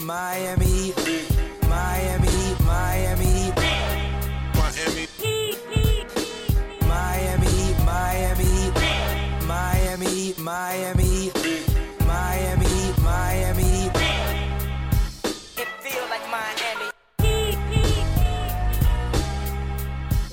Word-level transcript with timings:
Miami, 0.00 0.94
Miami, 1.68 2.56
Miami, 2.64 3.52
Miami, 4.56 5.06
Miami, 6.88 7.74
Miami, 7.84 8.72
Miami, 9.44 10.32
Miami, 10.38 11.32
Miami, 12.06 12.94
Miami. 13.02 13.90
It 15.58 15.68
feel 15.82 16.06
like 16.08 16.26
Miami. 16.30 16.90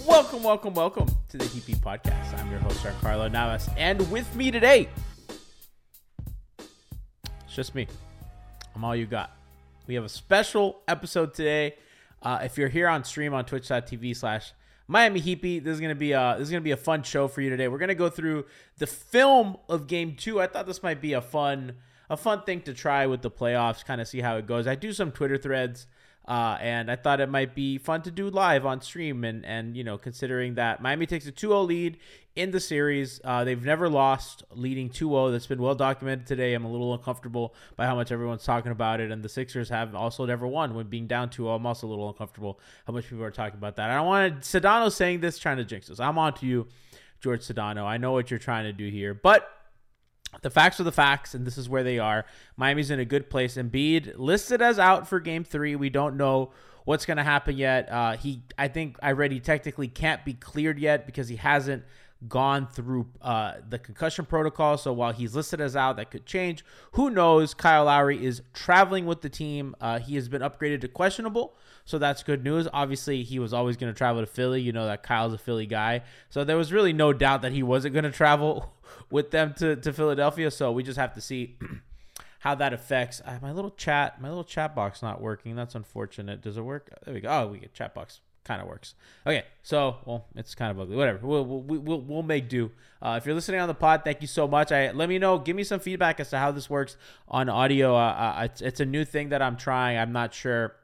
Welcome, 0.07 0.43
welcome, 0.43 0.73
welcome 0.75 1.07
to 1.27 1.37
the 1.37 1.43
DP 1.43 1.75
Podcast. 1.81 2.39
I'm 2.39 2.49
your 2.49 2.61
host, 2.61 2.85
Carlo 3.01 3.27
Navas, 3.27 3.69
and 3.75 4.09
with 4.09 4.33
me 4.33 4.49
today, 4.49 4.87
it's 6.57 7.53
just 7.53 7.75
me. 7.75 7.85
I'm 8.73 8.85
all 8.85 8.95
you 8.95 9.05
got. 9.05 9.36
We 9.87 9.95
have 9.95 10.03
a 10.03 10.09
special 10.09 10.81
episode 10.85 11.33
today. 11.33 11.75
Uh, 12.21 12.39
if 12.43 12.57
you're 12.57 12.67
here 12.67 12.89
on 12.89 13.05
stream 13.05 13.33
on 13.33 13.45
twitch.tv 13.45 14.17
slash 14.17 14.51
Miami 14.85 15.21
Heat 15.21 15.41
Beat, 15.41 15.63
this 15.63 15.75
is 15.75 15.79
gonna 15.79 15.95
be 15.95 16.11
a 16.11 16.35
this 16.37 16.47
is 16.47 16.51
gonna 16.51 16.61
be 16.61 16.71
a 16.71 16.77
fun 16.77 17.03
show 17.03 17.29
for 17.29 17.39
you 17.39 17.49
today. 17.49 17.69
We're 17.69 17.77
gonna 17.77 17.95
go 17.95 18.09
through 18.09 18.45
the 18.79 18.87
film 18.87 19.55
of 19.69 19.87
game 19.87 20.15
two. 20.17 20.41
I 20.41 20.47
thought 20.47 20.67
this 20.67 20.83
might 20.83 20.99
be 20.99 21.13
a 21.13 21.21
fun 21.21 21.75
a 22.09 22.17
fun 22.17 22.43
thing 22.43 22.61
to 22.61 22.73
try 22.73 23.05
with 23.05 23.21
the 23.21 23.31
playoffs, 23.31 23.85
kind 23.85 24.01
of 24.01 24.07
see 24.09 24.19
how 24.19 24.35
it 24.35 24.45
goes. 24.45 24.67
I 24.67 24.75
do 24.75 24.91
some 24.91 25.11
Twitter 25.11 25.37
threads 25.37 25.87
uh, 26.27 26.57
and 26.59 26.91
I 26.91 26.97
thought 26.97 27.21
it 27.21 27.29
might 27.29 27.55
be 27.55 27.77
fun 27.77 28.01
to 28.01 28.11
do 28.11 28.29
live 28.29 28.65
on 28.65 28.81
stream. 28.81 29.23
And, 29.23 29.45
and 29.45 29.77
you 29.77 29.83
know, 29.83 29.97
considering 29.97 30.55
that 30.55 30.81
Miami 30.81 31.05
takes 31.05 31.25
a 31.25 31.31
2 31.31 31.47
0 31.47 31.61
lead 31.61 31.97
in 32.35 32.51
the 32.51 32.59
series, 32.59 33.21
uh, 33.23 33.45
they've 33.45 33.63
never 33.63 33.87
lost 33.87 34.43
leading 34.51 34.89
2 34.89 35.09
0. 35.09 35.31
That's 35.31 35.47
been 35.47 35.61
well 35.61 35.75
documented 35.75 36.27
today. 36.27 36.53
I'm 36.53 36.65
a 36.65 36.71
little 36.71 36.93
uncomfortable 36.93 37.55
by 37.77 37.85
how 37.85 37.95
much 37.95 38.11
everyone's 38.11 38.43
talking 38.43 38.73
about 38.73 38.99
it. 38.99 39.09
And 39.09 39.23
the 39.23 39.29
Sixers 39.29 39.69
have 39.69 39.95
also 39.95 40.25
never 40.25 40.45
won 40.45 40.73
when 40.73 40.87
being 40.87 41.07
down 41.07 41.29
2 41.29 41.43
0. 41.43 41.55
I'm 41.55 41.65
also 41.65 41.87
a 41.87 41.89
little 41.89 42.09
uncomfortable 42.09 42.59
how 42.85 42.91
much 42.91 43.07
people 43.07 43.23
are 43.23 43.31
talking 43.31 43.57
about 43.57 43.77
that. 43.77 43.89
I 43.89 43.95
don't 43.95 44.07
want 44.07 44.41
Sedano 44.41 44.91
saying 44.91 45.21
this, 45.21 45.39
trying 45.39 45.57
to 45.57 45.65
jinx 45.65 45.89
us. 45.89 46.01
I'm 46.01 46.17
on 46.17 46.33
to 46.35 46.45
you, 46.45 46.67
George 47.21 47.41
Sedano. 47.41 47.85
I 47.85 47.95
know 47.95 48.11
what 48.11 48.29
you're 48.29 48.37
trying 48.37 48.65
to 48.65 48.73
do 48.73 48.89
here. 48.89 49.13
But 49.13 49.49
the 50.41 50.49
facts 50.49 50.79
are 50.79 50.83
the 50.83 50.91
facts, 50.91 51.33
and 51.33 51.45
this 51.45 51.57
is 51.57 51.69
where 51.69 51.83
they 51.83 51.99
are. 51.99 52.25
Miami's 52.55 52.91
in 52.91 52.99
a 52.99 53.05
good 53.05 53.29
place. 53.29 53.55
Embiid 53.57 54.13
listed 54.17 54.61
as 54.61 54.79
out 54.79 55.07
for 55.07 55.19
Game 55.19 55.43
Three. 55.43 55.75
We 55.75 55.89
don't 55.89 56.17
know 56.17 56.51
what's 56.85 57.05
going 57.05 57.17
to 57.17 57.23
happen 57.23 57.57
yet. 57.57 57.91
Uh, 57.91 58.15
he, 58.17 58.41
I 58.57 58.67
think, 58.67 58.97
I 59.01 59.11
read 59.11 59.31
he 59.31 59.39
technically 59.39 59.87
can't 59.87 60.23
be 60.23 60.33
cleared 60.33 60.79
yet 60.79 61.05
because 61.05 61.27
he 61.27 61.35
hasn't 61.35 61.83
gone 62.27 62.67
through 62.67 63.07
uh, 63.21 63.55
the 63.67 63.77
concussion 63.77 64.25
protocol. 64.25 64.77
So 64.77 64.91
while 64.91 65.13
he's 65.13 65.35
listed 65.35 65.61
as 65.61 65.75
out, 65.75 65.97
that 65.97 66.09
could 66.09 66.25
change. 66.25 66.65
Who 66.93 67.09
knows? 67.09 67.53
Kyle 67.53 67.85
Lowry 67.85 68.23
is 68.23 68.41
traveling 68.53 69.05
with 69.05 69.21
the 69.21 69.29
team. 69.29 69.75
Uh, 69.79 69.99
he 69.99 70.15
has 70.15 70.27
been 70.27 70.41
upgraded 70.41 70.81
to 70.81 70.87
questionable. 70.87 71.55
So 71.85 71.97
that's 71.97 72.23
good 72.23 72.43
news. 72.43 72.67
Obviously, 72.73 73.23
he 73.23 73.39
was 73.39 73.53
always 73.53 73.77
going 73.77 73.93
to 73.93 73.97
travel 73.97 74.21
to 74.21 74.27
Philly. 74.27 74.61
You 74.61 74.71
know 74.71 74.85
that 74.85 75.03
Kyle's 75.03 75.33
a 75.33 75.37
Philly 75.37 75.65
guy. 75.65 76.01
So 76.29 76.43
there 76.43 76.57
was 76.57 76.73
really 76.73 76.93
no 76.93 77.13
doubt 77.13 77.41
that 77.43 77.51
he 77.51 77.63
wasn't 77.63 77.93
going 77.93 78.03
to 78.03 78.11
travel 78.11 78.73
with 79.11 79.31
them 79.31 79.53
to, 79.59 79.75
to 79.75 79.93
Philadelphia. 79.93 80.51
So 80.51 80.71
we 80.71 80.83
just 80.83 80.97
have 80.97 81.13
to 81.13 81.21
see 81.21 81.57
how 82.39 82.55
that 82.55 82.73
affects 82.73 83.21
uh, 83.25 83.37
my 83.41 83.51
little 83.51 83.71
chat. 83.71 84.19
My 84.19 84.29
little 84.29 84.43
chat 84.43 84.75
box 84.75 85.01
not 85.01 85.21
working. 85.21 85.55
That's 85.55 85.75
unfortunate. 85.75 86.41
Does 86.41 86.57
it 86.57 86.61
work? 86.61 86.89
There 87.05 87.13
we 87.13 87.21
go. 87.21 87.29
Oh, 87.29 87.47
we 87.47 87.59
get 87.59 87.73
chat 87.73 87.93
box. 87.93 88.21
Kind 88.47 88.61
of 88.61 88.67
works. 88.69 88.95
Okay, 89.25 89.43
so 89.61 89.97
well, 90.05 90.25
it's 90.33 90.55
kind 90.55 90.71
of 90.71 90.79
ugly. 90.79 90.95
Whatever. 90.95 91.19
We'll 91.21 91.43
we'll 91.43 91.79
we'll, 91.81 91.99
we'll 91.99 92.23
make 92.23 92.47
do. 92.47 92.71
Uh, 93.01 93.15
if 93.17 93.25
you're 93.25 93.35
listening 93.35 93.59
on 93.59 93.67
the 93.67 93.73
pod, 93.73 94.03
thank 94.05 94.21
you 94.21 94.27
so 94.27 94.47
much. 94.47 94.71
I 94.71 94.91
let 94.91 95.09
me 95.09 95.19
know. 95.19 95.37
Give 95.37 95.53
me 95.53 95.65
some 95.65 95.81
feedback 95.81 96.21
as 96.21 96.29
to 96.29 96.37
how 96.37 96.51
this 96.51 96.69
works 96.69 96.95
on 97.27 97.49
audio. 97.49 97.93
Uh, 97.93 97.99
uh, 97.99 98.41
it's, 98.45 98.61
it's 98.61 98.79
a 98.79 98.85
new 98.85 99.03
thing 99.03 99.29
that 99.29 99.41
I'm 99.41 99.57
trying. 99.57 99.97
I'm 99.97 100.13
not 100.13 100.33
sure 100.33 100.77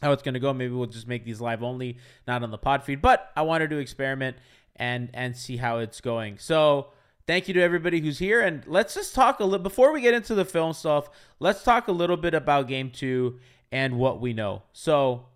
how 0.00 0.12
it's 0.12 0.22
to 0.22 0.40
go. 0.40 0.54
Maybe 0.54 0.72
we'll 0.72 0.86
just 0.86 1.06
make 1.06 1.26
these 1.26 1.42
live 1.42 1.62
only, 1.62 1.98
not 2.26 2.42
on 2.42 2.50
the 2.50 2.56
pod 2.56 2.84
feed. 2.84 3.02
But 3.02 3.32
I 3.36 3.42
wanted 3.42 3.68
to 3.68 3.76
experiment 3.76 4.38
and 4.76 5.10
and 5.12 5.36
see 5.36 5.58
how 5.58 5.80
it's 5.80 6.00
going. 6.00 6.38
So 6.38 6.86
thank 7.26 7.48
you 7.48 7.54
to 7.54 7.60
everybody 7.60 8.00
who's 8.00 8.18
here, 8.18 8.40
and 8.40 8.64
let's 8.66 8.94
just 8.94 9.14
talk 9.14 9.40
a 9.40 9.44
little 9.44 9.62
before 9.62 9.92
we 9.92 10.00
get 10.00 10.14
into 10.14 10.34
the 10.34 10.46
film 10.46 10.72
stuff. 10.72 11.10
Let's 11.38 11.62
talk 11.62 11.86
a 11.88 11.92
little 11.92 12.16
bit 12.16 12.32
about 12.32 12.66
Game 12.66 12.90
Two 12.90 13.40
and 13.70 13.98
what 13.98 14.22
we 14.22 14.32
know. 14.32 14.62
So 14.72 15.26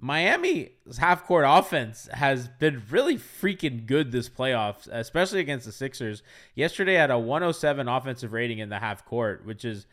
Miami's 0.00 0.98
half 0.98 1.24
court 1.24 1.44
offense 1.46 2.08
has 2.12 2.46
been 2.46 2.82
really 2.88 3.16
freaking 3.16 3.84
good 3.84 4.12
this 4.12 4.28
playoffs, 4.28 4.88
especially 4.90 5.40
against 5.40 5.66
the 5.66 5.72
Sixers. 5.72 6.22
Yesterday 6.54 6.94
had 6.94 7.10
a 7.10 7.18
107 7.18 7.88
offensive 7.88 8.32
rating 8.32 8.58
in 8.58 8.68
the 8.68 8.78
half 8.78 9.04
court, 9.04 9.44
which 9.44 9.64
is 9.64 9.86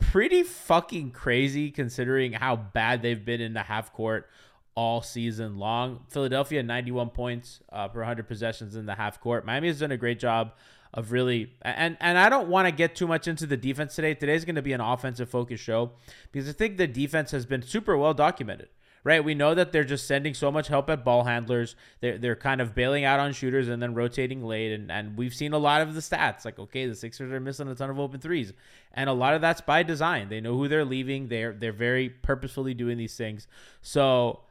pretty 0.00 0.42
fucking 0.42 1.12
crazy 1.12 1.70
considering 1.70 2.32
how 2.32 2.56
bad 2.56 3.02
they've 3.02 3.24
been 3.24 3.40
in 3.40 3.52
the 3.52 3.62
half 3.62 3.92
court 3.92 4.28
all 4.74 5.00
season 5.00 5.58
long. 5.58 6.00
Philadelphia 6.08 6.62
91 6.62 7.10
points 7.10 7.60
uh, 7.70 7.86
per 7.88 8.00
100 8.00 8.26
possessions 8.26 8.74
in 8.74 8.86
the 8.86 8.94
half 8.94 9.20
court. 9.20 9.46
Miami 9.46 9.68
has 9.68 9.80
done 9.80 9.92
a 9.92 9.96
great 9.96 10.18
job 10.18 10.54
of 10.94 11.12
really 11.12 11.52
and 11.62 11.96
and 12.00 12.18
I 12.18 12.28
don't 12.28 12.48
want 12.48 12.68
to 12.68 12.72
get 12.72 12.94
too 12.94 13.06
much 13.06 13.26
into 13.26 13.46
the 13.46 13.56
defense 13.56 13.94
today. 13.94 14.14
Today's 14.14 14.44
going 14.44 14.56
to 14.56 14.62
be 14.62 14.72
an 14.72 14.80
offensive 14.80 15.28
focused 15.28 15.64
show 15.64 15.92
because 16.30 16.48
I 16.48 16.52
think 16.52 16.76
the 16.76 16.86
defense 16.86 17.30
has 17.30 17.46
been 17.46 17.62
super 17.62 17.96
well 17.96 18.14
documented. 18.14 18.68
Right, 19.04 19.24
we 19.24 19.34
know 19.34 19.52
that 19.52 19.72
they're 19.72 19.82
just 19.82 20.06
sending 20.06 20.32
so 20.32 20.52
much 20.52 20.68
help 20.68 20.88
at 20.88 21.04
ball 21.04 21.24
handlers. 21.24 21.74
They're 22.00 22.18
they're 22.18 22.36
kind 22.36 22.60
of 22.60 22.72
bailing 22.72 23.04
out 23.04 23.18
on 23.18 23.32
shooters 23.32 23.66
and 23.66 23.82
then 23.82 23.94
rotating 23.94 24.44
late, 24.44 24.72
and 24.72 24.92
and 24.92 25.16
we've 25.16 25.34
seen 25.34 25.52
a 25.52 25.58
lot 25.58 25.80
of 25.80 25.94
the 25.94 26.00
stats. 26.00 26.44
Like, 26.44 26.60
okay, 26.60 26.86
the 26.86 26.94
Sixers 26.94 27.32
are 27.32 27.40
missing 27.40 27.66
a 27.66 27.74
ton 27.74 27.90
of 27.90 27.98
open 27.98 28.20
threes, 28.20 28.52
and 28.92 29.10
a 29.10 29.12
lot 29.12 29.34
of 29.34 29.40
that's 29.40 29.60
by 29.60 29.82
design. 29.82 30.28
They 30.28 30.40
know 30.40 30.56
who 30.56 30.68
they're 30.68 30.84
leaving. 30.84 31.26
They're 31.26 31.52
they're 31.52 31.72
very 31.72 32.10
purposefully 32.10 32.74
doing 32.74 32.96
these 32.96 33.16
things. 33.16 33.48
So 33.80 34.42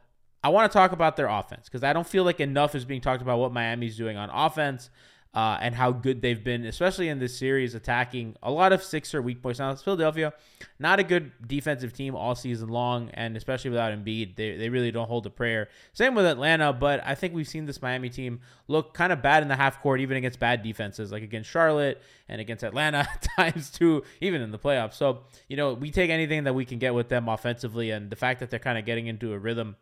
I 0.44 0.48
want 0.48 0.70
to 0.70 0.76
talk 0.76 0.92
about 0.92 1.16
their 1.16 1.28
offense 1.28 1.66
because 1.66 1.84
I 1.84 1.92
don't 1.92 2.06
feel 2.06 2.24
like 2.24 2.40
enough 2.40 2.74
is 2.74 2.84
being 2.84 3.00
talked 3.00 3.22
about 3.22 3.38
what 3.38 3.52
Miami's 3.52 3.96
doing 3.96 4.18
on 4.18 4.28
offense. 4.28 4.90
Uh, 5.34 5.56
and 5.62 5.74
how 5.74 5.90
good 5.92 6.20
they've 6.20 6.44
been, 6.44 6.66
especially 6.66 7.08
in 7.08 7.18
this 7.18 7.36
series, 7.36 7.74
attacking 7.74 8.36
a 8.42 8.50
lot 8.50 8.72
of 8.72 8.82
Sixer 8.82 9.22
weak 9.22 9.42
points. 9.42 9.60
Now, 9.60 9.74
Philadelphia, 9.74 10.34
not 10.78 10.98
a 11.00 11.02
good 11.02 11.32
defensive 11.46 11.94
team 11.94 12.14
all 12.14 12.34
season 12.34 12.68
long, 12.68 13.08
and 13.14 13.34
especially 13.34 13.70
without 13.70 13.92
Embiid, 13.92 14.36
they, 14.36 14.56
they 14.56 14.68
really 14.68 14.90
don't 14.90 15.08
hold 15.08 15.24
a 15.24 15.30
prayer. 15.30 15.68
Same 15.94 16.14
with 16.14 16.26
Atlanta, 16.26 16.74
but 16.74 17.00
I 17.04 17.14
think 17.14 17.34
we've 17.34 17.48
seen 17.48 17.64
this 17.64 17.80
Miami 17.80 18.10
team 18.10 18.40
look 18.68 18.92
kind 18.92 19.10
of 19.10 19.22
bad 19.22 19.42
in 19.42 19.48
the 19.48 19.56
half 19.56 19.80
court, 19.80 20.00
even 20.00 20.18
against 20.18 20.38
bad 20.38 20.62
defenses, 20.62 21.10
like 21.10 21.22
against 21.22 21.48
Charlotte 21.48 22.02
and 22.28 22.38
against 22.40 22.62
Atlanta 22.62 23.08
times 23.36 23.70
two, 23.70 24.02
even 24.20 24.42
in 24.42 24.50
the 24.50 24.58
playoffs. 24.58 24.94
So, 24.94 25.20
you 25.48 25.56
know, 25.56 25.72
we 25.72 25.90
take 25.90 26.10
anything 26.10 26.44
that 26.44 26.54
we 26.54 26.66
can 26.66 26.78
get 26.78 26.92
with 26.92 27.08
them 27.08 27.28
offensively, 27.28 27.90
and 27.90 28.10
the 28.10 28.16
fact 28.16 28.40
that 28.40 28.50
they're 28.50 28.58
kind 28.58 28.76
of 28.76 28.84
getting 28.84 29.06
into 29.06 29.32
a 29.32 29.38
rhythm 29.38 29.76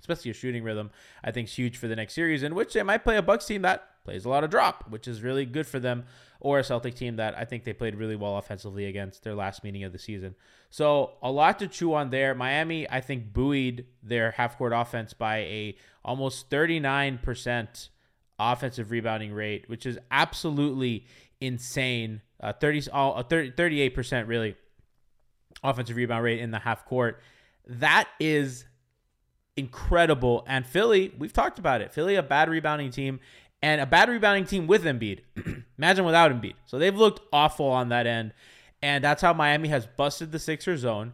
especially 0.00 0.30
a 0.30 0.34
shooting 0.34 0.62
rhythm, 0.62 0.90
I 1.22 1.30
think 1.30 1.48
is 1.48 1.54
huge 1.54 1.76
for 1.76 1.88
the 1.88 1.96
next 1.96 2.14
series, 2.14 2.42
in 2.42 2.54
which 2.54 2.72
they 2.72 2.82
might 2.82 3.04
play 3.04 3.16
a 3.16 3.22
Bucks 3.22 3.46
team 3.46 3.62
that 3.62 3.88
plays 4.04 4.24
a 4.24 4.28
lot 4.28 4.44
of 4.44 4.50
drop, 4.50 4.84
which 4.88 5.06
is 5.06 5.22
really 5.22 5.44
good 5.44 5.66
for 5.66 5.78
them, 5.78 6.04
or 6.40 6.58
a 6.58 6.64
Celtic 6.64 6.94
team 6.94 7.16
that 7.16 7.36
I 7.36 7.44
think 7.44 7.64
they 7.64 7.72
played 7.72 7.94
really 7.94 8.16
well 8.16 8.38
offensively 8.38 8.86
against 8.86 9.22
their 9.22 9.34
last 9.34 9.62
meeting 9.64 9.84
of 9.84 9.92
the 9.92 9.98
season. 9.98 10.34
So 10.70 11.12
a 11.22 11.30
lot 11.30 11.58
to 11.58 11.68
chew 11.68 11.94
on 11.94 12.10
there. 12.10 12.34
Miami, 12.34 12.88
I 12.88 13.00
think, 13.00 13.32
buoyed 13.32 13.86
their 14.02 14.30
half 14.32 14.56
court 14.56 14.72
offense 14.74 15.12
by 15.12 15.38
a 15.38 15.76
almost 16.04 16.48
39% 16.48 17.88
offensive 18.38 18.90
rebounding 18.90 19.32
rate, 19.32 19.68
which 19.68 19.84
is 19.84 19.98
absolutely 20.10 21.04
insane. 21.40 22.22
Uh, 22.40 22.52
30, 22.52 22.88
uh, 22.92 23.22
30, 23.24 23.50
38% 23.52 24.28
really 24.28 24.54
offensive 25.62 25.96
rebound 25.96 26.24
rate 26.24 26.40
in 26.40 26.50
the 26.50 26.60
half 26.60 26.84
court. 26.84 27.20
That 27.66 28.08
is 28.20 28.64
incredible. 29.58 30.44
And 30.46 30.64
Philly, 30.64 31.12
we've 31.18 31.32
talked 31.32 31.58
about 31.58 31.80
it. 31.80 31.92
Philly, 31.92 32.14
a 32.14 32.22
bad 32.22 32.48
rebounding 32.48 32.90
team 32.90 33.20
and 33.60 33.80
a 33.80 33.86
bad 33.86 34.08
rebounding 34.08 34.44
team 34.44 34.66
with 34.66 34.84
Embiid. 34.84 35.20
Imagine 35.78 36.04
without 36.04 36.30
Embiid. 36.30 36.54
So 36.66 36.78
they've 36.78 36.96
looked 36.96 37.20
awful 37.32 37.66
on 37.66 37.88
that 37.88 38.06
end. 38.06 38.32
And 38.80 39.02
that's 39.02 39.20
how 39.20 39.32
Miami 39.32 39.68
has 39.68 39.86
busted 39.86 40.30
the 40.30 40.38
Sixer 40.38 40.76
zone. 40.76 41.12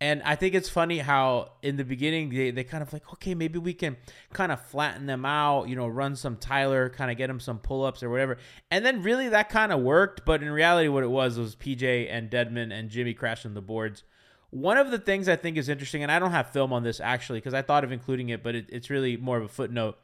And 0.00 0.22
I 0.22 0.36
think 0.36 0.54
it's 0.54 0.68
funny 0.68 0.98
how 0.98 1.52
in 1.60 1.76
the 1.76 1.84
beginning 1.84 2.30
they, 2.30 2.52
they 2.52 2.62
kind 2.62 2.82
of 2.82 2.92
like, 2.92 3.12
okay, 3.14 3.34
maybe 3.34 3.58
we 3.58 3.74
can 3.74 3.96
kind 4.32 4.52
of 4.52 4.60
flatten 4.60 5.06
them 5.06 5.24
out, 5.24 5.68
you 5.68 5.74
know, 5.74 5.88
run 5.88 6.14
some 6.14 6.36
Tyler, 6.36 6.88
kind 6.88 7.10
of 7.10 7.16
get 7.16 7.28
him 7.28 7.40
some 7.40 7.58
pull 7.58 7.84
ups 7.84 8.02
or 8.04 8.10
whatever. 8.10 8.38
And 8.70 8.86
then 8.86 9.02
really 9.02 9.28
that 9.30 9.48
kind 9.48 9.72
of 9.72 9.80
worked. 9.80 10.24
But 10.24 10.42
in 10.42 10.50
reality, 10.50 10.88
what 10.88 11.02
it 11.02 11.10
was 11.10 11.36
was 11.36 11.56
PJ 11.56 12.08
and 12.10 12.30
Dedmon 12.30 12.72
and 12.72 12.90
Jimmy 12.90 13.12
crashing 13.12 13.54
the 13.54 13.60
boards. 13.60 14.04
One 14.50 14.78
of 14.78 14.90
the 14.90 14.98
things 14.98 15.28
I 15.28 15.36
think 15.36 15.56
is 15.56 15.68
interesting, 15.68 16.02
and 16.02 16.10
I 16.10 16.18
don't 16.18 16.30
have 16.30 16.50
film 16.50 16.72
on 16.72 16.82
this 16.82 17.00
actually 17.00 17.38
because 17.38 17.54
I 17.54 17.62
thought 17.62 17.84
of 17.84 17.92
including 17.92 18.30
it, 18.30 18.42
but 18.42 18.54
it, 18.54 18.66
it's 18.70 18.88
really 18.88 19.16
more 19.16 19.36
of 19.36 19.44
a 19.44 19.48
footnote. 19.48 19.98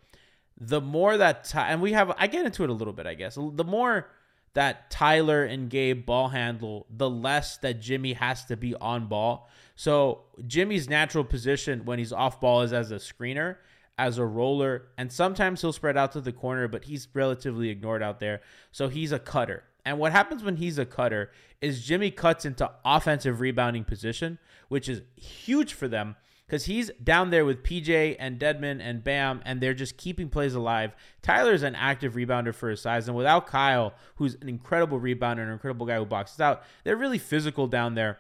The 0.60 0.80
more 0.80 1.16
that, 1.16 1.44
Ty- 1.44 1.68
and 1.68 1.80
we 1.80 1.92
have, 1.92 2.12
I 2.18 2.26
get 2.26 2.44
into 2.44 2.62
it 2.62 2.70
a 2.70 2.74
little 2.74 2.92
bit, 2.92 3.06
I 3.06 3.14
guess. 3.14 3.36
The 3.36 3.64
more 3.64 4.08
that 4.52 4.90
Tyler 4.90 5.44
and 5.44 5.68
Gabe 5.68 6.06
ball 6.06 6.28
handle, 6.28 6.86
the 6.88 7.10
less 7.10 7.56
that 7.58 7.80
Jimmy 7.80 8.12
has 8.12 8.44
to 8.46 8.56
be 8.56 8.74
on 8.76 9.06
ball. 9.06 9.48
So 9.74 10.22
Jimmy's 10.46 10.88
natural 10.88 11.24
position 11.24 11.84
when 11.84 11.98
he's 11.98 12.12
off 12.12 12.40
ball 12.40 12.62
is 12.62 12.72
as 12.72 12.92
a 12.92 12.96
screener, 12.96 13.56
as 13.98 14.18
a 14.18 14.24
roller, 14.24 14.86
and 14.96 15.10
sometimes 15.10 15.60
he'll 15.60 15.72
spread 15.72 15.96
out 15.96 16.12
to 16.12 16.20
the 16.20 16.32
corner, 16.32 16.68
but 16.68 16.84
he's 16.84 17.08
relatively 17.12 17.70
ignored 17.70 18.02
out 18.02 18.20
there. 18.20 18.42
So 18.70 18.88
he's 18.88 19.10
a 19.10 19.18
cutter. 19.18 19.64
And 19.84 19.98
what 19.98 20.12
happens 20.12 20.42
when 20.42 20.56
he's 20.56 20.78
a 20.78 20.86
cutter 20.86 21.30
is 21.60 21.84
Jimmy 21.84 22.10
cuts 22.10 22.44
into 22.44 22.70
offensive 22.84 23.40
rebounding 23.40 23.84
position, 23.84 24.38
which 24.68 24.88
is 24.88 25.02
huge 25.16 25.72
for 25.74 25.88
them 25.88 26.16
because 26.46 26.66
he's 26.66 26.90
down 27.02 27.30
there 27.30 27.44
with 27.44 27.62
PJ 27.62 28.16
and 28.18 28.38
Dedmon 28.38 28.80
and 28.80 29.02
Bam, 29.02 29.40
and 29.44 29.60
they're 29.60 29.74
just 29.74 29.96
keeping 29.96 30.28
plays 30.28 30.54
alive. 30.54 30.94
Tyler's 31.22 31.62
an 31.62 31.74
active 31.74 32.14
rebounder 32.14 32.54
for 32.54 32.68
his 32.68 32.80
size, 32.80 33.08
and 33.08 33.16
without 33.16 33.46
Kyle, 33.46 33.94
who's 34.16 34.36
an 34.40 34.48
incredible 34.48 35.00
rebounder, 35.00 35.40
and 35.40 35.48
an 35.48 35.52
incredible 35.52 35.86
guy 35.86 35.96
who 35.96 36.04
boxes 36.04 36.40
out, 36.40 36.62
they're 36.84 36.96
really 36.96 37.18
physical 37.18 37.66
down 37.66 37.94
there. 37.94 38.18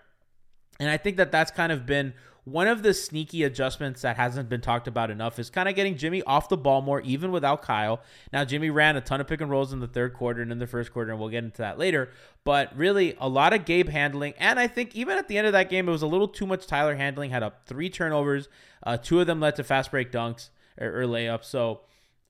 And 0.80 0.90
I 0.90 0.96
think 0.96 1.16
that 1.18 1.30
that's 1.30 1.50
kind 1.50 1.70
of 1.70 1.86
been 1.86 2.14
one 2.44 2.66
of 2.66 2.82
the 2.82 2.92
sneaky 2.92 3.42
adjustments 3.42 4.02
that 4.02 4.16
hasn't 4.16 4.50
been 4.50 4.60
talked 4.60 4.86
about 4.86 5.10
enough 5.10 5.38
is 5.38 5.48
kind 5.48 5.68
of 5.68 5.74
getting 5.74 5.96
Jimmy 5.96 6.22
off 6.24 6.50
the 6.50 6.58
ball 6.58 6.82
more, 6.82 7.00
even 7.00 7.32
without 7.32 7.62
Kyle. 7.62 8.00
Now, 8.32 8.44
Jimmy 8.44 8.68
ran 8.68 8.96
a 8.96 9.00
ton 9.00 9.20
of 9.20 9.26
pick 9.26 9.40
and 9.40 9.50
rolls 9.50 9.72
in 9.72 9.80
the 9.80 9.86
third 9.86 10.12
quarter 10.12 10.42
and 10.42 10.52
in 10.52 10.58
the 10.58 10.66
first 10.66 10.92
quarter, 10.92 11.10
and 11.10 11.18
we'll 11.18 11.30
get 11.30 11.44
into 11.44 11.62
that 11.62 11.78
later. 11.78 12.10
But 12.44 12.76
really, 12.76 13.16
a 13.18 13.28
lot 13.28 13.54
of 13.54 13.64
Gabe 13.64 13.88
handling. 13.88 14.34
And 14.38 14.60
I 14.60 14.66
think 14.66 14.94
even 14.94 15.16
at 15.16 15.28
the 15.28 15.38
end 15.38 15.46
of 15.46 15.54
that 15.54 15.70
game, 15.70 15.88
it 15.88 15.92
was 15.92 16.02
a 16.02 16.06
little 16.06 16.28
too 16.28 16.46
much 16.46 16.66
Tyler 16.66 16.96
handling. 16.96 17.30
Had 17.30 17.42
up 17.42 17.66
three 17.66 17.88
turnovers, 17.88 18.48
uh, 18.82 18.98
two 18.98 19.20
of 19.20 19.26
them 19.26 19.40
led 19.40 19.56
to 19.56 19.64
fast 19.64 19.90
break 19.90 20.12
dunks 20.12 20.50
or, 20.78 21.00
or 21.00 21.04
layups. 21.04 21.44
So, 21.44 21.80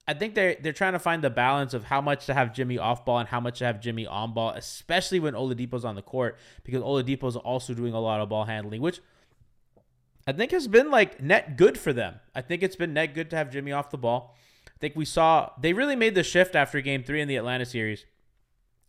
I 0.07 0.13
think 0.13 0.35
they're 0.35 0.55
they're 0.61 0.71
trying 0.71 0.93
to 0.93 0.99
find 0.99 1.23
the 1.23 1.29
balance 1.29 1.73
of 1.73 1.85
how 1.85 1.99
much 1.99 2.27
to 2.27 2.33
have 2.33 2.53
Jimmy 2.53 2.77
off 2.77 3.03
ball 3.03 3.19
and 3.19 3.27
how 3.27 3.39
much 3.39 3.59
to 3.59 3.65
have 3.65 3.81
Jimmy 3.81 4.05
on 4.05 4.33
ball, 4.33 4.51
especially 4.51 5.19
when 5.19 5.33
Oladipo's 5.33 5.83
on 5.83 5.95
the 5.95 6.01
court, 6.03 6.37
because 6.63 6.81
Oladipo's 6.81 7.35
also 7.35 7.73
doing 7.73 7.93
a 7.93 7.99
lot 7.99 8.21
of 8.21 8.29
ball 8.29 8.45
handling, 8.45 8.81
which 8.81 9.01
I 10.27 10.31
think 10.31 10.51
has 10.51 10.67
been 10.67 10.89
like 10.89 11.21
net 11.21 11.55
good 11.55 11.77
for 11.77 11.93
them. 11.93 12.15
I 12.33 12.41
think 12.41 12.63
it's 12.63 12.75
been 12.75 12.93
net 12.93 13.13
good 13.13 13.29
to 13.29 13.35
have 13.35 13.51
Jimmy 13.51 13.71
off 13.71 13.91
the 13.91 13.97
ball. 13.97 14.35
I 14.67 14.77
think 14.79 14.95
we 14.95 15.05
saw 15.05 15.51
they 15.59 15.73
really 15.73 15.95
made 15.95 16.15
the 16.15 16.23
shift 16.23 16.55
after 16.55 16.81
game 16.81 17.03
three 17.03 17.21
in 17.21 17.27
the 17.27 17.35
Atlanta 17.35 17.65
series, 17.65 18.05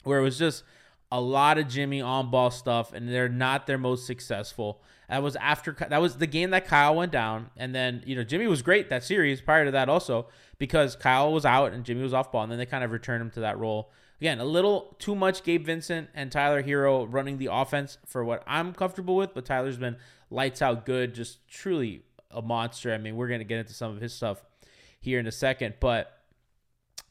where 0.05 0.19
it 0.19 0.23
was 0.23 0.39
just 0.39 0.65
a 1.13 1.21
lot 1.21 1.59
of 1.59 1.69
Jimmy 1.69 2.01
on 2.01 2.31
ball 2.31 2.51
stuff, 2.51 2.93
and 2.93 3.09
they're 3.09 3.29
not 3.29 3.67
their 3.67 3.79
most 3.79 4.07
successful. 4.07 4.83
That 5.09 5.23
was 5.23 5.37
after 5.37 5.77
that 5.89 6.01
was 6.01 6.17
the 6.17 6.27
game 6.27 6.51
that 6.51 6.67
Kyle 6.67 6.95
went 6.95 7.13
down, 7.13 7.51
and 7.57 7.75
then 7.75 8.03
you 8.07 8.17
know 8.17 8.25
Jimmy 8.25 8.47
was 8.47 8.63
great 8.63 8.91
that 8.91 9.05
series 9.05 9.41
prior 9.41 9.65
to 9.65 9.71
that 9.71 9.89
also 9.89 10.27
because 10.59 10.97
Kyle 10.97 11.33
was 11.33 11.45
out 11.45 11.73
and 11.73 11.85
Jimmy 11.85 12.03
was 12.03 12.15
off 12.15 12.33
ball, 12.33 12.43
and 12.43 12.51
then 12.51 12.59
they 12.59 12.67
kind 12.67 12.83
of 12.83 12.91
returned 12.91 13.23
him 13.23 13.31
to 13.31 13.41
that 13.41 13.59
role. 13.59 13.91
Again, 14.21 14.41
a 14.41 14.45
little 14.45 14.97
too 14.99 15.15
much 15.15 15.45
Gabe 15.45 15.67
Vincent 15.67 16.09
and 16.15 16.33
Tyler 16.33 16.63
Herro 16.63 17.07
running 17.11 17.39
the 17.39 17.51
offense 17.53 17.99
for 18.07 18.25
what 18.25 18.43
I'm 18.47 18.73
comfortable 18.73 19.15
with, 19.15 19.35
but 19.35 19.45
Tyler's 19.45 19.77
been 19.77 19.97
lights 20.31 20.63
out 20.63 20.87
good, 20.87 21.15
just 21.15 21.47
truly 21.49 22.03
a 22.31 22.41
monster. 22.41 22.95
I 22.95 22.99
mean, 22.99 23.17
we're 23.17 23.29
to 23.29 23.45
get 23.45 23.59
into 23.59 23.75
some 23.75 23.95
of 23.95 24.01
his 24.01 24.15
stuff 24.15 24.43
here 24.99 25.21
in 25.21 25.27
a 25.27 25.33
second, 25.33 25.75
but 25.81 26.21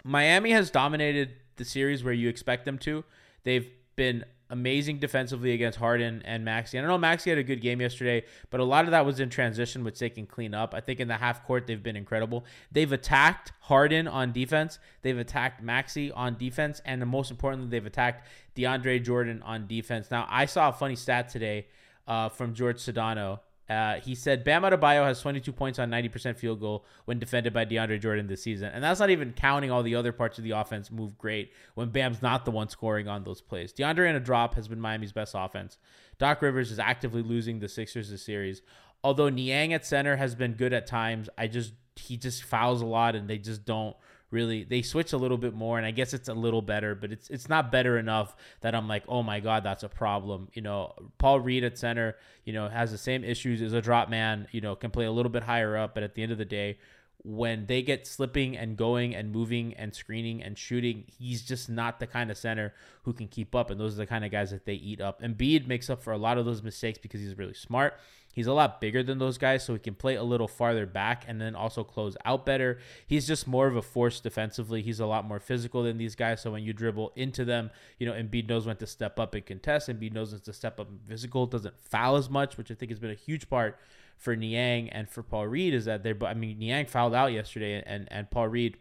Miami 0.03 0.51
has 0.51 0.69
dominated 0.69 1.33
the 1.57 1.65
series 1.65 2.03
where 2.03 2.13
you 2.13 2.27
expect 2.27 2.65
them 2.65 2.77
to. 2.79 3.03
They've 3.43 3.69
been 3.95 4.25
amazing 4.55 4.99
defensively 4.99 5.51
against 5.51 5.77
Harden 5.77 6.21
and 6.25 6.45
Maxey. 6.45 6.77
I 6.77 6.81
don't 6.81 6.89
know 6.89 6.97
Maxey 6.97 7.29
had 7.29 7.37
a 7.37 7.43
good 7.43 7.61
game 7.61 7.81
yesterday, 7.81 8.23
but 8.49 8.59
a 8.59 8.63
lot 8.63 8.85
of 8.85 8.91
that 8.91 9.05
was 9.05 9.19
in 9.19 9.29
transition, 9.29 9.83
which 9.83 9.99
they 9.99 10.09
can 10.09 10.25
clean 10.25 10.53
up. 10.53 10.73
I 10.73 10.79
think 10.79 10.99
in 10.99 11.07
the 11.07 11.17
half 11.17 11.45
court 11.45 11.67
they've 11.67 11.81
been 11.81 11.95
incredible. 11.95 12.45
They've 12.71 12.91
attacked 12.91 13.51
Harden 13.61 14.07
on 14.07 14.31
defense, 14.31 14.79
they've 15.01 15.17
attacked 15.17 15.61
Maxey 15.61 16.11
on 16.11 16.37
defense, 16.37 16.81
and 16.85 17.05
most 17.05 17.31
importantly, 17.31 17.69
they've 17.69 17.85
attacked 17.85 18.27
DeAndre 18.55 19.03
Jordan 19.03 19.41
on 19.43 19.67
defense. 19.67 20.09
Now, 20.09 20.25
I 20.29 20.45
saw 20.45 20.69
a 20.69 20.73
funny 20.73 20.95
stat 20.95 21.29
today 21.29 21.67
uh, 22.07 22.29
from 22.29 22.53
George 22.53 22.77
Sedano. 22.77 23.39
Uh, 23.69 23.95
he 23.95 24.13
said 24.13 24.43
Bam 24.43 24.61
Adebayo 24.61 25.03
has 25.03 25.19
22 25.21 25.51
points 25.51 25.79
on 25.79 25.89
90% 25.89 26.37
field 26.37 26.59
goal 26.59 26.85
when 27.05 27.17
defended 27.17 27.51
by 27.51 27.65
DeAndre 27.65 27.99
Jordan 27.99 28.27
this 28.27 28.43
season, 28.43 28.69
and 28.73 28.83
that's 28.83 28.99
not 28.99 29.09
even 29.09 29.33
counting 29.33 29.71
all 29.71 29.81
the 29.81 29.95
other 29.95 30.11
parts 30.11 30.37
of 30.37 30.43
the 30.43 30.51
offense 30.51 30.91
move 30.91 31.17
great 31.17 31.51
when 31.73 31.89
Bam's 31.89 32.21
not 32.21 32.45
the 32.45 32.51
one 32.51 32.69
scoring 32.69 33.07
on 33.07 33.23
those 33.23 33.41
plays. 33.41 33.73
DeAndre 33.73 34.09
in 34.09 34.15
a 34.15 34.19
drop 34.19 34.53
has 34.55 34.67
been 34.67 34.79
Miami's 34.79 35.11
best 35.11 35.33
offense. 35.35 35.77
Doc 36.19 36.41
Rivers 36.41 36.71
is 36.71 36.79
actively 36.79 37.23
losing 37.23 37.59
the 37.59 37.67
Sixers 37.67 38.11
this 38.11 38.23
series. 38.23 38.61
Although 39.03 39.29
Niang 39.29 39.73
at 39.73 39.85
center 39.85 40.15
has 40.15 40.35
been 40.35 40.53
good 40.53 40.73
at 40.73 40.87
times, 40.87 41.29
I 41.37 41.47
just 41.47 41.73
he 41.95 42.17
just 42.17 42.43
fouls 42.43 42.81
a 42.81 42.85
lot, 42.85 43.15
and 43.15 43.27
they 43.27 43.37
just 43.37 43.65
don't 43.65 43.95
really 44.35 44.63
they 44.63 44.81
switch 44.81 45.13
a 45.13 45.17
little 45.17 45.37
bit 45.37 45.53
more 45.55 45.77
and 45.77 45.87
I 45.87 45.91
guess 45.91 46.13
it's 46.13 46.29
a 46.29 46.33
little 46.33 46.61
better, 46.61 46.93
but 46.93 47.11
it's 47.11 47.29
it's 47.29 47.49
not 47.49 47.71
better 47.71 47.97
enough 47.97 48.35
that 48.61 48.75
I'm 48.75 48.87
like, 48.87 49.03
"Oh 49.07 49.23
my 49.23 49.39
god, 49.39 49.63
that's 49.63 49.83
a 49.83 49.89
problem." 49.89 50.49
You 50.53 50.61
know, 50.61 50.93
Paul 51.17 51.39
Reed 51.39 51.63
at 51.63 51.77
center, 51.77 52.17
you 52.43 52.53
know, 52.53 52.67
has 52.67 52.91
the 52.91 52.97
same 52.97 53.23
issues 53.23 53.61
as 53.61 53.73
a 53.73 53.81
drop 53.81 54.09
man, 54.09 54.47
you 54.51 54.61
know, 54.61 54.75
can 54.75 54.91
play 54.91 55.05
a 55.05 55.11
little 55.11 55.31
bit 55.31 55.43
higher 55.43 55.77
up, 55.77 55.95
but 55.95 56.03
at 56.03 56.13
the 56.13 56.21
end 56.23 56.31
of 56.31 56.37
the 56.37 56.45
day, 56.45 56.77
when 57.25 57.65
they 57.65 57.81
get 57.81 58.05
slipping 58.05 58.55
and 58.55 58.77
going 58.77 59.15
and 59.15 59.31
moving 59.31 59.73
and 59.73 59.95
screening 59.95 60.43
and 60.43 60.57
shooting, 60.57 61.05
he's 61.17 61.41
just 61.41 61.69
not 61.69 61.99
the 61.99 62.05
kind 62.05 62.29
of 62.29 62.37
center 62.37 62.73
who 63.03 63.13
can 63.13 63.27
keep 63.27 63.55
up. 63.55 63.71
And 63.71 63.79
those 63.79 63.93
are 63.95 63.97
the 63.97 64.05
kind 64.05 64.23
of 64.23 64.31
guys 64.31 64.51
that 64.51 64.65
they 64.65 64.75
eat 64.75 65.01
up. 65.01 65.23
And 65.23 65.35
Embiid 65.35 65.65
makes 65.65 65.89
up 65.89 66.03
for 66.03 66.13
a 66.13 66.17
lot 66.19 66.37
of 66.37 66.45
those 66.45 66.61
mistakes 66.61 66.99
because 66.99 67.21
he's 67.21 67.35
really 67.35 67.55
smart. 67.55 67.95
He's 68.35 68.47
a 68.47 68.53
lot 68.53 68.81
bigger 68.81 69.01
than 69.01 69.17
those 69.17 69.37
guys, 69.37 69.63
so 69.63 69.71
he 69.71 69.79
can 69.79 69.95
play 69.95 70.15
a 70.15 70.23
little 70.23 70.49
farther 70.49 70.85
back 70.85 71.23
and 71.25 71.39
then 71.39 71.55
also 71.55 71.85
close 71.85 72.17
out 72.25 72.45
better. 72.45 72.79
He's 73.07 73.25
just 73.25 73.47
more 73.47 73.65
of 73.65 73.77
a 73.77 73.81
force 73.81 74.19
defensively. 74.19 74.81
He's 74.81 74.99
a 74.99 75.05
lot 75.05 75.23
more 75.23 75.39
physical 75.39 75.83
than 75.83 75.97
these 75.97 76.15
guys. 76.15 76.41
So 76.41 76.51
when 76.51 76.61
you 76.61 76.73
dribble 76.73 77.13
into 77.15 77.45
them, 77.45 77.71
you 77.97 78.05
know, 78.05 78.11
Embiid 78.11 78.49
knows 78.49 78.67
when 78.67 78.75
to 78.75 78.87
step 78.87 79.19
up 79.19 79.35
and 79.35 79.45
contest. 79.45 79.87
Embiid 79.87 80.11
knows 80.11 80.33
when 80.33 80.41
to 80.41 80.51
step 80.51 80.81
up 80.81 80.89
and 80.89 80.99
physical, 81.07 81.45
doesn't 81.45 81.79
foul 81.79 82.17
as 82.17 82.29
much, 82.29 82.57
which 82.57 82.69
I 82.69 82.73
think 82.73 82.91
has 82.91 82.99
been 82.99 83.09
a 83.09 83.13
huge 83.13 83.49
part 83.49 83.79
for 84.17 84.35
Niang 84.35 84.89
and 84.89 85.09
for 85.09 85.23
Paul 85.23 85.47
Reed 85.47 85.73
is 85.73 85.85
that 85.85 86.03
they're, 86.03 86.17
I 86.25 86.33
mean, 86.33 86.59
Niang 86.59 86.87
fouled 86.87 87.15
out 87.15 87.31
yesterday 87.31 87.81
and, 87.85 88.05
and 88.11 88.29
Paul 88.29 88.49
Reed 88.49 88.75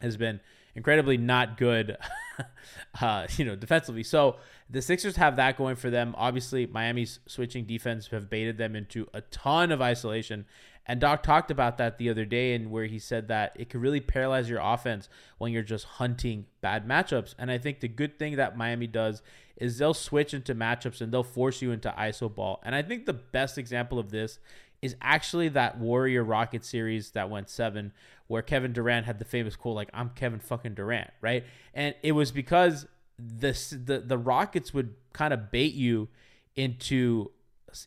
has 0.00 0.16
been 0.16 0.40
incredibly 0.74 1.16
not 1.16 1.56
good, 1.56 1.96
uh, 3.00 3.26
you 3.36 3.44
know, 3.44 3.56
defensively. 3.56 4.02
So 4.02 4.36
the 4.70 4.82
Sixers 4.82 5.16
have 5.16 5.36
that 5.36 5.56
going 5.56 5.76
for 5.76 5.90
them. 5.90 6.14
Obviously, 6.16 6.66
Miami's 6.66 7.20
switching 7.26 7.64
defense 7.64 8.08
have 8.08 8.30
baited 8.30 8.58
them 8.58 8.74
into 8.74 9.06
a 9.12 9.20
ton 9.20 9.70
of 9.70 9.82
isolation, 9.82 10.46
And 10.86 11.00
Doc 11.00 11.22
talked 11.22 11.50
about 11.50 11.78
that 11.78 11.98
the 11.98 12.10
other 12.10 12.24
day, 12.24 12.54
and 12.54 12.70
where 12.70 12.86
he 12.86 12.98
said 12.98 13.28
that 13.28 13.54
it 13.56 13.70
could 13.70 13.80
really 13.80 14.00
paralyze 14.00 14.48
your 14.48 14.60
offense 14.60 15.08
when 15.38 15.52
you're 15.52 15.62
just 15.62 15.84
hunting 15.84 16.46
bad 16.60 16.88
matchups. 16.88 17.34
And 17.38 17.50
I 17.50 17.58
think 17.58 17.80
the 17.80 17.88
good 17.88 18.18
thing 18.18 18.36
that 18.36 18.56
Miami 18.56 18.86
does 18.86 19.22
is 19.56 19.78
they'll 19.78 19.94
switch 19.94 20.34
into 20.34 20.54
matchups 20.54 21.00
and 21.00 21.12
they'll 21.12 21.22
force 21.22 21.62
you 21.62 21.70
into 21.70 21.94
ISO 21.96 22.34
ball. 22.34 22.60
And 22.64 22.74
I 22.74 22.82
think 22.82 23.06
the 23.06 23.12
best 23.12 23.58
example 23.58 23.98
of 23.98 24.10
this 24.10 24.38
is 24.80 24.96
actually 25.00 25.48
that 25.50 25.78
Warrior 25.78 26.24
Rocket 26.24 26.64
series 26.64 27.12
that 27.12 27.30
went 27.30 27.48
seven, 27.48 27.92
where 28.32 28.42
Kevin 28.42 28.72
Durant 28.72 29.06
had 29.06 29.18
the 29.18 29.24
famous 29.24 29.54
quote 29.54 29.76
like 29.76 29.90
"I'm 29.92 30.10
Kevin 30.10 30.40
fucking 30.40 30.74
Durant," 30.74 31.10
right? 31.20 31.44
And 31.74 31.94
it 32.02 32.12
was 32.12 32.32
because 32.32 32.86
this 33.18 33.70
the 33.70 34.00
the 34.00 34.18
Rockets 34.18 34.72
would 34.74 34.94
kind 35.12 35.32
of 35.32 35.50
bait 35.50 35.74
you 35.74 36.08
into 36.56 37.30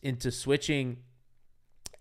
into 0.02 0.30
switching 0.30 0.98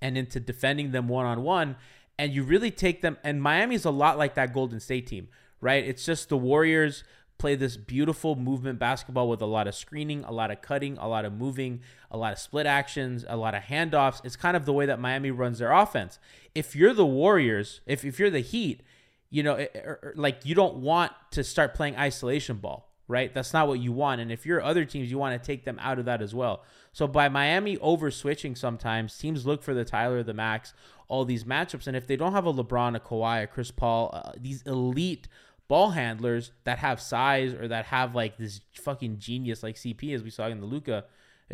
and 0.02 0.18
into 0.18 0.40
defending 0.40 0.92
them 0.92 1.08
one 1.08 1.26
on 1.26 1.42
one, 1.44 1.76
and 2.20 2.32
you 2.32 2.44
really 2.44 2.72
take 2.72 3.02
them. 3.02 3.18
And 3.24 3.42
Miami's 3.42 3.84
a 3.84 3.92
lot 3.92 4.18
like 4.18 4.36
that 4.36 4.54
Golden 4.54 4.80
State 4.80 5.08
team, 5.08 5.28
right? 5.60 5.84
It's 5.84 6.06
just 6.06 6.30
the 6.30 6.38
Warriors 6.38 7.04
play 7.38 7.56
this 7.56 7.76
beautiful 7.78 8.36
movement 8.36 8.80
basketball 8.80 9.28
with 9.30 9.42
a 9.42 9.46
lot 9.46 9.68
of 9.68 9.76
screening, 9.76 10.24
a 10.24 10.32
lot 10.32 10.52
of 10.52 10.62
cutting, 10.62 10.98
a 10.98 11.08
lot 11.08 11.26
of 11.26 11.34
moving, 11.34 11.82
a 12.10 12.18
lot 12.18 12.32
of 12.34 12.40
split 12.40 12.66
actions, 12.66 13.26
a 13.28 13.36
lot 13.36 13.54
of 13.54 13.64
handoffs. 13.64 14.22
It's 14.24 14.36
kind 14.38 14.56
of 14.56 14.66
the 14.66 14.74
way 14.74 14.86
that 14.86 15.00
Miami 15.00 15.32
runs 15.32 15.60
their 15.60 15.72
offense. 15.72 16.18
If 16.54 16.76
you're 16.76 16.94
the 16.94 17.06
Warriors, 17.06 17.82
if, 17.86 18.06
if 18.06 18.20
you're 18.20 18.30
the 18.30 18.40
Heat, 18.40 18.82
you 19.30 19.44
know, 19.44 19.56
it- 19.56 19.76
or- 19.86 20.00
or, 20.02 20.14
like 20.16 20.46
you 20.46 20.56
don't 20.56 20.78
want 20.78 21.12
to 21.32 21.44
start 21.44 21.74
playing 21.74 21.98
isolation 21.98 22.58
ball, 22.58 22.90
right? 23.10 23.34
That's 23.34 23.52
not 23.54 23.68
what 23.68 23.80
you 23.82 23.92
want. 23.92 24.22
And 24.22 24.32
if 24.32 24.46
you're 24.46 24.62
other 24.62 24.86
teams, 24.86 25.12
you 25.12 25.18
want 25.18 25.40
to 25.42 25.46
take 25.46 25.66
them 25.66 25.78
out 25.82 26.00
of 26.00 26.06
that 26.06 26.22
as 26.22 26.34
well. 26.34 26.64
So 26.94 27.06
by 27.06 27.28
Miami 27.28 27.78
over 27.80 28.10
switching 28.12 28.56
sometimes, 28.56 29.18
teams 29.18 29.46
look 29.46 29.62
for 29.62 29.74
the 29.74 29.84
Tyler, 29.84 30.24
the 30.24 30.34
Max, 30.34 30.74
all 31.10 31.26
these 31.26 31.44
matchups. 31.44 31.86
And 31.86 31.98
if 31.98 32.08
they 32.08 32.16
don't 32.16 32.32
have 32.32 32.46
a 32.46 32.54
LeBron, 32.54 32.96
a 32.96 33.00
Kawhi, 33.02 33.44
a 33.44 33.48
Chris 33.48 33.72
Paul, 33.72 34.10
uh, 34.14 34.32
these 34.40 34.62
elite 34.62 35.28
ball 35.68 35.92
handlers 35.92 36.52
that 36.64 36.80
have 36.80 37.02
size 37.02 37.54
or 37.54 37.68
that 37.68 37.86
have 37.86 38.16
like 38.16 38.38
this 38.38 38.62
fucking 38.74 39.18
genius 39.20 39.64
like 39.64 39.76
CP 39.76 40.14
as 40.14 40.24
we 40.24 40.30
saw 40.30 40.48
in 40.48 40.60
the 40.60 40.66
Luka 40.66 41.06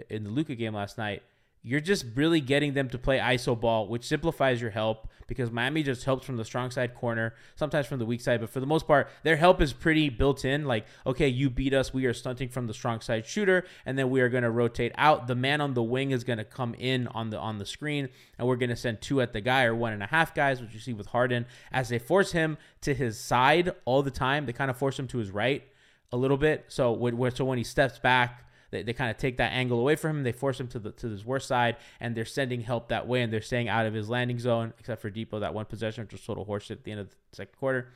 in 0.10 0.24
the 0.24 0.30
Luka 0.30 0.56
game 0.56 0.74
last 0.74 0.98
night. 0.98 1.24
You're 1.64 1.82
just 1.82 2.06
really 2.16 2.42
getting 2.42 2.74
them 2.74 2.90
to 2.90 2.98
play 2.98 3.20
ISO 3.20 3.60
ball, 3.60 3.88
which 3.88 4.08
simplifies 4.08 4.62
your 4.62 4.72
help 4.72 5.08
because 5.28 5.50
Miami 5.50 5.82
just 5.82 6.04
helps 6.04 6.26
from 6.26 6.36
the 6.36 6.44
strong 6.44 6.72
side 6.72 6.94
corner, 6.94 7.36
sometimes 7.56 7.88
from 7.88 8.00
the 8.00 8.06
weak 8.06 8.20
side, 8.20 8.42
but 8.42 8.50
for 8.50 8.60
the 8.60 8.66
most 8.66 8.86
part, 8.86 9.08
their 9.24 9.38
help 9.38 9.62
is 9.62 9.72
pretty 9.72 10.10
built 10.10 10.44
in. 10.44 10.66
Like, 10.66 10.86
okay, 11.06 11.30
you 11.30 11.50
beat 11.50 11.74
us, 11.74 11.94
we 11.94 12.06
are 12.06 12.14
stunting 12.14 12.50
from 12.50 12.68
the 12.68 12.74
strong 12.74 13.00
side 13.00 13.26
shooter, 13.26 13.64
and 13.86 13.98
then 13.98 14.10
we 14.10 14.20
are 14.20 14.28
going 14.28 14.44
to 14.44 14.52
rotate 14.52 14.92
out. 14.98 15.28
The 15.28 15.36
man 15.36 15.62
on 15.62 15.74
the 15.74 15.84
wing 15.84 16.12
is 16.12 16.26
going 16.26 16.40
to 16.40 16.44
come 16.44 16.74
in 16.74 17.08
on 17.08 17.30
the 17.30 17.38
on 17.40 17.60
the 17.60 17.66
screen, 17.66 18.10
and 18.38 18.48
we're 18.48 18.58
going 18.58 18.72
to 18.72 18.76
send 18.76 19.00
two 19.00 19.22
at 19.22 19.32
the 19.32 19.40
guy 19.40 19.64
or 19.64 19.74
one 19.74 19.94
and 19.94 20.04
a 20.04 20.08
half 20.08 20.36
guys, 20.36 20.60
which 20.60 20.74
you 20.74 20.82
see 20.82 20.94
with 20.94 21.08
Harden, 21.08 21.46
as 21.72 21.88
they 21.88 22.00
force 22.00 22.34
him 22.34 22.58
to 22.82 22.94
his 22.94 23.18
side 23.18 23.72
all 23.86 24.04
the 24.04 24.12
time. 24.12 24.46
They 24.46 24.54
kind 24.54 24.70
of 24.70 24.76
force 24.76 25.00
him 25.00 25.08
to 25.08 25.20
his 25.20 25.32
right 25.32 25.64
a 26.12 26.18
little 26.18 26.38
bit. 26.38 26.66
So 26.68 26.92
when, 26.92 27.32
so 27.34 27.46
when 27.46 27.58
he 27.58 27.64
steps 27.64 28.00
back, 28.00 28.51
they, 28.72 28.84
they 28.84 28.94
kind 28.94 29.12
of 29.12 29.18
take 29.18 29.38
that 29.38 29.52
angle 29.52 29.80
away 29.80 29.96
from 29.96 30.18
him. 30.18 30.24
They 30.24 30.32
force 30.32 30.60
him 30.60 30.68
to 30.70 30.80
the 30.80 30.92
to 30.92 31.10
his 31.10 31.24
worst 31.24 31.48
side, 31.48 31.78
and 32.00 32.16
they're 32.16 32.26
sending 32.26 32.62
help 32.62 32.90
that 32.90 33.08
way, 33.08 33.22
and 33.22 33.32
they're 33.32 33.42
staying 33.42 33.70
out 33.70 33.86
of 33.86 33.94
his 33.94 34.10
landing 34.10 34.40
zone, 34.40 34.74
except 34.80 35.02
for 35.02 35.12
Dipo 35.12 35.40
that 35.40 35.54
one 35.54 35.66
possession, 35.66 36.04
which 36.04 36.14
was 36.14 36.22
total 36.22 36.46
horseshit 36.46 36.72
at 36.72 36.84
the 36.84 36.92
end 36.92 37.02
of 37.02 37.10
the 37.10 37.16
second 37.34 37.58
quarter. 37.60 37.90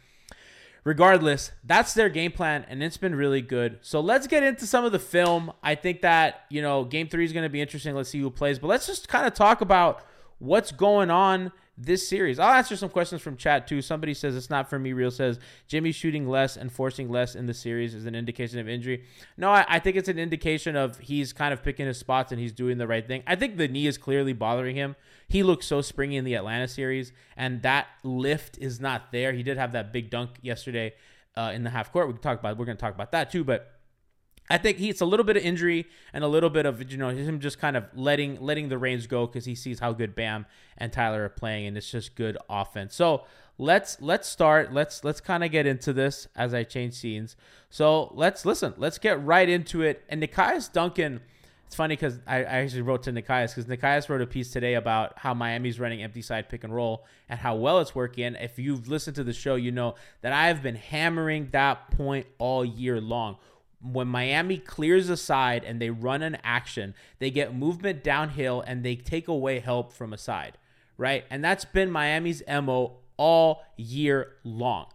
Regardless, 0.83 1.51
that's 1.63 1.95
their 1.95 2.09
game 2.09 2.31
plan, 2.31 2.63
and 2.69 2.83
it's 2.83 2.97
been 2.97 3.15
really 3.15 3.41
good. 3.41 3.79
So 3.81 4.01
let's 4.01 4.27
get 4.27 4.43
into 4.43 4.67
some 4.67 4.85
of 4.85 4.91
the 4.91 4.99
film. 4.99 5.51
I 5.63 5.73
think 5.73 6.01
that 6.01 6.41
you 6.49 6.61
know 6.61 6.83
Game 6.83 7.07
Three 7.07 7.25
is 7.25 7.33
going 7.33 7.43
to 7.43 7.49
be 7.49 7.61
interesting. 7.61 7.95
Let's 7.95 8.09
see 8.09 8.19
who 8.19 8.29
plays, 8.29 8.59
but 8.59 8.67
let's 8.67 8.85
just 8.85 9.07
kind 9.07 9.25
of 9.25 9.33
talk 9.33 9.61
about 9.61 10.05
what's 10.37 10.71
going 10.71 11.09
on 11.09 11.51
this 11.77 12.07
series. 12.07 12.39
I'll 12.39 12.53
answer 12.53 12.77
some 12.77 12.89
questions 12.89 13.21
from 13.21 13.35
chat 13.35 13.67
too. 13.67 13.81
Somebody 13.81 14.13
says 14.13 14.35
it's 14.35 14.49
not 14.49 14.69
for 14.69 14.79
me. 14.79 14.93
Real 14.93 15.11
says 15.11 15.39
Jimmy 15.67 15.91
shooting 15.91 16.27
less 16.27 16.55
and 16.55 16.71
forcing 16.71 17.09
less 17.09 17.35
in 17.35 17.47
the 17.47 17.53
series 17.53 17.93
is 17.93 18.05
an 18.05 18.15
indication 18.15 18.59
of 18.59 18.69
injury. 18.69 19.03
No, 19.35 19.49
I, 19.51 19.65
I 19.67 19.79
think 19.79 19.97
it's 19.97 20.07
an 20.07 20.17
indication 20.17 20.75
of 20.75 20.99
he's 20.99 21.33
kind 21.33 21.53
of 21.53 21.63
picking 21.63 21.85
his 21.85 21.97
spots 21.97 22.31
and 22.31 22.39
he's 22.39 22.53
doing 22.53 22.77
the 22.77 22.87
right 22.87 23.05
thing. 23.05 23.23
I 23.27 23.35
think 23.35 23.57
the 23.57 23.67
knee 23.67 23.87
is 23.87 23.97
clearly 23.97 24.31
bothering 24.31 24.75
him. 24.75 24.95
He 25.27 25.43
looked 25.43 25.65
so 25.65 25.81
springy 25.81 26.15
in 26.15 26.23
the 26.23 26.35
Atlanta 26.35 26.67
series, 26.67 27.11
and 27.35 27.61
that 27.63 27.87
lift 28.03 28.57
is 28.59 28.79
not 28.79 29.11
there. 29.11 29.33
He 29.33 29.43
did 29.43 29.57
have 29.57 29.73
that 29.73 29.91
big 29.91 30.09
dunk 30.09 30.31
yesterday 30.41 30.93
uh, 31.35 31.51
in 31.53 31.63
the 31.63 31.71
half 31.71 31.91
court. 31.91 32.07
We 32.07 32.13
talk 32.13 32.39
about. 32.39 32.57
We're 32.57 32.65
going 32.65 32.77
to 32.77 32.81
talk 32.81 32.95
about 32.95 33.11
that 33.11 33.31
too, 33.31 33.43
but. 33.43 33.71
I 34.49 34.57
think 34.57 34.77
he's 34.77 35.01
a 35.01 35.05
little 35.05 35.23
bit 35.23 35.37
of 35.37 35.43
injury 35.43 35.87
and 36.13 36.23
a 36.23 36.27
little 36.27 36.49
bit 36.49 36.65
of 36.65 36.91
you 36.91 36.97
know 36.97 37.09
him 37.09 37.39
just 37.39 37.59
kind 37.59 37.75
of 37.75 37.85
letting 37.95 38.39
letting 38.41 38.69
the 38.69 38.77
reins 38.77 39.07
go 39.07 39.25
because 39.25 39.45
he 39.45 39.55
sees 39.55 39.79
how 39.79 39.93
good 39.93 40.15
Bam 40.15 40.45
and 40.77 40.93
Tyler 40.93 41.25
are 41.25 41.29
playing 41.29 41.67
and 41.67 41.77
it's 41.77 41.89
just 41.89 42.15
good 42.15 42.37
offense. 42.49 42.95
So 42.95 43.23
let's 43.57 43.99
let's 44.01 44.27
start. 44.27 44.73
Let's 44.73 45.03
let's 45.03 45.21
kind 45.21 45.43
of 45.43 45.51
get 45.51 45.65
into 45.65 45.93
this 45.93 46.27
as 46.35 46.53
I 46.53 46.63
change 46.63 46.93
scenes. 46.93 47.35
So 47.69 48.11
let's 48.15 48.45
listen. 48.45 48.73
Let's 48.77 48.97
get 48.97 49.23
right 49.23 49.47
into 49.49 49.81
it. 49.81 50.03
And 50.09 50.21
Nekias 50.21 50.71
Duncan. 50.71 51.21
It's 51.65 51.75
funny 51.75 51.95
because 51.95 52.19
I, 52.27 52.37
I 52.37 52.57
actually 52.59 52.83
wrote 52.83 53.01
to 53.03 53.11
Nekias 53.11 53.55
because 53.55 53.65
Nekias 53.65 54.07
wrote 54.07 54.21
a 54.21 54.27
piece 54.27 54.51
today 54.51 54.75
about 54.75 55.17
how 55.17 55.33
Miami's 55.33 55.79
running 55.79 56.03
empty 56.03 56.21
side 56.21 56.47
pick 56.47 56.63
and 56.63 56.73
roll 56.73 57.05
and 57.27 57.39
how 57.39 57.55
well 57.55 57.79
it's 57.79 57.95
working. 57.95 58.35
If 58.35 58.59
you've 58.59 58.87
listened 58.87 59.15
to 59.15 59.23
the 59.23 59.33
show, 59.33 59.55
you 59.55 59.71
know 59.71 59.95
that 60.21 60.31
I 60.31 60.45
have 60.49 60.61
been 60.61 60.75
hammering 60.75 61.49
that 61.53 61.89
point 61.89 62.27
all 62.37 62.63
year 62.63 63.01
long 63.01 63.37
when 63.81 64.07
Miami 64.07 64.57
clears 64.57 65.09
a 65.09 65.17
side 65.17 65.63
and 65.63 65.81
they 65.81 65.89
run 65.89 66.21
an 66.21 66.37
action, 66.43 66.93
they 67.19 67.31
get 67.31 67.55
movement 67.55 68.03
downhill 68.03 68.61
and 68.65 68.83
they 68.83 68.95
take 68.95 69.27
away 69.27 69.59
help 69.59 69.93
from 69.93 70.13
a 70.13 70.17
side, 70.17 70.57
right? 70.97 71.25
And 71.29 71.43
that's 71.43 71.65
been 71.65 71.91
Miami's 71.91 72.41
MO 72.47 72.97
all 73.17 73.63
year 73.77 74.33
long. 74.43 74.87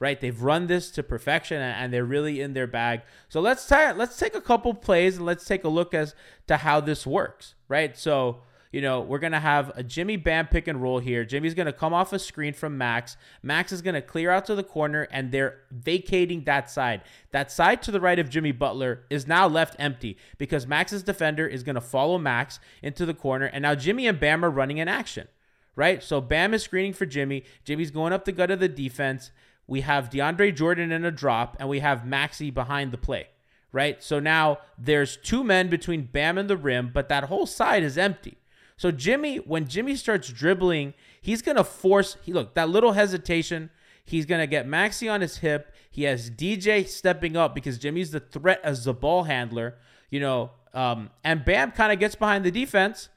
Right? 0.00 0.20
They've 0.20 0.42
run 0.42 0.66
this 0.66 0.90
to 0.92 1.02
perfection 1.02 1.62
and 1.62 1.90
they're 1.90 2.04
really 2.04 2.40
in 2.40 2.52
their 2.52 2.66
bag. 2.66 3.02
So 3.30 3.40
let's 3.40 3.66
try, 3.66 3.90
let's 3.92 4.18
take 4.18 4.34
a 4.34 4.40
couple 4.40 4.74
plays 4.74 5.16
and 5.16 5.24
let's 5.24 5.46
take 5.46 5.64
a 5.64 5.68
look 5.68 5.94
as 5.94 6.14
to 6.46 6.58
how 6.58 6.80
this 6.80 7.06
works, 7.06 7.54
right? 7.68 7.96
So 7.96 8.40
you 8.74 8.80
know, 8.80 9.02
we're 9.02 9.20
going 9.20 9.32
to 9.32 9.38
have 9.38 9.70
a 9.76 9.84
Jimmy 9.84 10.16
Bam 10.16 10.48
pick 10.48 10.66
and 10.66 10.82
roll 10.82 10.98
here. 10.98 11.24
Jimmy's 11.24 11.54
going 11.54 11.66
to 11.66 11.72
come 11.72 11.94
off 11.94 12.12
a 12.12 12.18
screen 12.18 12.52
from 12.52 12.76
Max. 12.76 13.16
Max 13.40 13.70
is 13.70 13.80
going 13.80 13.94
to 13.94 14.02
clear 14.02 14.32
out 14.32 14.46
to 14.46 14.56
the 14.56 14.64
corner, 14.64 15.06
and 15.12 15.30
they're 15.30 15.60
vacating 15.70 16.42
that 16.42 16.68
side. 16.68 17.02
That 17.30 17.52
side 17.52 17.82
to 17.82 17.92
the 17.92 18.00
right 18.00 18.18
of 18.18 18.28
Jimmy 18.28 18.50
Butler 18.50 19.04
is 19.10 19.28
now 19.28 19.46
left 19.46 19.76
empty 19.78 20.18
because 20.38 20.66
Max's 20.66 21.04
defender 21.04 21.46
is 21.46 21.62
going 21.62 21.76
to 21.76 21.80
follow 21.80 22.18
Max 22.18 22.58
into 22.82 23.06
the 23.06 23.14
corner, 23.14 23.46
and 23.46 23.62
now 23.62 23.76
Jimmy 23.76 24.08
and 24.08 24.18
Bam 24.18 24.44
are 24.44 24.50
running 24.50 24.78
in 24.78 24.88
action, 24.88 25.28
right? 25.76 26.02
So 26.02 26.20
Bam 26.20 26.52
is 26.52 26.64
screening 26.64 26.94
for 26.94 27.06
Jimmy. 27.06 27.44
Jimmy's 27.64 27.92
going 27.92 28.12
up 28.12 28.24
the 28.24 28.32
gut 28.32 28.50
of 28.50 28.58
the 28.58 28.68
defense. 28.68 29.30
We 29.68 29.82
have 29.82 30.10
DeAndre 30.10 30.52
Jordan 30.52 30.90
in 30.90 31.04
a 31.04 31.12
drop, 31.12 31.56
and 31.60 31.68
we 31.68 31.78
have 31.78 32.04
Maxey 32.04 32.50
behind 32.50 32.90
the 32.90 32.98
play 32.98 33.28
right? 33.70 34.04
So 34.04 34.20
now 34.20 34.58
there's 34.78 35.16
two 35.16 35.42
men 35.42 35.68
between 35.68 36.04
Bam 36.04 36.38
and 36.38 36.48
the 36.48 36.56
rim, 36.56 36.92
but 36.94 37.08
that 37.08 37.24
whole 37.24 37.44
side 37.44 37.82
is 37.82 37.98
empty. 37.98 38.38
So 38.76 38.90
Jimmy, 38.90 39.36
when 39.36 39.68
Jimmy 39.68 39.96
starts 39.96 40.28
dribbling, 40.28 40.94
he's 41.20 41.42
gonna 41.42 41.64
force. 41.64 42.16
He 42.22 42.32
look 42.32 42.54
that 42.54 42.68
little 42.68 42.92
hesitation. 42.92 43.70
He's 44.04 44.26
gonna 44.26 44.46
get 44.46 44.66
Maxey 44.66 45.08
on 45.08 45.20
his 45.20 45.38
hip. 45.38 45.72
He 45.90 46.02
has 46.04 46.30
DJ 46.30 46.86
stepping 46.86 47.36
up 47.36 47.54
because 47.54 47.78
Jimmy's 47.78 48.10
the 48.10 48.20
threat 48.20 48.60
as 48.64 48.84
the 48.84 48.92
ball 48.92 49.24
handler. 49.24 49.76
You 50.10 50.20
know, 50.20 50.50
um, 50.72 51.10
and 51.22 51.44
Bam 51.44 51.70
kind 51.72 51.92
of 51.92 51.98
gets 51.98 52.14
behind 52.14 52.44
the 52.44 52.50
defense. 52.50 53.08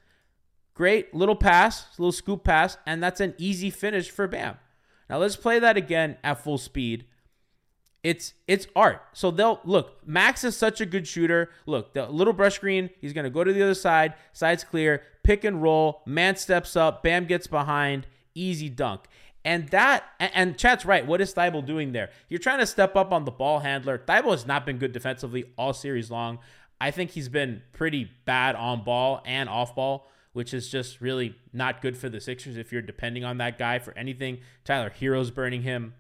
Great 0.74 1.14
little 1.14 1.36
pass, 1.36 1.88
little 1.98 2.12
scoop 2.12 2.44
pass, 2.44 2.78
and 2.86 3.02
that's 3.02 3.20
an 3.20 3.34
easy 3.40 3.72
finish 3.72 4.12
for 4.12 4.28
Bam. 4.28 4.58
Now 5.10 5.18
let's 5.18 5.36
play 5.36 5.58
that 5.60 5.76
again 5.76 6.18
at 6.24 6.44
full 6.44 6.60
speed. 6.60 7.06
It's 8.04 8.34
it's 8.48 8.68
art. 8.76 9.02
So 9.14 9.32
they'll 9.32 9.60
look. 9.66 10.08
Max 10.08 10.44
is 10.44 10.56
such 10.56 10.80
a 10.82 10.86
good 10.86 11.08
shooter. 11.08 11.50
Look, 11.66 11.94
the 11.94 12.08
little 12.08 12.34
brush 12.34 12.56
screen. 12.56 12.90
He's 13.02 13.14
gonna 13.14 13.30
go 13.30 13.44
to 13.44 13.52
the 13.52 13.64
other 13.64 13.74
side. 13.74 14.14
Side's 14.34 14.64
clear. 14.64 15.04
Pick 15.24 15.44
and 15.44 15.62
roll. 15.62 16.04
Man 16.06 16.36
steps 16.36 16.76
up. 16.76 17.04
Bam 17.04 17.26
gets 17.26 17.48
behind. 17.48 18.08
Easy 18.34 18.70
dunk. 18.70 19.02
And 19.44 19.70
that 19.70 20.04
and, 20.20 20.58
Chat's 20.58 20.86
right. 20.86 21.08
What 21.08 21.22
is 21.22 21.34
Thybulle 21.34 21.66
doing 21.66 21.94
there? 21.94 22.10
You're 22.28 22.40
trying 22.40 22.60
to 22.60 22.66
step 22.66 22.96
up 22.96 23.14
on 23.14 23.24
the 23.24 23.32
ball 23.32 23.60
handler. 23.60 23.98
Thybulle 23.98 24.32
has 24.32 24.46
not 24.46 24.66
been 24.66 24.78
good 24.78 24.92
defensively 24.92 25.46
all 25.58 25.74
series 25.74 26.12
long. 26.12 26.40
I 26.82 26.92
think 26.92 27.12
he's 27.12 27.30
been 27.30 27.62
pretty 27.74 28.12
bad 28.26 28.56
on 28.56 28.84
ball 28.84 29.22
and 29.26 29.48
off 29.48 29.74
ball, 29.74 30.08
which 30.34 30.54
is 30.54 30.70
just 30.70 31.02
really 31.02 31.36
not 31.54 31.82
good 31.82 31.98
for 31.98 32.10
the 32.10 32.20
Sixers 32.20 32.58
if 32.58 32.72
you're 32.72 32.82
depending 32.82 33.24
on 33.24 33.38
that 33.38 33.58
guy 33.58 33.80
for 33.80 33.98
anything. 33.98 34.40
Tyler 34.66 34.90
Herro's 34.90 35.32
burning 35.32 35.64
him 35.64 35.94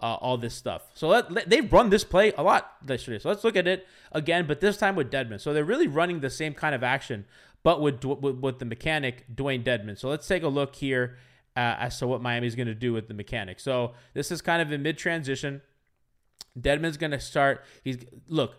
uh, 0.00 0.14
all 0.14 0.36
this 0.36 0.54
stuff. 0.54 0.90
So 0.94 1.08
let, 1.08 1.30
let- 1.30 1.48
they've 1.50 1.72
run 1.72 1.90
this 1.90 2.04
play 2.04 2.32
a 2.36 2.42
lot 2.42 2.72
yesterday. 2.86 3.18
So 3.18 3.28
let's 3.28 3.44
look 3.44 3.56
at 3.56 3.66
it 3.66 3.86
again, 4.12 4.46
but 4.46 4.60
this 4.60 4.76
time 4.76 4.96
with 4.96 5.10
Dedmon. 5.10 5.40
So 5.40 5.52
they're 5.52 5.64
really 5.64 5.88
running 5.88 6.20
the 6.20 6.30
same 6.30 6.54
kind 6.54 6.74
of 6.74 6.82
action, 6.82 7.24
but 7.62 7.80
with 7.80 8.04
with, 8.04 8.36
with 8.36 8.58
the 8.58 8.64
mechanic 8.64 9.24
Dewayne 9.34 9.64
Dedmon. 9.64 9.98
So 9.98 10.08
let's 10.08 10.26
take 10.26 10.42
a 10.42 10.48
look 10.48 10.76
here 10.76 11.16
uh, 11.56 11.76
as 11.78 11.98
to 11.98 12.06
what 12.06 12.22
Miami's 12.22 12.54
going 12.54 12.68
to 12.68 12.74
do 12.74 12.92
with 12.92 13.08
the 13.08 13.14
mechanic. 13.14 13.58
So 13.60 13.94
this 14.14 14.30
is 14.30 14.40
kind 14.40 14.62
of 14.62 14.70
in 14.72 14.82
mid 14.82 14.98
transition. 14.98 15.62
Dedmon's 16.58 16.96
going 16.96 17.12
to 17.12 17.20
start. 17.20 17.64
He's 17.84 17.98
look. 18.28 18.54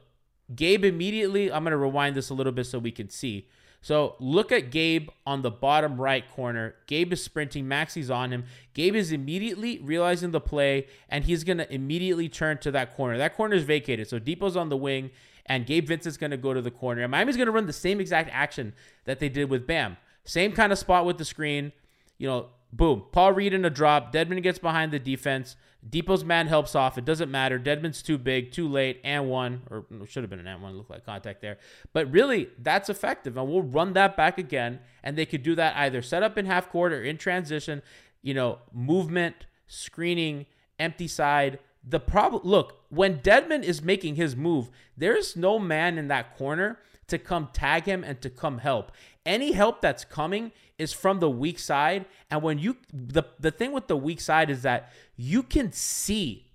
Gabe 0.55 0.83
immediately, 0.83 1.51
I'm 1.51 1.63
going 1.63 1.71
to 1.71 1.77
rewind 1.77 2.15
this 2.15 2.31
a 2.31 2.33
little 2.33 2.51
bit 2.51 2.65
so 2.65 2.79
we 2.79 2.91
can 2.91 3.07
see. 3.09 3.47
So 3.81 4.15
look 4.19 4.51
at 4.51 4.71
Gabe 4.71 5.09
on 5.25 5.41
the 5.41 5.51
bottom 5.51 5.99
right 5.99 6.29
corner. 6.31 6.75
Gabe 6.87 7.13
is 7.13 7.23
sprinting. 7.23 7.67
Maxey's 7.67 8.11
on 8.11 8.31
him. 8.31 8.43
Gabe 8.73 8.95
is 8.95 9.11
immediately 9.11 9.79
realizing 9.79 10.31
the 10.31 10.41
play, 10.41 10.87
and 11.07 11.23
he's 11.23 11.43
going 11.43 11.59
to 11.59 11.73
immediately 11.73 12.27
turn 12.27 12.57
to 12.59 12.71
that 12.71 12.95
corner. 12.95 13.17
That 13.17 13.35
corner 13.35 13.55
is 13.55 13.63
vacated. 13.63 14.09
So 14.09 14.19
Dipo's 14.19 14.57
on 14.57 14.69
the 14.69 14.77
wing, 14.77 15.11
and 15.45 15.65
Gabe 15.65 15.87
Vincent's 15.87 16.17
going 16.17 16.31
to 16.31 16.37
go 16.37 16.53
to 16.53 16.61
the 16.61 16.71
corner. 16.71 17.03
And 17.03 17.11
Miami's 17.11 17.37
going 17.37 17.47
to 17.47 17.53
run 17.53 17.67
the 17.67 17.73
same 17.73 18.01
exact 18.01 18.29
action 18.33 18.73
that 19.05 19.19
they 19.19 19.29
did 19.29 19.49
with 19.49 19.65
Bam. 19.65 19.97
Same 20.25 20.51
kind 20.51 20.71
of 20.71 20.77
spot 20.77 21.05
with 21.05 21.17
the 21.17 21.25
screen. 21.25 21.71
You 22.17 22.27
know, 22.27 22.47
boom. 22.73 23.05
Paul 23.11 23.31
Reed 23.31 23.53
in 23.53 23.63
a 23.63 23.69
drop. 23.69 24.13
Dedmon 24.13 24.43
gets 24.43 24.59
behind 24.59 24.91
the 24.91 24.99
defense. 24.99 25.55
Dipo's 25.87 26.25
man 26.25 26.47
helps 26.47 26.75
off. 26.75 26.97
It 26.97 27.05
doesn't 27.05 27.31
matter. 27.31 27.57
Dedmon's 27.57 28.01
too 28.01 28.17
big, 28.17 28.51
too 28.51 28.67
late, 28.67 28.99
and 29.03 29.29
one, 29.29 29.61
or 29.69 29.85
should 30.05 30.23
have 30.23 30.29
been 30.29 30.39
an 30.39 30.47
and 30.47 30.61
one. 30.61 30.75
Looked 30.75 30.89
like 30.89 31.05
contact 31.05 31.41
there. 31.41 31.57
But 31.93 32.11
really, 32.11 32.49
that's 32.57 32.89
effective. 32.89 33.37
And 33.37 33.47
we'll 33.47 33.61
run 33.61 33.93
that 33.93 34.17
back 34.17 34.37
again. 34.37 34.79
And 35.03 35.17
they 35.17 35.25
could 35.25 35.41
do 35.41 35.55
that 35.55 35.75
either 35.77 36.01
set 36.01 36.21
up 36.21 36.37
in 36.37 36.45
half 36.45 36.69
court 36.69 36.91
or 36.91 37.01
in 37.03 37.17
transition, 37.17 37.81
you 38.21 38.33
know, 38.33 38.59
movement, 38.73 39.45
screening, 39.67 40.47
empty 40.77 41.07
side. 41.07 41.59
The 41.87 41.99
problem, 41.99 42.41
look, 42.43 42.81
when 42.89 43.19
Dedmon 43.19 43.63
is 43.63 43.81
making 43.81 44.15
his 44.15 44.35
move, 44.35 44.69
there's 44.97 45.37
no 45.37 45.59
man 45.59 45.97
in 45.97 46.09
that 46.09 46.37
corner 46.37 46.79
to 47.07 47.17
come 47.17 47.49
tag 47.53 47.85
him 47.85 48.03
and 48.03 48.21
to 48.21 48.29
come 48.29 48.57
help. 48.57 48.91
Any 49.25 49.53
help 49.53 49.81
that's 49.81 50.03
coming 50.03 50.51
is 50.79 50.93
from 50.93 51.19
the 51.19 51.29
weak 51.29 51.59
side. 51.59 52.05
And 52.31 52.41
when 52.41 52.57
you 52.57 52.77
the 52.91 53.23
the 53.39 53.51
thing 53.51 53.71
with 53.71 53.87
the 53.87 53.97
weak 53.97 54.21
side 54.21 54.49
is 54.49 54.63
that 54.63 54.91
you 55.15 55.43
can 55.43 55.71
see 55.71 56.47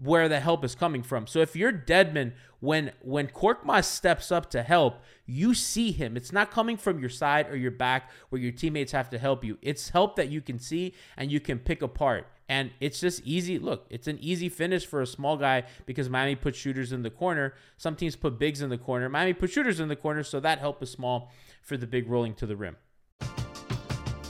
where 0.00 0.28
the 0.28 0.40
help 0.40 0.64
is 0.64 0.74
coming 0.74 1.02
from. 1.02 1.26
So 1.26 1.40
if 1.40 1.54
you're 1.54 1.72
Dedmon, 1.72 2.32
when 2.60 2.92
when 3.00 3.28
Korkmaz 3.28 3.84
steps 3.84 4.32
up 4.32 4.50
to 4.50 4.62
help, 4.62 5.02
you 5.26 5.54
see 5.54 5.92
him. 5.92 6.16
It's 6.16 6.32
not 6.32 6.50
coming 6.50 6.76
from 6.76 6.98
your 6.98 7.10
side 7.10 7.50
or 7.50 7.56
your 7.56 7.70
back 7.70 8.10
where 8.30 8.40
your 8.40 8.52
teammates 8.52 8.92
have 8.92 9.10
to 9.10 9.18
help 9.18 9.44
you. 9.44 9.58
It's 9.60 9.90
help 9.90 10.16
that 10.16 10.30
you 10.30 10.40
can 10.40 10.58
see 10.58 10.94
and 11.16 11.30
you 11.30 11.40
can 11.40 11.58
pick 11.58 11.82
apart. 11.82 12.26
And 12.48 12.72
it's 12.80 13.00
just 13.00 13.22
easy. 13.24 13.58
Look, 13.58 13.86
it's 13.88 14.06
an 14.06 14.18
easy 14.20 14.48
finish 14.48 14.84
for 14.84 15.00
a 15.00 15.06
small 15.06 15.36
guy 15.36 15.64
because 15.86 16.10
Miami 16.10 16.36
put 16.36 16.54
shooters 16.54 16.92
in 16.92 17.02
the 17.02 17.10
corner. 17.10 17.54
Some 17.78 17.96
teams 17.96 18.16
put 18.16 18.38
bigs 18.38 18.60
in 18.60 18.68
the 18.68 18.78
corner. 18.78 19.08
Miami 19.08 19.32
put 19.32 19.50
shooters 19.50 19.80
in 19.80 19.88
the 19.88 19.96
corner, 19.96 20.22
so 20.22 20.40
that 20.40 20.58
help 20.58 20.82
is 20.82 20.90
small 20.90 21.32
for 21.62 21.78
the 21.78 21.86
big 21.86 22.08
rolling 22.08 22.34
to 22.34 22.46
the 22.46 22.56
rim. 22.56 22.76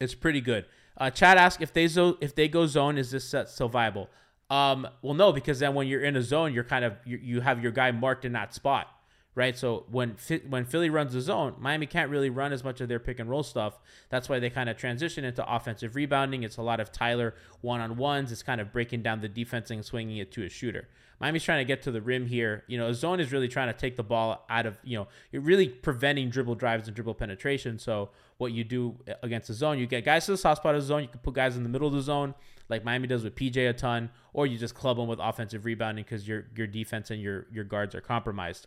It's 0.00 0.14
pretty 0.14 0.40
good. 0.40 0.64
Uh, 0.96 1.10
Chad 1.10 1.38
asked 1.38 1.60
if 1.60 1.72
they 1.72 1.86
zo- 1.86 2.18
if 2.20 2.34
they 2.34 2.48
go 2.48 2.66
zone, 2.66 2.98
is 2.98 3.10
this 3.10 3.24
set 3.24 3.48
still 3.48 3.68
viable? 3.68 4.08
Um, 4.48 4.88
well, 5.02 5.14
no, 5.14 5.32
because 5.32 5.60
then 5.60 5.74
when 5.74 5.86
you're 5.86 6.02
in 6.02 6.16
a 6.16 6.22
zone, 6.22 6.52
you're 6.52 6.64
kind 6.64 6.84
of 6.84 6.94
you, 7.04 7.18
you 7.22 7.40
have 7.40 7.62
your 7.62 7.70
guy 7.70 7.90
marked 7.92 8.24
in 8.24 8.32
that 8.32 8.52
spot, 8.52 8.88
right? 9.34 9.56
So 9.56 9.84
when 9.90 10.16
when 10.48 10.64
Philly 10.64 10.90
runs 10.90 11.12
the 11.12 11.20
zone, 11.20 11.54
Miami 11.58 11.86
can't 11.86 12.10
really 12.10 12.30
run 12.30 12.52
as 12.52 12.64
much 12.64 12.80
of 12.80 12.88
their 12.88 12.98
pick 12.98 13.18
and 13.20 13.30
roll 13.30 13.42
stuff. 13.42 13.78
That's 14.08 14.28
why 14.28 14.40
they 14.40 14.50
kind 14.50 14.68
of 14.68 14.76
transition 14.76 15.24
into 15.24 15.54
offensive 15.54 15.94
rebounding. 15.94 16.42
It's 16.42 16.56
a 16.56 16.62
lot 16.62 16.80
of 16.80 16.90
Tyler 16.90 17.34
one 17.60 17.80
on 17.80 17.96
ones. 17.96 18.32
It's 18.32 18.42
kind 18.42 18.60
of 18.60 18.72
breaking 18.72 19.02
down 19.02 19.20
the 19.20 19.28
defense 19.28 19.70
and 19.70 19.84
swinging 19.84 20.16
it 20.16 20.32
to 20.32 20.44
a 20.44 20.48
shooter. 20.48 20.88
Miami's 21.20 21.44
trying 21.44 21.58
to 21.58 21.66
get 21.66 21.82
to 21.82 21.90
the 21.90 22.00
rim 22.00 22.26
here. 22.26 22.64
You 22.66 22.78
know, 22.78 22.88
a 22.88 22.94
zone 22.94 23.20
is 23.20 23.30
really 23.30 23.48
trying 23.48 23.68
to 23.68 23.78
take 23.78 23.96
the 23.96 24.02
ball 24.02 24.44
out 24.48 24.64
of, 24.64 24.78
you 24.82 24.96
know, 24.96 25.06
you're 25.30 25.42
really 25.42 25.68
preventing 25.68 26.30
dribble 26.30 26.54
drives 26.54 26.88
and 26.88 26.94
dribble 26.94 27.14
penetration. 27.14 27.78
So 27.78 28.08
what 28.38 28.52
you 28.52 28.64
do 28.64 28.96
against 29.22 29.48
the 29.48 29.54
zone, 29.54 29.78
you 29.78 29.86
get 29.86 30.04
guys 30.04 30.24
to 30.26 30.32
the 30.32 30.38
soft 30.38 30.62
spot 30.62 30.74
of 30.74 30.80
the 30.80 30.86
zone. 30.86 31.02
You 31.02 31.08
can 31.08 31.20
put 31.20 31.34
guys 31.34 31.58
in 31.58 31.62
the 31.62 31.68
middle 31.68 31.86
of 31.86 31.92
the 31.92 32.00
zone, 32.00 32.34
like 32.70 32.84
Miami 32.84 33.06
does 33.06 33.22
with 33.22 33.34
PJ 33.34 33.68
a 33.68 33.74
ton, 33.74 34.08
or 34.32 34.46
you 34.46 34.56
just 34.56 34.74
club 34.74 34.96
them 34.96 35.08
with 35.08 35.18
offensive 35.20 35.66
rebounding 35.66 36.04
because 36.04 36.26
your 36.26 36.46
your 36.56 36.66
defense 36.66 37.10
and 37.10 37.20
your 37.20 37.46
your 37.52 37.64
guards 37.64 37.94
are 37.94 38.00
compromised. 38.00 38.66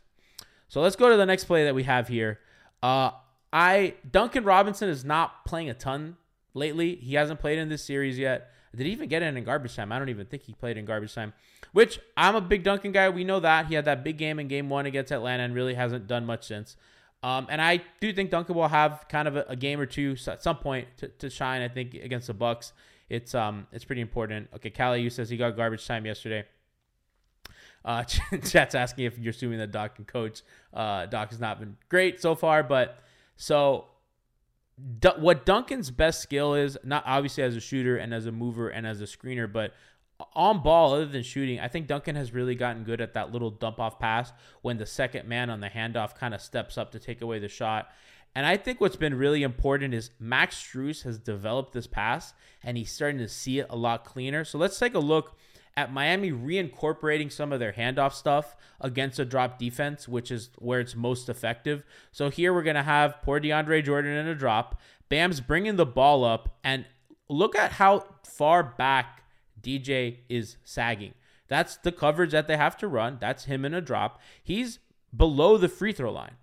So 0.68 0.80
let's 0.82 0.96
go 0.96 1.10
to 1.10 1.18
the 1.18 1.26
next 1.26 1.46
play 1.46 1.64
that 1.64 1.74
we 1.74 1.84
have 1.84 2.08
here. 2.08 2.40
Uh, 2.84 3.12
I 3.52 3.96
Duncan 4.10 4.44
Robinson 4.44 4.90
is 4.90 5.04
not 5.04 5.44
playing 5.46 5.70
a 5.72 5.74
ton 5.74 6.18
lately. 6.54 6.96
He 6.96 7.16
hasn't 7.16 7.40
played 7.40 7.58
in 7.58 7.70
this 7.70 7.84
series 7.84 8.20
yet. 8.20 8.52
Did 8.76 8.88
he 8.88 8.92
even 8.92 9.08
get 9.08 9.22
in 9.22 9.38
in 9.38 9.44
garbage 9.44 9.76
time? 9.76 9.92
I 9.92 10.00
don't 10.00 10.10
even 10.10 10.26
think 10.26 10.44
he 10.44 10.54
played 10.54 10.78
in 10.78 10.86
garbage 10.86 11.14
time. 11.14 11.34
Which 11.74 12.00
I'm 12.16 12.36
a 12.36 12.42
big 12.42 12.64
Duncan 12.64 12.92
guy. 12.92 13.10
We 13.10 13.24
know 13.24 13.40
that 13.40 13.66
he 13.66 13.76
had 13.76 13.86
that 13.86 14.04
big 14.04 14.18
game 14.18 14.40
in 14.40 14.48
Game 14.48 14.70
One 14.70 14.86
against 14.86 15.12
Atlanta 15.12 15.44
and 15.44 15.54
really 15.54 15.74
hasn't 15.74 16.08
done 16.08 16.26
much 16.26 16.46
since. 16.46 16.78
Um, 17.24 17.48
and 17.50 17.62
I 17.62 17.82
do 18.00 18.14
think 18.14 18.30
Duncan 18.30 18.56
will 18.56 18.68
have 18.68 19.06
kind 19.10 19.28
of 19.28 19.36
a, 19.36 19.46
a 19.50 19.56
game 19.56 19.80
or 19.80 19.86
two 19.86 20.16
at 20.28 20.44
some 20.44 20.58
point 20.58 20.88
to, 20.98 21.08
to 21.08 21.30
shine. 21.30 21.62
I 21.62 21.68
think 21.70 21.96
against 21.96 22.28
the 22.28 22.34
Bucks, 22.34 22.74
it's 23.10 23.34
um 23.34 23.68
it's 23.72 23.86
pretty 23.86 24.02
important. 24.02 24.50
Okay, 24.56 24.70
Callie, 24.70 25.02
you 25.02 25.10
says 25.10 25.30
he 25.30 25.38
got 25.38 25.56
garbage 25.56 25.86
time 25.88 26.06
yesterday. 26.06 26.46
Uh, 27.86 28.04
chat's 28.46 28.76
asking 28.76 29.06
if 29.06 29.18
you're 29.18 29.32
assuming 29.32 29.60
that 29.60 29.72
Doc 29.72 29.96
can 29.96 30.06
coach. 30.06 30.42
Uh, 30.74 31.06
Doc 31.06 31.30
has 31.32 31.40
not 31.40 31.60
been 31.60 31.78
great 31.90 32.22
so 32.22 32.36
far, 32.36 32.64
but 32.64 33.00
so 33.36 33.86
what 35.18 35.46
Duncan's 35.46 35.92
best 35.92 36.22
skill 36.22 36.56
is, 36.56 36.78
not 36.84 37.04
obviously 37.06 37.44
as 37.44 37.56
a 37.56 37.60
shooter 37.60 37.98
and 37.98 38.14
as 38.14 38.26
a 38.26 38.32
mover 38.32 38.70
and 38.70 38.88
as 38.88 39.02
a 39.02 39.06
screener, 39.06 39.52
but 39.52 39.74
on 40.34 40.62
ball, 40.62 40.94
other 40.94 41.06
than 41.06 41.24
shooting, 41.24 41.60
I 41.60 41.68
think 41.68 41.88
Duncan 41.88 42.16
has 42.16 42.34
really 42.34 42.56
gotten 42.56 42.84
good 42.84 43.02
at 43.02 43.14
that 43.14 43.32
little 43.32 43.50
dump 43.50 43.80
off 43.80 44.00
pass 44.00 44.32
when 44.62 44.78
the 44.78 44.86
second 44.86 45.28
man 45.28 45.50
on 45.50 45.60
the 45.60 45.70
handoff 45.70 46.16
kind 46.16 46.34
of 46.34 46.42
steps 46.42 46.78
up 46.78 46.92
to 46.92 47.00
take 47.00 47.22
away 47.22 47.40
the 47.40 47.48
shot. 47.48 47.90
And 48.36 48.46
I 48.46 48.58
think 48.58 48.82
what's 48.82 48.96
been 48.96 49.16
really 49.16 49.44
important 49.44 49.94
is 49.94 50.10
Max 50.20 50.56
Strus 50.56 51.04
has 51.04 51.20
developed 51.20 51.74
this 51.74 51.86
pass 51.86 52.34
and 52.64 52.78
he's 52.78 52.92
starting 52.92 53.20
to 53.20 53.28
see 53.28 53.60
it 53.60 53.68
a 53.70 53.76
lot 53.76 54.06
cleaner. 54.06 54.44
So 54.44 54.58
let's 54.58 54.80
take 54.80 54.96
a 54.96 55.00
look 55.00 55.38
at 55.76 55.92
Miami 55.92 56.32
reincorporating 56.32 57.32
some 57.32 57.52
of 57.52 57.60
their 57.60 57.74
handoff 57.74 58.14
stuff 58.14 58.56
against 58.80 59.20
a 59.20 59.26
drop 59.26 59.58
defense, 59.58 60.08
which 60.08 60.32
is 60.32 60.50
where 60.58 60.80
it's 60.80 60.96
most 60.96 61.30
effective. 61.30 61.84
So 62.12 62.30
here 62.30 62.54
we're 62.54 62.64
going 62.64 62.76
to 62.76 62.84
have 62.84 63.22
poor 63.24 63.40
DeAndre 63.40 63.84
Jordan 63.84 64.12
in 64.12 64.28
a 64.28 64.36
drop. 64.36 64.80
Bam's 65.10 65.42
bringing 65.42 65.76
the 65.76 65.86
ball 65.86 66.24
up, 66.24 66.58
and 66.64 66.86
look 67.30 67.56
at 67.56 67.74
how 67.74 68.06
far 68.24 68.64
back 68.64 69.23
DJ 69.64 70.18
is 70.30 70.58
sagging. 70.64 71.14
That's 71.48 71.78
the 71.78 71.92
coverage 71.92 72.32
that 72.32 72.48
they 72.48 72.58
have 72.58 72.78
to 72.78 72.88
run. 72.88 73.18
That's 73.20 73.46
him 73.46 73.66
in 73.66 73.74
a 73.74 73.82
drop. 73.82 74.22
He's 74.44 74.80
below 75.16 75.58
the 75.58 75.70
free 75.70 75.94
throw 75.94 76.12
line. 76.12 76.36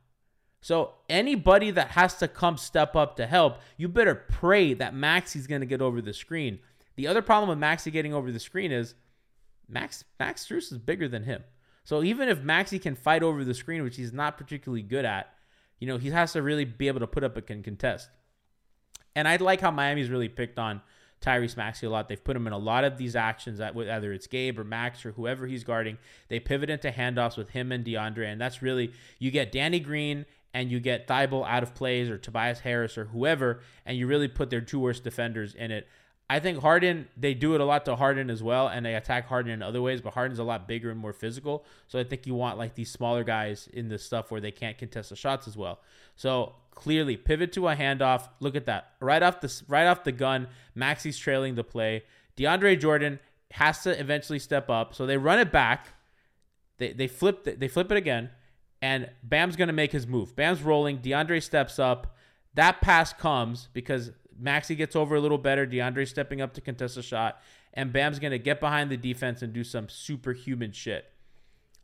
So 0.60 0.92
anybody 1.08 1.70
that 1.70 1.92
has 1.92 2.16
to 2.16 2.28
come 2.28 2.56
step 2.56 2.94
up 2.94 3.16
to 3.16 3.26
help, 3.26 3.58
you 3.76 3.88
better 3.88 4.14
pray 4.14 4.74
that 4.74 4.94
Maxey's 4.94 5.46
going 5.46 5.62
to 5.62 5.66
get 5.66 5.80
over 5.80 6.02
the 6.02 6.12
screen. 6.12 6.58
The 6.96 7.06
other 7.06 7.22
problem 7.22 7.48
with 7.48 7.58
Maxey 7.58 7.90
getting 7.90 8.12
over 8.12 8.30
the 8.30 8.38
screen 8.38 8.70
is 8.70 8.94
Max 9.68 10.04
Max 10.18 10.46
Strus 10.46 10.70
is 10.70 10.78
bigger 10.78 11.08
than 11.08 11.24
him. 11.24 11.44
So 11.84 12.02
even 12.02 12.28
if 12.28 12.42
Maxey 12.42 12.78
can 12.78 12.94
fight 12.94 13.22
over 13.22 13.42
the 13.42 13.54
screen, 13.54 13.82
which 13.82 13.96
he's 13.96 14.12
not 14.12 14.36
particularly 14.36 14.82
good 14.82 15.04
at, 15.04 15.32
you 15.78 15.86
know, 15.86 15.96
he 15.96 16.10
has 16.10 16.34
to 16.34 16.42
really 16.42 16.66
be 16.66 16.88
able 16.88 17.00
to 17.00 17.06
put 17.06 17.24
up 17.24 17.36
a 17.36 17.42
contest. 17.42 18.10
And 19.16 19.26
I 19.26 19.36
like 19.36 19.60
how 19.60 19.70
Miami's 19.70 20.10
really 20.10 20.28
picked 20.28 20.58
on 20.58 20.82
Tyrese 21.20 21.56
Maxey 21.56 21.86
a 21.86 21.90
lot. 21.90 22.08
They've 22.08 22.22
put 22.22 22.36
him 22.36 22.46
in 22.46 22.52
a 22.52 22.58
lot 22.58 22.84
of 22.84 22.96
these 22.96 23.14
actions 23.14 23.58
that 23.58 23.74
whether 23.74 24.12
it's 24.12 24.26
Gabe 24.26 24.58
or 24.58 24.64
Max 24.64 25.04
or 25.04 25.12
whoever 25.12 25.46
he's 25.46 25.64
guarding, 25.64 25.98
they 26.28 26.40
pivot 26.40 26.70
into 26.70 26.90
handoffs 26.90 27.36
with 27.36 27.50
him 27.50 27.72
and 27.72 27.84
DeAndre, 27.84 28.26
and 28.26 28.40
that's 28.40 28.62
really 28.62 28.92
you 29.18 29.30
get 29.30 29.52
Danny 29.52 29.80
Green 29.80 30.24
and 30.52 30.70
you 30.70 30.80
get 30.80 31.06
Thybulle 31.06 31.46
out 31.46 31.62
of 31.62 31.74
plays 31.74 32.08
or 32.08 32.18
Tobias 32.18 32.60
Harris 32.60 32.98
or 32.98 33.06
whoever, 33.06 33.60
and 33.86 33.96
you 33.96 34.06
really 34.06 34.28
put 34.28 34.50
their 34.50 34.60
two 34.60 34.80
worst 34.80 35.04
defenders 35.04 35.54
in 35.54 35.70
it. 35.70 35.86
I 36.28 36.38
think 36.38 36.60
Harden, 36.60 37.08
they 37.16 37.34
do 37.34 37.56
it 37.56 37.60
a 37.60 37.64
lot 37.64 37.84
to 37.86 37.96
Harden 37.96 38.30
as 38.30 38.40
well, 38.40 38.68
and 38.68 38.86
they 38.86 38.94
attack 38.94 39.26
Harden 39.26 39.52
in 39.52 39.62
other 39.62 39.82
ways, 39.82 40.00
but 40.00 40.14
Harden's 40.14 40.38
a 40.38 40.44
lot 40.44 40.68
bigger 40.68 40.90
and 40.90 40.98
more 40.98 41.12
physical. 41.12 41.64
So 41.88 41.98
I 41.98 42.04
think 42.04 42.24
you 42.24 42.34
want 42.34 42.56
like 42.56 42.76
these 42.76 42.90
smaller 42.90 43.24
guys 43.24 43.68
in 43.72 43.88
this 43.88 44.04
stuff 44.04 44.30
where 44.30 44.40
they 44.40 44.52
can't 44.52 44.78
contest 44.78 45.10
the 45.10 45.16
shots 45.16 45.48
as 45.48 45.56
well. 45.56 45.80
So 46.14 46.54
clearly 46.70 47.16
pivot 47.16 47.52
to 47.52 47.68
a 47.68 47.76
handoff. 47.76 48.28
Look 48.40 48.56
at 48.56 48.66
that. 48.66 48.92
Right 49.00 49.22
off 49.22 49.40
the 49.40 49.62
right 49.68 49.86
off 49.86 50.04
the 50.04 50.12
gun, 50.12 50.48
Maxey's 50.74 51.18
trailing 51.18 51.54
the 51.54 51.64
play. 51.64 52.04
DeAndre 52.36 52.80
Jordan 52.80 53.18
has 53.52 53.82
to 53.82 53.98
eventually 53.98 54.38
step 54.38 54.70
up. 54.70 54.94
So 54.94 55.06
they 55.06 55.16
run 55.16 55.38
it 55.38 55.52
back. 55.52 55.88
They 56.78 56.92
they 56.92 57.06
flip 57.06 57.44
they 57.44 57.68
flip 57.68 57.90
it 57.90 57.96
again, 57.96 58.30
and 58.80 59.10
Bam's 59.22 59.56
gonna 59.56 59.72
make 59.72 59.92
his 59.92 60.06
move. 60.06 60.34
Bam's 60.36 60.62
rolling. 60.62 60.98
DeAndre 60.98 61.42
steps 61.42 61.78
up. 61.78 62.16
That 62.54 62.80
pass 62.80 63.12
comes 63.12 63.68
because 63.72 64.10
Maxey 64.40 64.74
gets 64.74 64.96
over 64.96 65.14
a 65.14 65.20
little 65.20 65.38
better. 65.38 65.66
DeAndre 65.66 66.08
stepping 66.08 66.40
up 66.40 66.54
to 66.54 66.60
contest 66.60 66.96
a 66.96 67.02
shot. 67.02 67.40
And 67.74 67.92
Bam's 67.92 68.18
going 68.18 68.32
to 68.32 68.38
get 68.38 68.58
behind 68.58 68.90
the 68.90 68.96
defense 68.96 69.42
and 69.42 69.52
do 69.52 69.62
some 69.62 69.88
superhuman 69.88 70.72
shit. 70.72 71.04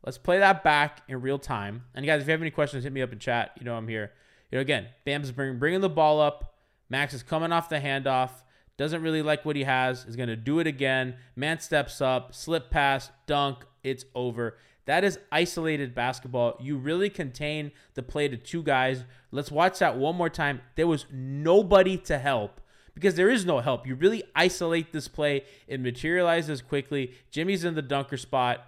Let's 0.05 0.19
play 0.19 0.39
that 0.39 0.65
back 0.65 1.03
in 1.09 1.21
real 1.21 1.39
time. 1.39 1.85
And 1.95 2.05
guys, 2.07 2.23
if 2.23 2.29
you 2.29 2.33
have 2.33 2.41
any 2.41 2.51
questions, 2.51 2.85
hit 2.85 2.93
me 2.93 3.03
up 3.03 3.13
in 3.13 3.19
chat. 3.19 3.53
You 3.59 3.65
know 3.65 3.77
I'm 3.77 3.89
here. 3.89 4.13
You 4.51 4.59
know, 4.59 4.63
again, 4.63 4.89
Bam's 5.05 5.33
bring, 5.33 5.59
bringing 5.59 5.81
the 5.81 5.89
ball 5.89 6.21
up. 6.21 6.55
Max 6.89 7.15
is 7.15 7.23
coming 7.23 7.53
off 7.53 7.69
the 7.69 7.81
handoff. 7.81 8.31
Doesn't 8.77 9.03
really 9.03 9.23
like 9.23 9.45
what 9.45 9.57
he 9.57 9.65
has. 9.65 10.05
Is 10.05 10.17
going 10.17 10.29
to 10.29 10.37
do 10.37 10.59
it 10.61 10.67
again. 10.67 11.17
Man 11.35 11.59
steps 11.61 12.01
up, 12.01 12.35
slip 12.35 12.71
pass, 12.71 13.11
dunk. 13.27 13.65
It's 13.83 14.05
over. 14.15 14.59
That 14.85 15.03
is 15.03 15.19
isolated 15.33 15.95
basketball. 15.95 16.57
You 16.61 16.77
really 16.77 17.11
contain 17.11 17.73
the 17.95 18.03
play 18.03 18.29
to 18.29 18.37
two 18.37 18.63
guys. 18.63 19.05
Let's 19.33 19.51
watch 19.51 19.81
that 19.81 19.97
one 19.97 20.15
more 20.15 20.31
time. 20.31 20.61
There 20.77 20.87
was 20.87 21.07
nobody 21.13 21.97
to 21.99 22.19
help 22.19 22.61
because 22.95 23.17
there 23.17 23.31
is 23.31 23.45
no 23.45 23.59
help. 23.61 23.87
You 23.87 23.97
really 23.97 24.23
isolate 24.35 24.93
this 24.93 25.09
play. 25.09 25.45
It 25.67 25.81
materializes 25.81 26.63
quickly. 26.63 27.15
Jimmy's 27.31 27.65
in 27.65 27.75
the 27.75 27.83
dunker 27.83 28.17
spot. 28.17 28.65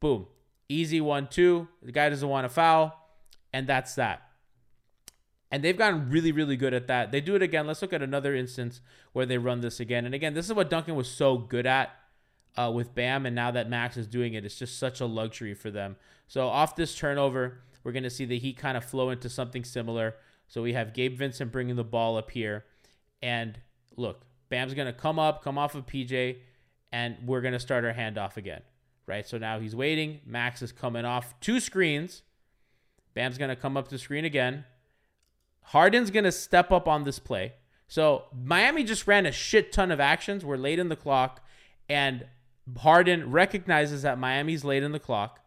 Boom. 0.00 0.26
Easy 0.70 1.00
one, 1.00 1.28
two. 1.28 1.68
The 1.82 1.92
guy 1.92 2.08
doesn't 2.08 2.28
want 2.28 2.46
to 2.46 2.48
foul. 2.48 2.94
And 3.52 3.66
that's 3.66 3.94
that. 3.96 4.27
And 5.50 5.64
they've 5.64 5.76
gotten 5.76 6.10
really, 6.10 6.30
really 6.30 6.56
good 6.56 6.74
at 6.74 6.88
that. 6.88 7.10
They 7.10 7.20
do 7.20 7.34
it 7.34 7.42
again. 7.42 7.66
Let's 7.66 7.80
look 7.80 7.92
at 7.92 8.02
another 8.02 8.34
instance 8.34 8.80
where 9.12 9.24
they 9.24 9.38
run 9.38 9.60
this 9.60 9.80
again. 9.80 10.04
And 10.04 10.14
again, 10.14 10.34
this 10.34 10.46
is 10.46 10.52
what 10.52 10.68
Duncan 10.68 10.94
was 10.94 11.08
so 11.08 11.38
good 11.38 11.66
at 11.66 11.90
uh, 12.58 12.70
with 12.70 12.94
Bam, 12.94 13.24
and 13.24 13.36
now 13.36 13.50
that 13.52 13.70
Max 13.70 13.96
is 13.96 14.06
doing 14.06 14.34
it, 14.34 14.44
it's 14.44 14.58
just 14.58 14.78
such 14.78 15.00
a 15.00 15.06
luxury 15.06 15.54
for 15.54 15.70
them. 15.70 15.96
So 16.26 16.48
off 16.48 16.74
this 16.74 16.94
turnover, 16.94 17.60
we're 17.84 17.92
going 17.92 18.02
to 18.02 18.10
see 18.10 18.24
the 18.24 18.38
Heat 18.38 18.58
kind 18.58 18.76
of 18.76 18.84
flow 18.84 19.10
into 19.10 19.28
something 19.28 19.64
similar. 19.64 20.16
So 20.48 20.62
we 20.62 20.72
have 20.72 20.92
Gabe 20.92 21.16
Vincent 21.16 21.52
bringing 21.52 21.76
the 21.76 21.84
ball 21.84 22.16
up 22.16 22.30
here, 22.30 22.64
and 23.22 23.58
look, 23.96 24.22
Bam's 24.48 24.74
going 24.74 24.86
to 24.86 24.92
come 24.92 25.18
up, 25.18 25.42
come 25.42 25.56
off 25.56 25.74
of 25.74 25.86
PJ, 25.86 26.38
and 26.90 27.16
we're 27.24 27.42
going 27.42 27.52
to 27.52 27.60
start 27.60 27.84
our 27.84 27.92
handoff 27.92 28.36
again, 28.36 28.62
right? 29.06 29.26
So 29.26 29.38
now 29.38 29.60
he's 29.60 29.76
waiting. 29.76 30.20
Max 30.26 30.60
is 30.62 30.72
coming 30.72 31.04
off 31.04 31.38
two 31.40 31.60
screens. 31.60 32.22
Bam's 33.14 33.38
going 33.38 33.50
to 33.50 33.56
come 33.56 33.76
up 33.76 33.88
the 33.88 33.98
screen 33.98 34.24
again. 34.24 34.64
Harden's 35.68 36.10
going 36.10 36.24
to 36.24 36.32
step 36.32 36.72
up 36.72 36.88
on 36.88 37.04
this 37.04 37.18
play. 37.18 37.52
So 37.88 38.24
Miami 38.34 38.84
just 38.84 39.06
ran 39.06 39.26
a 39.26 39.32
shit 39.32 39.70
ton 39.70 39.90
of 39.90 40.00
actions. 40.00 40.44
We're 40.44 40.56
late 40.56 40.78
in 40.78 40.88
the 40.88 40.96
clock, 40.96 41.44
and 41.88 42.26
Harden 42.78 43.30
recognizes 43.30 44.02
that 44.02 44.18
Miami's 44.18 44.64
late 44.64 44.82
in 44.82 44.92
the 44.92 44.98
clock, 44.98 45.40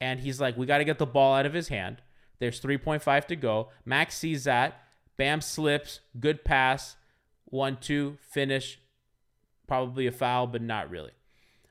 and 0.00 0.20
he's 0.20 0.40
like, 0.40 0.56
"We 0.56 0.66
got 0.66 0.78
to 0.78 0.84
get 0.84 0.98
the 0.98 1.06
ball 1.06 1.34
out 1.34 1.46
of 1.46 1.54
his 1.54 1.68
hand." 1.68 2.02
There's 2.38 2.60
3.5 2.60 3.26
to 3.26 3.36
go. 3.36 3.68
Max 3.84 4.16
sees 4.16 4.44
that. 4.44 4.82
Bam 5.16 5.40
slips. 5.40 6.00
Good 6.18 6.44
pass. 6.44 6.96
One, 7.44 7.76
two, 7.76 8.18
finish. 8.20 8.78
Probably 9.66 10.06
a 10.06 10.12
foul, 10.12 10.46
but 10.46 10.60
not 10.60 10.90
really. 10.90 11.12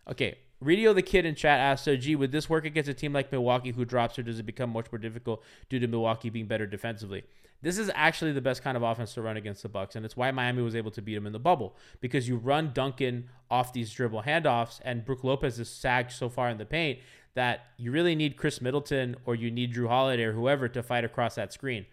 Okay. 0.09 0.37
Radio 0.59 0.93
the 0.93 1.01
kid 1.01 1.25
in 1.25 1.33
chat 1.33 1.59
asked, 1.59 1.83
so 1.83 1.95
gee, 1.95 2.15
would 2.15 2.31
this 2.31 2.47
work 2.47 2.65
against 2.65 2.89
a 2.89 2.93
team 2.93 3.13
like 3.13 3.31
Milwaukee 3.31 3.71
who 3.71 3.83
drops, 3.83 4.17
or 4.19 4.23
does 4.23 4.39
it 4.39 4.45
become 4.45 4.69
much 4.69 4.91
more 4.91 4.99
difficult 4.99 5.43
due 5.69 5.79
to 5.79 5.87
Milwaukee 5.87 6.29
being 6.29 6.45
better 6.45 6.67
defensively? 6.67 7.23
This 7.61 7.77
is 7.77 7.91
actually 7.93 8.31
the 8.31 8.41
best 8.41 8.63
kind 8.63 8.75
of 8.75 8.83
offense 8.83 9.13
to 9.13 9.21
run 9.21 9.37
against 9.37 9.61
the 9.61 9.69
Bucks, 9.69 9.95
and 9.95 10.03
it's 10.03 10.17
why 10.17 10.31
Miami 10.31 10.63
was 10.63 10.75
able 10.75 10.91
to 10.91 11.01
beat 11.01 11.15
them 11.15 11.27
in 11.27 11.33
the 11.33 11.39
bubble 11.39 11.75
because 11.99 12.27
you 12.27 12.37
run 12.37 12.71
Duncan 12.73 13.29
off 13.49 13.71
these 13.71 13.93
dribble 13.93 14.23
handoffs, 14.23 14.79
and 14.83 15.05
Brook 15.05 15.23
Lopez 15.23 15.59
is 15.59 15.69
sagged 15.69 16.11
so 16.11 16.27
far 16.27 16.49
in 16.49 16.57
the 16.57 16.65
paint 16.65 16.99
that 17.33 17.67
you 17.77 17.91
really 17.91 18.15
need 18.15 18.35
Khris 18.35 18.61
Middleton 18.61 19.15
or 19.25 19.35
you 19.35 19.51
need 19.51 19.73
Jrue 19.73 19.87
Holiday 19.87 20.23
or 20.23 20.33
whoever 20.33 20.67
to 20.67 20.83
fight 20.83 21.05
across 21.05 21.35
that 21.35 21.53
screen. 21.53 21.85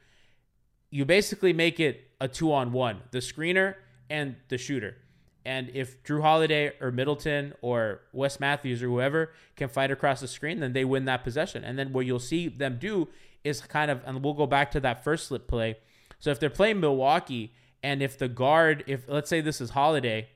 You 0.91 1.05
basically 1.05 1.53
make 1.53 1.79
it 1.79 2.11
a 2.21 2.29
two 2.29 2.53
on 2.53 2.73
one, 2.73 3.03
the 3.11 3.19
screener 3.19 3.75
and 4.11 4.37
the 4.49 4.59
shooter. 4.59 4.97
And 5.45 5.71
if 5.73 6.03
Jrue 6.03 6.23
Holiday 6.23 6.73
or 6.81 6.91
Middleton 6.91 7.55
or 7.63 8.01
Wes 8.13 8.41
Matthews 8.41 8.83
or 8.83 8.87
whoever 8.87 9.33
can 9.57 9.69
fight 9.69 9.91
across 9.91 10.21
the 10.21 10.29
screen, 10.29 10.61
then 10.61 10.73
they 10.73 10.85
win 10.85 11.05
that 11.05 11.25
possession. 11.25 11.63
And 11.63 11.79
then 11.79 11.93
what 11.93 12.05
you'll 12.05 12.19
see 12.19 12.49
them 12.49 12.79
do 12.81 13.09
is 13.45 13.61
kind 13.61 13.91
of, 13.91 14.03
and 14.07 14.23
we'll 14.23 14.35
go 14.35 14.47
back 14.47 14.71
to 14.73 14.81
that 14.81 15.05
first 15.05 15.29
slip 15.29 15.47
play. 15.47 15.77
So 16.19 16.31
if 16.31 16.41
they're 16.41 16.51
playing 16.51 16.81
Milwaukee, 16.81 17.53
and 17.83 18.03
if 18.03 18.19
the 18.19 18.29
guard, 18.29 18.85
if 18.87 19.09
let's 19.09 19.31
say 19.31 19.41
this 19.41 19.61
is 19.61 19.71
Holiday, 19.71 20.29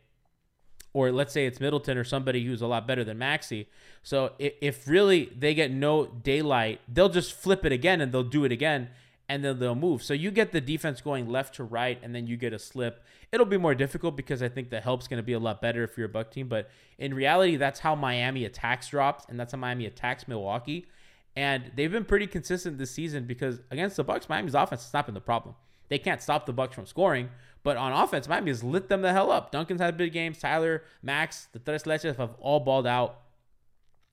or 0.94 1.10
let's 1.10 1.32
say 1.32 1.46
it's 1.46 1.60
Middleton 1.60 1.96
or 1.96 2.04
somebody 2.04 2.44
who's 2.44 2.60
a 2.60 2.66
lot 2.66 2.86
better 2.86 3.02
than 3.04 3.18
Maxey. 3.18 3.68
So 4.02 4.32
if, 4.38 4.52
if 4.60 4.88
really 4.88 5.32
they 5.36 5.54
get 5.54 5.70
no 5.70 6.06
daylight, 6.06 6.80
they'll 6.86 7.08
just 7.08 7.32
flip 7.32 7.64
it 7.64 7.72
again 7.72 8.00
and 8.00 8.12
they'll 8.12 8.22
do 8.22 8.44
it 8.44 8.52
again 8.52 8.90
and 9.28 9.42
then 9.42 9.58
they'll 9.58 9.74
move. 9.74 10.02
So 10.02 10.12
you 10.12 10.30
get 10.30 10.52
the 10.52 10.60
defense 10.60 11.00
going 11.00 11.28
left 11.28 11.54
to 11.54 11.64
right 11.64 11.98
and 12.02 12.14
then 12.14 12.26
you 12.26 12.36
get 12.36 12.52
a 12.52 12.58
slip. 12.58 13.02
It'll 13.32 13.46
be 13.46 13.56
more 13.56 13.74
difficult 13.74 14.16
because 14.16 14.42
I 14.42 14.48
think 14.50 14.68
the 14.68 14.80
help's 14.80 15.08
going 15.08 15.18
to 15.18 15.24
be 15.24 15.32
a 15.32 15.38
lot 15.38 15.62
better 15.62 15.82
if 15.82 15.96
you're 15.96 16.06
a 16.06 16.10
Buck 16.10 16.30
team. 16.30 16.48
But 16.48 16.68
in 16.98 17.14
reality, 17.14 17.56
that's 17.56 17.80
how 17.80 17.94
Miami 17.94 18.44
attacks 18.44 18.88
drops 18.88 19.24
and 19.28 19.40
that's 19.40 19.52
how 19.52 19.58
Miami 19.58 19.86
attacks 19.86 20.28
Milwaukee. 20.28 20.86
And 21.34 21.72
they've 21.74 21.90
been 21.90 22.04
pretty 22.04 22.26
consistent 22.26 22.78
this 22.78 22.90
season 22.90 23.24
because 23.24 23.60
against 23.70 23.96
the 23.96 24.04
Bucks, 24.04 24.28
Miami's 24.28 24.54
offense 24.54 24.82
has 24.84 24.92
not 24.92 25.06
been 25.06 25.14
the 25.14 25.20
problem. 25.20 25.54
They 25.88 25.98
can't 25.98 26.20
stop 26.22 26.46
the 26.46 26.52
Bucks 26.52 26.74
from 26.74 26.86
scoring, 26.86 27.30
but 27.62 27.76
on 27.76 27.92
offense, 27.92 28.28
Miami 28.28 28.50
has 28.50 28.64
lit 28.64 28.88
them 28.88 29.02
the 29.02 29.12
hell 29.12 29.30
up. 29.30 29.50
Duncan's 29.50 29.80
had 29.80 29.96
big 29.96 30.12
games. 30.12 30.38
Tyler, 30.38 30.82
Max, 31.02 31.48
the 31.52 31.58
Tres 31.58 31.84
Leches 31.84 32.16
have 32.16 32.34
all 32.38 32.60
balled 32.60 32.86
out. 32.86 33.20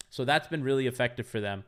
So 0.10 0.26
that's 0.26 0.48
been 0.48 0.64
really 0.64 0.88
effective 0.88 1.28
for 1.28 1.40
them. 1.40 1.64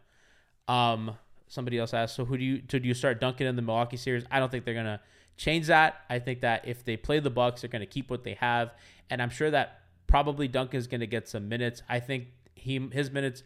Um, 0.68 1.18
somebody 1.48 1.78
else 1.78 1.94
asked, 1.94 2.16
so 2.16 2.26
who 2.26 2.38
do 2.38 2.44
you 2.44 2.58
do 2.60 2.80
you 2.80 2.94
start 2.94 3.20
Duncan 3.20 3.48
in 3.48 3.56
the 3.56 3.62
Milwaukee 3.62 3.98
series? 3.98 4.24
I 4.32 4.40
don't 4.40 4.50
think 4.50 4.66
they're 4.66 4.74
gonna 4.74 5.02
change 5.38 5.68
that. 5.68 6.02
I 6.10 6.20
think 6.20 6.42
that 6.42 6.68
if 6.68 6.84
they 6.84 6.98
play 6.98 7.20
the 7.20 7.30
Bucks, 7.30 7.62
they're 7.62 7.70
gonna 7.70 7.86
keep 7.86 8.10
what 8.10 8.24
they 8.24 8.36
have, 8.36 8.74
and 9.10 9.22
I'm 9.22 9.30
sure 9.30 9.52
that 9.52 9.82
probably 10.08 10.48
Duncan's 10.48 10.88
gonna 10.88 11.06
get 11.06 11.28
some 11.28 11.50
minutes. 11.50 11.84
I 11.90 12.00
think 12.00 12.28
he 12.56 12.80
his 12.92 13.12
minutes 13.12 13.44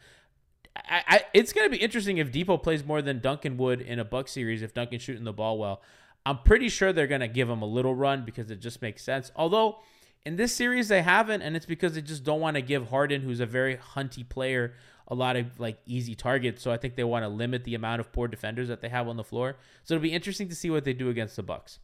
I, 0.76 1.04
I, 1.08 1.22
it's 1.34 1.54
going 1.54 1.66
to 1.66 1.76
be 1.76 1.82
interesting 1.82 2.18
if 2.18 2.32
Dipo 2.32 2.62
plays 2.62 2.84
more 2.84 3.02
than 3.02 3.20
Duncan 3.20 3.58
would 3.58 3.82
in 3.82 4.00
a 4.00 4.06
Buck 4.06 4.28
series 4.28 4.62
if 4.62 4.74
Duncan's 4.74 5.02
shooting 5.02 5.24
the 5.24 5.34
ball 5.34 5.58
well. 5.58 5.82
I'm 6.26 6.40
pretty 6.40 6.70
sure 6.70 6.92
they're 6.92 7.08
going 7.08 7.22
to 7.22 7.28
give 7.28 7.50
him 7.50 7.62
a 7.62 7.68
little 7.68 7.96
run 7.96 8.26
because 8.26 8.52
it 8.52 8.60
just 8.60 8.82
makes 8.82 9.04
sense. 9.04 9.32
Although 9.36 9.80
In 10.26 10.38
this 10.38 10.56
series, 10.56 10.88
they 10.88 11.04
haven't, 11.04 11.44
and 11.44 11.56
it's 11.56 11.68
because 11.68 11.94
they 11.94 12.02
just 12.02 12.24
don't 12.24 12.42
want 12.42 12.56
to 12.56 12.62
give 12.62 12.90
Harden, 12.90 13.22
who's 13.22 13.40
a 13.40 13.46
very 13.46 13.78
hunty 13.78 14.28
player, 14.28 14.74
a 15.08 15.14
lot 15.14 15.36
of 15.36 15.60
like 15.60 15.78
easy 15.86 16.16
targets. 16.16 16.64
So 16.64 16.72
I 16.72 16.78
think 16.78 16.96
they 16.96 17.04
want 17.04 17.24
to 17.24 17.30
limit 17.30 17.64
the 17.64 17.76
amount 17.76 18.00
of 18.00 18.12
poor 18.12 18.28
defenders 18.28 18.68
that 18.70 18.82
they 18.82 18.90
have 18.90 19.08
on 19.08 19.18
the 19.18 19.24
floor. 19.24 19.58
So 19.84 19.94
it'll 19.94 20.02
be 20.02 20.14
interesting 20.14 20.50
to 20.50 20.56
see 20.56 20.72
what 20.72 20.84
they 20.84 20.94
do 20.94 21.10
against 21.10 21.36
the 21.36 21.44
Bucks. 21.44 21.78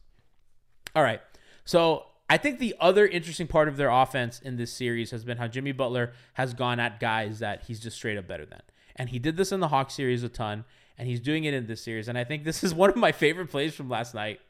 All 0.96 1.04
right. 1.04 1.20
So 1.64 2.06
I 2.28 2.36
think 2.36 2.58
the 2.58 2.74
other 2.80 3.06
interesting 3.06 3.46
part 3.46 3.68
of 3.68 3.76
their 3.76 3.90
offense 3.90 4.40
in 4.40 4.56
this 4.56 4.72
series 4.72 5.12
has 5.12 5.22
been 5.22 5.38
how 5.38 5.46
Jimmy 5.46 5.70
Butler 5.70 6.12
has 6.32 6.52
gone 6.52 6.80
at 6.80 6.98
guys 6.98 7.38
that 7.38 7.62
he's 7.68 7.78
just 7.78 7.96
straight 7.96 8.18
up 8.18 8.26
better 8.26 8.44
than. 8.44 8.62
And 8.96 9.08
he 9.08 9.18
did 9.18 9.36
this 9.36 9.52
in 9.52 9.60
the 9.60 9.68
Hawk 9.68 9.90
series 9.90 10.22
a 10.22 10.28
ton, 10.28 10.64
and 10.98 11.08
he's 11.08 11.20
doing 11.20 11.44
it 11.44 11.54
in 11.54 11.66
this 11.66 11.82
series. 11.82 12.08
And 12.08 12.18
I 12.18 12.24
think 12.24 12.44
this 12.44 12.62
is 12.62 12.74
one 12.74 12.90
of 12.90 12.96
my 12.96 13.12
favorite 13.12 13.50
plays 13.50 13.74
from 13.74 13.88
last 13.88 14.14
night. 14.14 14.40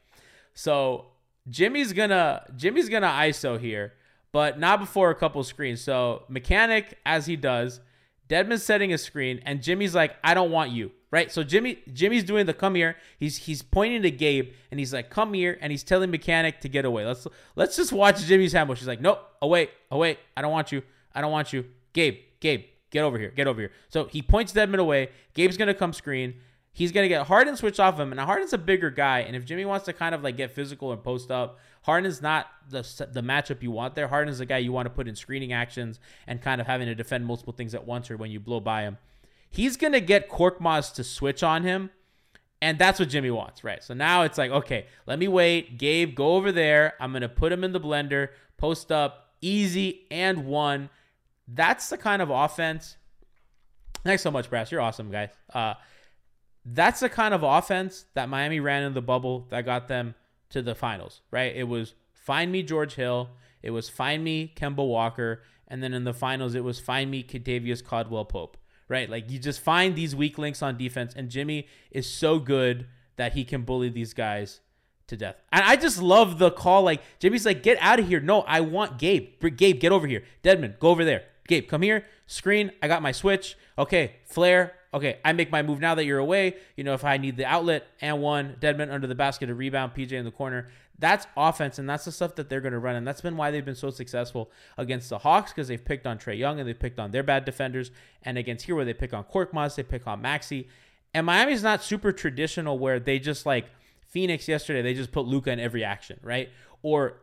So 0.53 1.05
Jimmy's 1.49 1.93
gonna 1.93 2.45
Jimmy's 2.55 2.89
gonna 2.89 3.07
ISO 3.07 3.59
here, 3.59 3.93
but 4.31 4.59
not 4.59 4.79
before 4.79 5.09
a 5.09 5.15
couple 5.15 5.43
screens. 5.43 5.81
So 5.81 6.23
mechanic 6.29 6.97
as 7.05 7.25
he 7.25 7.35
does, 7.35 7.79
Dedmon's 8.29 8.63
setting 8.63 8.93
a 8.93 8.97
screen, 8.97 9.41
and 9.45 9.61
Jimmy's 9.61 9.93
like, 9.93 10.15
I 10.23 10.33
don't 10.33 10.51
want 10.51 10.71
you. 10.71 10.91
Right? 11.11 11.31
So 11.31 11.43
Jimmy 11.43 11.77
Jimmy's 11.93 12.23
doing 12.23 12.47
the 12.47 12.55
come 12.55 12.73
here. 12.73 12.95
He's 13.19 13.37
he's 13.37 13.61
pointing 13.61 14.01
to 14.01 14.09
Gabe 14.09 14.51
and 14.71 14.79
he's 14.79 14.93
like, 14.93 15.11
come 15.11 15.33
here, 15.35 15.59
and 15.61 15.71
he's 15.71 15.83
telling 15.83 16.09
mechanic 16.09 16.61
to 16.61 16.69
get 16.69 16.85
away. 16.85 17.05
Let's 17.05 17.27
let's 17.55 17.75
just 17.75 17.91
watch 17.91 18.23
Jimmy's 18.23 18.55
ambush. 18.55 18.79
She's 18.79 18.87
like, 18.87 19.01
Nope, 19.01 19.19
away, 19.39 19.69
away. 19.91 20.17
I 20.35 20.41
don't 20.41 20.51
want 20.51 20.71
you. 20.71 20.81
I 21.13 21.21
don't 21.21 21.31
want 21.31 21.53
you. 21.53 21.65
Gabe, 21.93 22.17
Gabe, 22.39 22.65
get 22.93 23.03
over 23.03 23.17
here. 23.17 23.31
Get 23.35 23.47
over 23.47 23.59
here. 23.59 23.71
So 23.89 24.05
he 24.05 24.21
points 24.21 24.53
Dedmon 24.53 24.77
away. 24.77 25.09
Gabe's 25.33 25.57
gonna 25.57 25.73
come 25.73 25.91
screen. 25.91 26.35
He's 26.71 26.91
gonna 26.91 27.07
get 27.07 27.27
Harden 27.27 27.57
switch 27.57 27.79
off 27.79 27.99
him, 27.99 28.11
and 28.11 28.21
Harden's 28.21 28.53
a 28.53 28.57
bigger 28.57 28.89
guy. 28.89 29.19
And 29.19 29.35
if 29.35 29.45
Jimmy 29.45 29.65
wants 29.65 29.85
to 29.85 29.93
kind 29.93 30.15
of 30.15 30.23
like 30.23 30.37
get 30.37 30.51
physical 30.51 30.91
and 30.91 31.03
post 31.03 31.31
up, 31.31 31.59
Harden's 31.81 32.21
not 32.21 32.47
the 32.69 32.81
the 33.11 33.21
matchup 33.21 33.61
you 33.61 33.71
want 33.71 33.95
there. 33.95 34.07
Harden's 34.07 34.37
the 34.37 34.45
guy 34.45 34.59
you 34.59 34.71
want 34.71 34.85
to 34.85 34.89
put 34.91 35.07
in 35.07 35.15
screening 35.15 35.51
actions 35.51 35.99
and 36.27 36.41
kind 36.41 36.61
of 36.61 36.67
having 36.67 36.87
to 36.87 36.95
defend 36.95 37.25
multiple 37.25 37.53
things 37.53 37.75
at 37.75 37.85
once 37.85 38.09
or 38.09 38.15
when 38.15 38.31
you 38.31 38.39
blow 38.39 38.59
by 38.59 38.83
him. 38.83 38.97
He's 39.49 39.75
gonna 39.75 39.99
get 39.99 40.29
Korkmaz 40.29 40.93
to 40.95 41.03
switch 41.03 41.43
on 41.43 41.63
him, 41.63 41.89
and 42.61 42.77
that's 42.77 42.99
what 42.99 43.09
Jimmy 43.09 43.31
wants, 43.31 43.63
right? 43.63 43.83
So 43.83 43.93
now 43.93 44.21
it's 44.21 44.37
like, 44.37 44.51
okay, 44.51 44.85
let 45.05 45.19
me 45.19 45.27
wait. 45.27 45.77
Gabe, 45.77 46.15
go 46.15 46.35
over 46.35 46.51
there. 46.51 46.93
I'm 46.99 47.11
gonna 47.11 47.29
put 47.29 47.51
him 47.51 47.63
in 47.63 47.71
the 47.71 47.81
blender, 47.81 48.29
post 48.57 48.91
up, 48.91 49.33
easy 49.41 50.05
and 50.09 50.45
one. 50.45 50.89
That's 51.47 51.89
the 51.89 51.97
kind 51.97 52.21
of 52.21 52.29
offense. 52.29 52.97
Thanks 54.03 54.23
so 54.23 54.31
much, 54.31 54.49
Brass. 54.49 54.71
You're 54.71 54.81
awesome, 54.81 55.11
guys. 55.11 55.29
Uh, 55.53 55.75
that's 56.65 57.01
the 57.01 57.09
kind 57.09 57.33
of 57.33 57.43
offense 57.43 58.05
that 58.13 58.29
Miami 58.29 58.59
ran 58.59 58.83
in 58.83 58.93
the 58.93 59.01
bubble 59.01 59.47
that 59.49 59.65
got 59.65 59.87
them 59.87 60.15
to 60.49 60.61
the 60.61 60.75
finals, 60.75 61.21
right? 61.31 61.53
It 61.55 61.67
was 61.67 61.93
find 62.13 62.51
me 62.51 62.63
George 62.63 62.95
Hill, 62.95 63.29
it 63.61 63.71
was 63.71 63.89
find 63.89 64.23
me 64.23 64.53
Kemba 64.55 64.87
Walker, 64.87 65.41
and 65.67 65.83
then 65.83 65.93
in 65.93 66.03
the 66.03 66.13
finals 66.13 66.55
it 66.55 66.63
was 66.63 66.79
find 66.79 67.11
me 67.11 67.23
Kentavious 67.23 67.83
Caldwell 67.83 68.25
Pope, 68.25 68.57
right? 68.87 69.09
Like 69.09 69.29
you 69.29 69.39
just 69.39 69.59
find 69.59 69.95
these 69.95 70.15
weak 70.15 70.37
links 70.37 70.61
on 70.61 70.77
defense, 70.77 71.13
and 71.15 71.29
Jimmy 71.29 71.67
is 71.91 72.09
so 72.09 72.39
good 72.39 72.87
that 73.15 73.33
he 73.33 73.43
can 73.43 73.63
bully 73.63 73.89
these 73.89 74.13
guys 74.13 74.61
to 75.07 75.17
death. 75.17 75.35
And 75.51 75.63
I 75.65 75.75
just 75.75 76.01
love 76.01 76.39
the 76.39 76.51
call. 76.51 76.83
Like 76.83 77.01
Jimmy's 77.19 77.45
like, 77.45 77.63
get 77.63 77.77
out 77.81 77.99
of 77.99 78.07
here. 78.07 78.19
No, 78.19 78.41
I 78.41 78.61
want 78.61 78.97
Gabe. 78.97 79.29
Gabe, 79.57 79.79
get 79.79 79.91
over 79.91 80.07
here. 80.07 80.23
Dedmon, 80.43 80.79
go 80.79 80.89
over 80.89 81.03
there. 81.03 81.23
Gabe, 81.47 81.67
come 81.67 81.81
here. 81.81 82.05
Screen. 82.27 82.71
I 82.81 82.87
got 82.87 83.01
my 83.01 83.11
switch. 83.11 83.57
Okay, 83.77 84.15
flare. 84.25 84.73
Okay, 84.93 85.17
I 85.25 85.33
make 85.33 85.51
my 85.51 85.63
move 85.63 85.79
now 85.79 85.95
that 85.95 86.05
you're 86.05 86.19
away. 86.19 86.57
You 86.77 86.83
know, 86.83 86.93
if 86.93 87.03
I 87.03 87.17
need 87.17 87.35
the 87.37 87.45
outlet 87.45 87.87
and 87.99 88.21
one, 88.21 88.57
Dedmon 88.61 88.91
under 88.91 89.07
the 89.07 89.15
basket, 89.15 89.49
a 89.49 89.55
rebound, 89.55 89.93
PJ 89.95 90.11
in 90.11 90.25
the 90.25 90.31
corner. 90.31 90.69
That's 90.99 91.25
offense, 91.35 91.79
and 91.79 91.89
that's 91.89 92.05
the 92.05 92.11
stuff 92.11 92.35
that 92.35 92.49
they're 92.49 92.61
going 92.61 92.73
to 92.73 92.79
run. 92.79 92.95
And 92.95 93.05
that's 93.05 93.19
been 93.19 93.35
why 93.35 93.49
they've 93.49 93.65
been 93.65 93.75
so 93.75 93.89
successful 93.89 94.51
against 94.77 95.09
the 95.09 95.17
Hawks 95.17 95.51
because 95.51 95.67
they've 95.67 95.83
picked 95.83 96.05
on 96.05 96.19
Trae 96.19 96.37
Young 96.37 96.59
and 96.59 96.69
they've 96.69 96.79
picked 96.79 96.99
on 96.99 97.11
their 97.11 97.23
bad 97.23 97.43
defenders. 97.45 97.89
And 98.21 98.37
against 98.37 98.65
here, 98.65 98.75
where 98.75 98.85
they 98.85 98.93
pick 98.93 99.13
on 99.13 99.23
Korkmaz, 99.23 99.75
they 99.75 99.83
pick 99.83 100.05
on 100.05 100.21
Maxey. 100.21 100.69
And 101.13 101.25
Miami's 101.25 101.63
not 101.63 101.83
super 101.83 102.11
traditional 102.11 102.77
where 102.77 102.99
they 102.99 103.17
just 103.17 103.45
like 103.45 103.65
Phoenix 104.07 104.47
yesterday, 104.47 104.83
they 104.83 104.93
just 104.93 105.11
put 105.11 105.25
Luka 105.25 105.51
in 105.51 105.59
every 105.59 105.83
action, 105.83 106.19
right? 106.21 106.49
Or, 106.83 107.17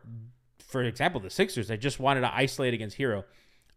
for 0.59 0.83
example, 0.83 1.21
the 1.21 1.29
Sixers, 1.29 1.69
they 1.69 1.77
just 1.77 2.01
wanted 2.01 2.21
to 2.21 2.35
isolate 2.35 2.73
against 2.73 2.97
Herro. 2.97 3.23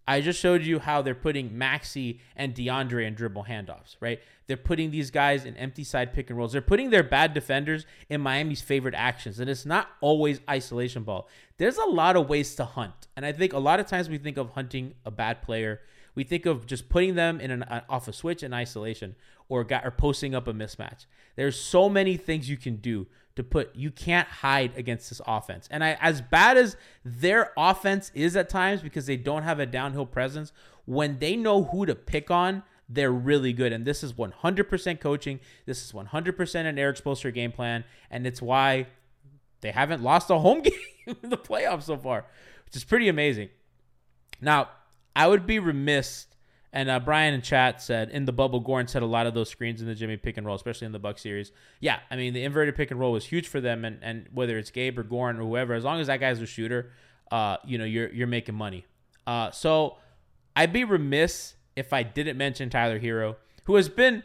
I 0.06 0.20
just 0.20 0.38
showed 0.38 0.62
you 0.62 0.78
how 0.80 1.00
they're 1.00 1.14
putting 1.14 1.56
Maxey 1.56 2.20
and 2.36 2.54
DeAndre 2.54 3.06
in 3.06 3.14
dribble 3.14 3.44
handoffs, 3.44 3.96
right? 4.00 4.20
They're 4.46 4.56
putting 4.58 4.90
these 4.90 5.10
guys 5.10 5.46
in 5.46 5.56
empty 5.56 5.84
side 5.84 6.12
pick 6.12 6.28
and 6.28 6.38
rolls. 6.38 6.52
They're 6.52 6.60
putting 6.60 6.90
their 6.90 7.02
bad 7.02 7.32
defenders 7.32 7.86
in 8.10 8.20
Miami's 8.20 8.60
favorite 8.60 8.94
actions. 8.94 9.40
And 9.40 9.48
it's 9.48 9.64
not 9.64 9.88
always 10.02 10.40
isolation 10.48 11.04
ball. 11.04 11.28
There's 11.56 11.78
a 11.78 11.86
lot 11.86 12.16
of 12.16 12.28
ways 12.28 12.54
to 12.56 12.64
hunt. 12.64 13.08
And 13.16 13.24
I 13.24 13.32
think 13.32 13.54
a 13.54 13.58
lot 13.58 13.80
of 13.80 13.86
times 13.86 14.10
we 14.10 14.18
think 14.18 14.36
of 14.36 14.50
hunting 14.50 14.94
a 15.06 15.10
bad 15.10 15.40
player. 15.40 15.80
We 16.14 16.24
think 16.24 16.44
of 16.44 16.66
just 16.66 16.90
putting 16.90 17.14
them 17.14 17.40
in 17.40 17.50
an 17.50 17.62
uh, 17.62 17.80
off 17.88 18.06
a 18.06 18.12
switch 18.12 18.42
in 18.42 18.52
isolation 18.52 19.16
or 19.48 19.64
got 19.64 19.86
or 19.86 19.90
posting 19.90 20.34
up 20.34 20.46
a 20.46 20.52
mismatch. 20.52 21.06
There's 21.36 21.58
so 21.58 21.88
many 21.88 22.16
things 22.16 22.48
you 22.48 22.56
can 22.56 22.76
do 22.76 23.06
to 23.36 23.42
put 23.42 23.74
you 23.74 23.90
can't 23.90 24.28
hide 24.28 24.72
against 24.76 25.08
this 25.08 25.20
offense. 25.26 25.68
And 25.70 25.82
I 25.82 25.98
as 26.00 26.20
bad 26.20 26.56
as 26.56 26.76
their 27.04 27.52
offense 27.56 28.10
is 28.14 28.36
at 28.36 28.48
times 28.48 28.82
because 28.82 29.06
they 29.06 29.16
don't 29.16 29.42
have 29.42 29.58
a 29.58 29.66
downhill 29.66 30.06
presence, 30.06 30.52
when 30.84 31.18
they 31.18 31.36
know 31.36 31.64
who 31.64 31.86
to 31.86 31.94
pick 31.94 32.30
on, 32.30 32.62
they're 32.88 33.10
really 33.10 33.52
good. 33.52 33.72
And 33.72 33.84
this 33.84 34.02
is 34.02 34.12
100% 34.12 35.00
coaching. 35.00 35.40
This 35.66 35.84
is 35.84 35.92
100% 35.92 36.66
an 36.66 36.78
Erik 36.78 36.96
Spoelstra 36.96 37.32
game 37.32 37.52
plan, 37.52 37.84
and 38.10 38.26
it's 38.26 38.42
why 38.42 38.86
they 39.60 39.70
haven't 39.70 40.02
lost 40.02 40.30
a 40.30 40.38
home 40.38 40.60
game 40.62 41.16
in 41.22 41.30
the 41.30 41.38
playoffs 41.38 41.84
so 41.84 41.96
far, 41.96 42.26
which 42.66 42.76
is 42.76 42.84
pretty 42.84 43.08
amazing. 43.08 43.48
Now, 44.40 44.68
I 45.16 45.28
would 45.28 45.46
be 45.46 45.58
remiss 45.58 46.26
and 46.74 46.90
uh, 46.90 46.98
Brian 46.98 47.32
in 47.34 47.40
chat 47.40 47.80
said 47.80 48.10
in 48.10 48.24
the 48.24 48.32
bubble, 48.32 48.60
Goran 48.62 48.88
said 48.88 49.02
a 49.02 49.06
lot 49.06 49.28
of 49.28 49.32
those 49.32 49.48
screens 49.48 49.80
in 49.80 49.86
the 49.86 49.94
Jimmy 49.94 50.16
pick 50.16 50.36
and 50.36 50.44
roll, 50.44 50.56
especially 50.56 50.86
in 50.86 50.92
the 50.92 50.98
Buck 50.98 51.18
series. 51.18 51.52
Yeah, 51.78 52.00
I 52.10 52.16
mean 52.16 52.34
the 52.34 52.42
inverted 52.42 52.74
pick 52.74 52.90
and 52.90 52.98
roll 52.98 53.12
was 53.12 53.24
huge 53.24 53.46
for 53.46 53.60
them, 53.60 53.84
and, 53.84 53.98
and 54.02 54.26
whether 54.34 54.58
it's 54.58 54.72
Gabe 54.72 54.98
or 54.98 55.04
Goran 55.04 55.38
or 55.38 55.44
whoever, 55.44 55.74
as 55.74 55.84
long 55.84 56.00
as 56.00 56.08
that 56.08 56.18
guy's 56.18 56.40
a 56.40 56.46
shooter, 56.46 56.90
uh, 57.30 57.58
you 57.64 57.78
know 57.78 57.84
you're 57.84 58.12
you're 58.12 58.26
making 58.26 58.56
money. 58.56 58.84
Uh, 59.24 59.52
so 59.52 59.98
I'd 60.56 60.72
be 60.72 60.82
remiss 60.82 61.54
if 61.76 61.92
I 61.92 62.02
didn't 62.02 62.36
mention 62.36 62.70
Tyler 62.70 62.98
Herro, 62.98 63.36
who 63.64 63.76
has 63.76 63.88
been 63.88 64.24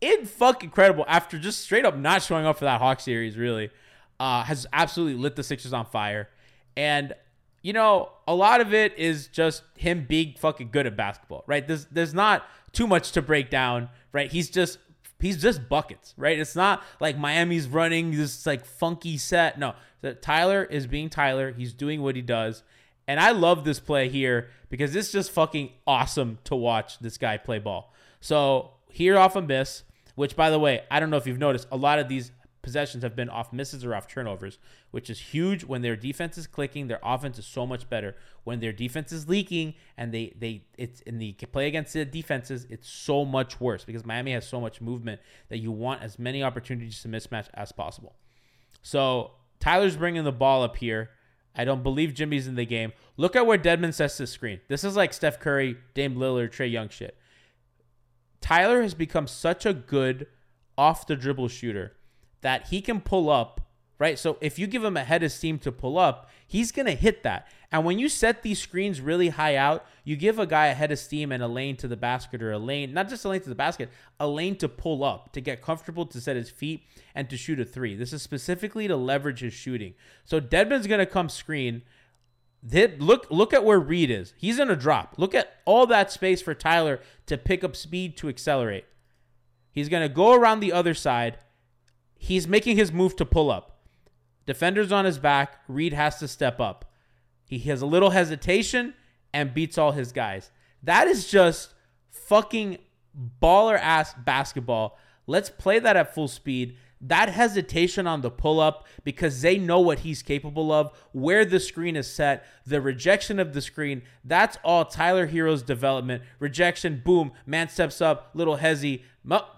in 0.00 0.24
fucking 0.24 0.70
incredible 0.70 1.04
after 1.06 1.38
just 1.38 1.60
straight 1.60 1.84
up 1.84 1.96
not 1.96 2.22
showing 2.22 2.46
up 2.46 2.58
for 2.58 2.64
that 2.64 2.80
Hawk 2.80 3.00
series. 3.00 3.36
Really, 3.36 3.70
uh, 4.18 4.44
has 4.44 4.66
absolutely 4.72 5.20
lit 5.20 5.36
the 5.36 5.42
Sixers 5.42 5.74
on 5.74 5.84
fire, 5.84 6.30
and 6.74 7.12
you 7.62 7.72
know, 7.72 8.10
a 8.26 8.34
lot 8.34 8.60
of 8.60 8.74
it 8.74 8.98
is 8.98 9.28
just 9.28 9.62
him 9.76 10.04
being 10.08 10.34
fucking 10.38 10.70
good 10.72 10.86
at 10.86 10.96
basketball, 10.96 11.44
right? 11.46 11.66
There's 11.66 11.86
there's 11.86 12.14
not 12.14 12.44
too 12.72 12.86
much 12.86 13.12
to 13.12 13.22
break 13.22 13.50
down, 13.50 13.88
right? 14.12 14.30
He's 14.30 14.50
just 14.50 14.78
he's 15.20 15.40
just 15.40 15.68
buckets, 15.68 16.12
right? 16.16 16.38
It's 16.38 16.56
not 16.56 16.82
like 17.00 17.16
Miami's 17.16 17.68
running 17.68 18.10
this 18.10 18.44
like 18.44 18.64
funky 18.64 19.16
set. 19.16 19.58
No, 19.58 19.74
Tyler 20.20 20.64
is 20.64 20.86
being 20.86 21.08
Tyler. 21.08 21.52
He's 21.52 21.72
doing 21.72 22.02
what 22.02 22.16
he 22.16 22.22
does. 22.22 22.62
And 23.08 23.18
I 23.18 23.30
love 23.30 23.64
this 23.64 23.80
play 23.80 24.08
here 24.08 24.50
because 24.68 24.94
it's 24.94 25.10
just 25.10 25.30
fucking 25.30 25.70
awesome 25.86 26.38
to 26.44 26.54
watch 26.54 26.98
this 26.98 27.18
guy 27.18 27.36
play 27.36 27.58
ball. 27.58 27.92
So 28.20 28.72
here 28.88 29.18
off 29.18 29.34
a 29.36 29.42
miss, 29.42 29.82
which 30.14 30.36
by 30.36 30.50
the 30.50 30.58
way, 30.58 30.82
I 30.90 31.00
don't 31.00 31.10
know 31.10 31.16
if 31.16 31.26
you've 31.26 31.38
noticed, 31.38 31.66
a 31.72 31.76
lot 31.76 31.98
of 31.98 32.08
these 32.08 32.30
possessions 32.62 33.02
have 33.02 33.16
been 33.16 33.28
off 33.28 33.52
misses 33.52 33.84
or 33.84 33.94
off 33.94 34.06
turnovers, 34.06 34.58
which 34.92 35.10
is 35.10 35.18
huge 35.18 35.64
when 35.64 35.82
their 35.82 35.96
defense 35.96 36.38
is 36.38 36.46
clicking. 36.46 36.86
Their 36.86 37.00
offense 37.02 37.38
is 37.38 37.44
so 37.44 37.66
much 37.66 37.90
better 37.90 38.14
when 38.44 38.60
their 38.60 38.72
defense 38.72 39.12
is 39.12 39.28
leaking 39.28 39.74
and 39.96 40.12
they 40.12 40.32
they 40.38 40.64
it's 40.78 41.00
in 41.02 41.18
the 41.18 41.32
play 41.32 41.66
against 41.66 41.92
the 41.92 42.04
defenses. 42.04 42.66
It's 42.70 42.88
so 42.88 43.24
much 43.24 43.60
worse 43.60 43.84
because 43.84 44.06
Miami 44.06 44.32
has 44.32 44.46
so 44.46 44.60
much 44.60 44.80
movement 44.80 45.20
that 45.48 45.58
you 45.58 45.72
want 45.72 46.02
as 46.02 46.18
many 46.18 46.42
opportunities 46.42 47.02
to 47.02 47.08
mismatch 47.08 47.48
as 47.54 47.72
possible. 47.72 48.14
So 48.82 49.32
Tyler's 49.60 49.96
bringing 49.96 50.24
the 50.24 50.32
ball 50.32 50.62
up 50.62 50.76
here. 50.76 51.10
I 51.54 51.64
don't 51.64 51.82
believe 51.82 52.14
Jimmy's 52.14 52.46
in 52.46 52.54
the 52.54 52.64
game. 52.64 52.92
Look 53.18 53.36
at 53.36 53.46
where 53.46 53.58
Dedmon 53.58 53.92
sets 53.92 54.16
the 54.16 54.26
screen. 54.26 54.60
This 54.68 54.84
is 54.84 54.96
like 54.96 55.12
Steph 55.12 55.38
Curry, 55.38 55.76
Dame 55.92 56.16
Lillard, 56.16 56.50
Trae 56.50 56.70
Young 56.70 56.88
shit. 56.88 57.18
Tyler 58.40 58.82
has 58.82 58.94
become 58.94 59.26
such 59.26 59.66
a 59.66 59.74
good 59.74 60.26
off 60.78 61.06
the 61.06 61.14
dribble 61.14 61.48
shooter 61.48 61.92
that 62.42 62.68
he 62.68 62.80
can 62.80 63.00
pull 63.00 63.30
up, 63.30 63.60
right? 63.98 64.18
So 64.18 64.36
if 64.40 64.58
you 64.58 64.66
give 64.66 64.84
him 64.84 64.96
a 64.96 65.04
head 65.04 65.22
of 65.22 65.32
steam 65.32 65.58
to 65.60 65.72
pull 65.72 65.98
up, 65.98 66.28
he's 66.46 66.70
going 66.70 66.86
to 66.86 66.94
hit 66.94 67.22
that. 67.22 67.48
And 67.70 67.86
when 67.86 67.98
you 67.98 68.10
set 68.10 68.42
these 68.42 68.58
screens 68.58 69.00
really 69.00 69.30
high 69.30 69.56
out, 69.56 69.86
you 70.04 70.14
give 70.14 70.38
a 70.38 70.46
guy 70.46 70.66
a 70.66 70.74
head 70.74 70.92
of 70.92 70.98
steam 70.98 71.32
and 71.32 71.42
a 71.42 71.48
lane 71.48 71.76
to 71.78 71.88
the 71.88 71.96
basket 71.96 72.42
or 72.42 72.52
a 72.52 72.58
lane, 72.58 72.92
not 72.92 73.08
just 73.08 73.24
a 73.24 73.28
lane 73.28 73.40
to 73.40 73.48
the 73.48 73.54
basket, 73.54 73.88
a 74.20 74.28
lane 74.28 74.56
to 74.56 74.68
pull 74.68 75.02
up, 75.02 75.32
to 75.32 75.40
get 75.40 75.62
comfortable, 75.62 76.04
to 76.04 76.20
set 76.20 76.36
his 76.36 76.50
feet, 76.50 76.82
and 77.14 77.30
to 77.30 77.36
shoot 77.38 77.58
a 77.58 77.64
three. 77.64 77.96
This 77.96 78.12
is 78.12 78.20
specifically 78.20 78.86
to 78.88 78.96
leverage 78.96 79.40
his 79.40 79.54
shooting. 79.54 79.94
So 80.26 80.38
Dedmon's 80.38 80.86
going 80.86 80.98
to 80.98 81.06
come 81.06 81.30
screen. 81.30 81.82
Look, 82.70 83.28
look 83.30 83.54
at 83.54 83.64
where 83.64 83.80
Reed 83.80 84.10
is. 84.10 84.34
He's 84.36 84.58
in 84.58 84.68
a 84.68 84.76
drop. 84.76 85.14
Look 85.16 85.34
at 85.34 85.54
all 85.64 85.86
that 85.86 86.12
space 86.12 86.42
for 86.42 86.54
Tyler 86.54 87.00
to 87.26 87.38
pick 87.38 87.64
up 87.64 87.74
speed 87.74 88.16
to 88.18 88.28
accelerate. 88.28 88.84
He's 89.70 89.88
going 89.88 90.06
to 90.06 90.14
go 90.14 90.34
around 90.34 90.60
the 90.60 90.72
other 90.72 90.92
side 90.92 91.38
he's 92.22 92.46
making 92.46 92.76
his 92.76 92.92
move 92.92 93.16
to 93.16 93.24
pull 93.24 93.50
up. 93.50 93.80
Defender's 94.46 94.92
on 94.92 95.04
his 95.04 95.18
back. 95.18 95.58
Reed 95.66 95.92
has 95.92 96.20
to 96.20 96.28
step 96.28 96.60
up. 96.60 96.84
He 97.48 97.58
has 97.58 97.82
a 97.82 97.86
little 97.86 98.10
hesitation 98.10 98.94
and 99.34 99.52
beats 99.52 99.76
all 99.76 99.90
his 99.90 100.12
guys. 100.12 100.52
That 100.84 101.08
is 101.08 101.28
just 101.28 101.74
fucking 102.10 102.78
baller 103.42 103.76
ass 103.76 104.14
basketball. 104.14 104.96
Let's 105.26 105.50
play 105.50 105.80
that 105.80 105.96
at 105.96 106.14
full 106.14 106.28
speed. 106.28 106.76
That 107.00 107.28
hesitation 107.28 108.06
on 108.06 108.20
the 108.20 108.30
pull 108.30 108.60
up 108.60 108.86
because 109.02 109.42
they 109.42 109.58
know 109.58 109.80
what 109.80 110.00
he's 110.00 110.22
capable 110.22 110.70
of, 110.70 110.96
where 111.10 111.44
the 111.44 111.58
screen 111.58 111.96
is 111.96 112.06
set, 112.06 112.46
the 112.64 112.80
rejection 112.80 113.40
of 113.40 113.52
the 113.52 113.60
screen. 113.60 114.02
That's 114.24 114.58
all 114.62 114.84
Tyler 114.84 115.26
Herro's 115.26 115.64
development. 115.64 116.22
Rejection, 116.38 117.02
boom, 117.04 117.32
man 117.46 117.68
steps 117.68 118.00
up, 118.00 118.30
little 118.34 118.58
hezzy, 118.58 119.02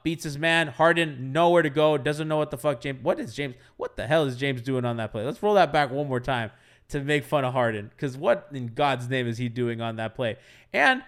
beats 0.02 0.24
his 0.24 0.38
man. 0.38 0.68
Harden, 0.68 1.32
nowhere 1.32 1.62
to 1.62 1.70
go, 1.70 1.96
doesn't 1.96 2.28
know 2.28 2.36
what 2.36 2.50
the 2.50 2.58
fuck 2.58 2.80
James. 2.80 3.02
What 3.02 3.18
is 3.18 3.34
James? 3.34 3.54
What 3.76 3.96
the 3.96 4.06
hell 4.06 4.24
is 4.24 4.36
James 4.36 4.62
doing 4.62 4.84
on 4.84 4.96
that 4.98 5.12
play? 5.12 5.24
Let's 5.24 5.42
roll 5.42 5.54
that 5.54 5.72
back 5.72 5.90
one 5.90 6.08
more 6.08 6.20
time 6.20 6.50
to 6.88 7.00
make 7.00 7.24
fun 7.24 7.44
of 7.44 7.52
Harden 7.52 7.90
because 7.94 8.16
what 8.16 8.48
in 8.52 8.68
God's 8.68 9.08
name 9.08 9.26
is 9.26 9.38
he 9.38 9.48
doing 9.48 9.80
on 9.80 9.96
that 9.96 10.14
play? 10.14 10.36
And 10.72 11.02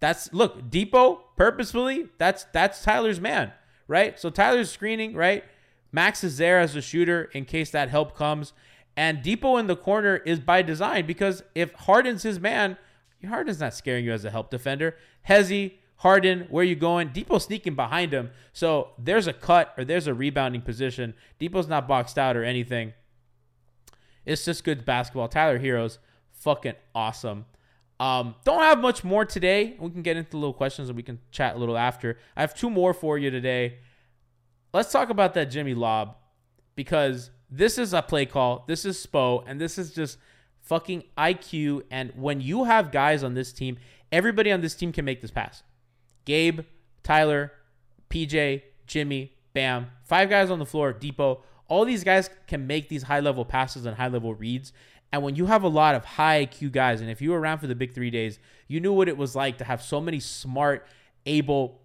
that's 0.00 0.32
look, 0.32 0.70
Dipo 0.70 1.20
purposefully. 1.36 2.08
That's 2.18 2.44
that's 2.52 2.82
Tyler's 2.82 3.20
man, 3.20 3.52
right? 3.88 4.18
So 4.18 4.30
Tyler's 4.30 4.70
screening, 4.70 5.14
right? 5.14 5.44
Max 5.92 6.22
is 6.22 6.38
there 6.38 6.60
as 6.60 6.76
a 6.76 6.82
shooter 6.82 7.24
in 7.32 7.44
case 7.44 7.70
that 7.70 7.88
help 7.88 8.16
comes, 8.16 8.52
and 8.96 9.18
Dipo 9.18 9.58
in 9.58 9.66
the 9.66 9.76
corner 9.76 10.16
is 10.16 10.40
by 10.40 10.62
design 10.62 11.06
because 11.06 11.42
if 11.54 11.72
Harden's 11.72 12.22
his 12.22 12.38
man, 12.38 12.76
Harden's 13.26 13.60
not 13.60 13.74
scaring 13.74 14.04
you 14.04 14.12
as 14.12 14.24
a 14.24 14.30
help 14.30 14.50
defender. 14.50 14.96
Hezzy, 15.28 15.74
Harden, 15.98 16.46
where 16.50 16.64
you 16.64 16.76
going? 16.76 17.10
Dipo 17.10 17.40
sneaking 17.40 17.74
behind 17.74 18.12
him, 18.12 18.30
so 18.52 18.90
there's 18.98 19.26
a 19.26 19.32
cut 19.32 19.72
or 19.78 19.84
there's 19.84 20.06
a 20.06 20.14
rebounding 20.14 20.60
position. 20.60 21.14
Dipo's 21.40 21.68
not 21.68 21.88
boxed 21.88 22.18
out 22.18 22.36
or 22.36 22.44
anything. 22.44 22.92
It's 24.26 24.44
just 24.44 24.64
good 24.64 24.84
basketball. 24.84 25.28
Tyler 25.28 25.58
Herro's, 25.58 25.98
fucking 26.32 26.74
awesome. 26.94 27.46
Um, 27.98 28.34
don't 28.44 28.60
have 28.62 28.78
much 28.78 29.04
more 29.04 29.24
today. 29.24 29.76
We 29.78 29.90
can 29.90 30.02
get 30.02 30.16
into 30.16 30.36
little 30.36 30.52
questions 30.52 30.88
and 30.88 30.96
we 30.96 31.02
can 31.02 31.18
chat 31.30 31.56
a 31.56 31.58
little 31.58 31.78
after. 31.78 32.18
I 32.36 32.42
have 32.42 32.54
two 32.54 32.68
more 32.68 32.92
for 32.92 33.16
you 33.16 33.30
today. 33.30 33.78
Let's 34.74 34.92
talk 34.92 35.08
about 35.08 35.32
that 35.34 35.46
Jimmy 35.46 35.72
lob 35.72 36.16
because 36.74 37.30
this 37.50 37.78
is 37.78 37.94
a 37.94 38.02
play 38.02 38.26
call. 38.26 38.64
This 38.66 38.84
is 38.84 39.04
Spo, 39.04 39.42
and 39.46 39.60
this 39.60 39.78
is 39.78 39.94
just 39.94 40.18
fucking 40.60 41.04
IQ. 41.16 41.84
And 41.90 42.12
when 42.16 42.40
you 42.40 42.64
have 42.64 42.92
guys 42.92 43.24
on 43.24 43.34
this 43.34 43.52
team, 43.52 43.78
everybody 44.12 44.52
on 44.52 44.60
this 44.60 44.74
team 44.74 44.92
can 44.92 45.04
make 45.04 45.22
this 45.22 45.30
pass. 45.30 45.62
Gabe, 46.26 46.60
Tyler, 47.02 47.52
PJ, 48.10 48.62
Jimmy, 48.86 49.32
Bam, 49.54 49.86
five 50.04 50.28
guys 50.28 50.50
on 50.50 50.58
the 50.58 50.66
floor, 50.66 50.92
Dipo. 50.92 51.40
All 51.68 51.86
these 51.86 52.04
guys 52.04 52.28
can 52.46 52.66
make 52.66 52.90
these 52.90 53.04
high 53.04 53.20
level 53.20 53.44
passes 53.46 53.86
and 53.86 53.96
high 53.96 54.08
level 54.08 54.34
reads. 54.34 54.72
And 55.12 55.22
when 55.22 55.34
you 55.34 55.46
have 55.46 55.62
a 55.62 55.68
lot 55.68 55.94
of 55.94 56.04
high 56.04 56.44
IQ 56.46 56.72
guys, 56.72 57.00
and 57.00 57.08
if 57.08 57.22
you 57.22 57.30
were 57.30 57.40
around 57.40 57.58
for 57.58 57.66
the 57.66 57.74
big 57.74 57.94
three 57.94 58.10
days, 58.10 58.38
you 58.68 58.80
knew 58.80 58.92
what 58.92 59.08
it 59.08 59.16
was 59.16 59.34
like 59.34 59.56
to 59.58 59.64
have 59.64 59.80
so 59.80 60.00
many 60.00 60.20
smart, 60.20 60.86
able, 61.24 61.80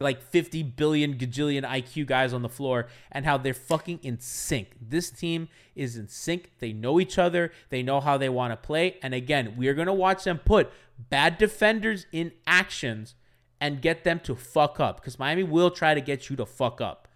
like 0.00 0.22
50 0.22 0.62
billion 0.62 1.14
gajillion 1.14 1.64
IQ 1.64 2.06
guys 2.06 2.32
on 2.32 2.42
the 2.42 2.48
floor 2.48 2.86
and 3.10 3.24
how 3.24 3.36
they're 3.36 3.52
fucking 3.52 4.00
in 4.02 4.18
sync. 4.18 4.68
This 4.80 5.10
team 5.10 5.48
is 5.74 5.96
in 5.96 6.08
sync. 6.08 6.52
They 6.58 6.72
know 6.72 7.00
each 7.00 7.18
other, 7.18 7.52
they 7.70 7.82
know 7.82 8.00
how 8.00 8.16
they 8.16 8.28
want 8.28 8.52
to 8.52 8.56
play. 8.56 8.96
And 9.02 9.14
again, 9.14 9.54
we 9.56 9.68
are 9.68 9.74
going 9.74 9.86
to 9.86 9.92
watch 9.92 10.24
them 10.24 10.38
put 10.38 10.70
bad 11.10 11.38
defenders 11.38 12.06
in 12.12 12.32
actions 12.46 13.14
and 13.62 13.80
get 13.80 14.02
them 14.02 14.18
to 14.18 14.34
fuck 14.34 14.80
up 14.80 15.00
because 15.00 15.20
Miami 15.20 15.44
will 15.44 15.70
try 15.70 15.94
to 15.94 16.00
get 16.00 16.28
you 16.28 16.34
to 16.34 16.44
fuck 16.44 16.80
up. 16.80 17.06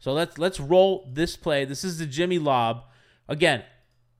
So 0.00 0.12
let's 0.12 0.38
let's 0.38 0.58
roll 0.58 1.08
this 1.10 1.36
play. 1.36 1.64
This 1.64 1.84
is 1.84 1.98
the 1.98 2.04
Jimmy 2.04 2.40
lob. 2.40 2.86
Again, 3.28 3.62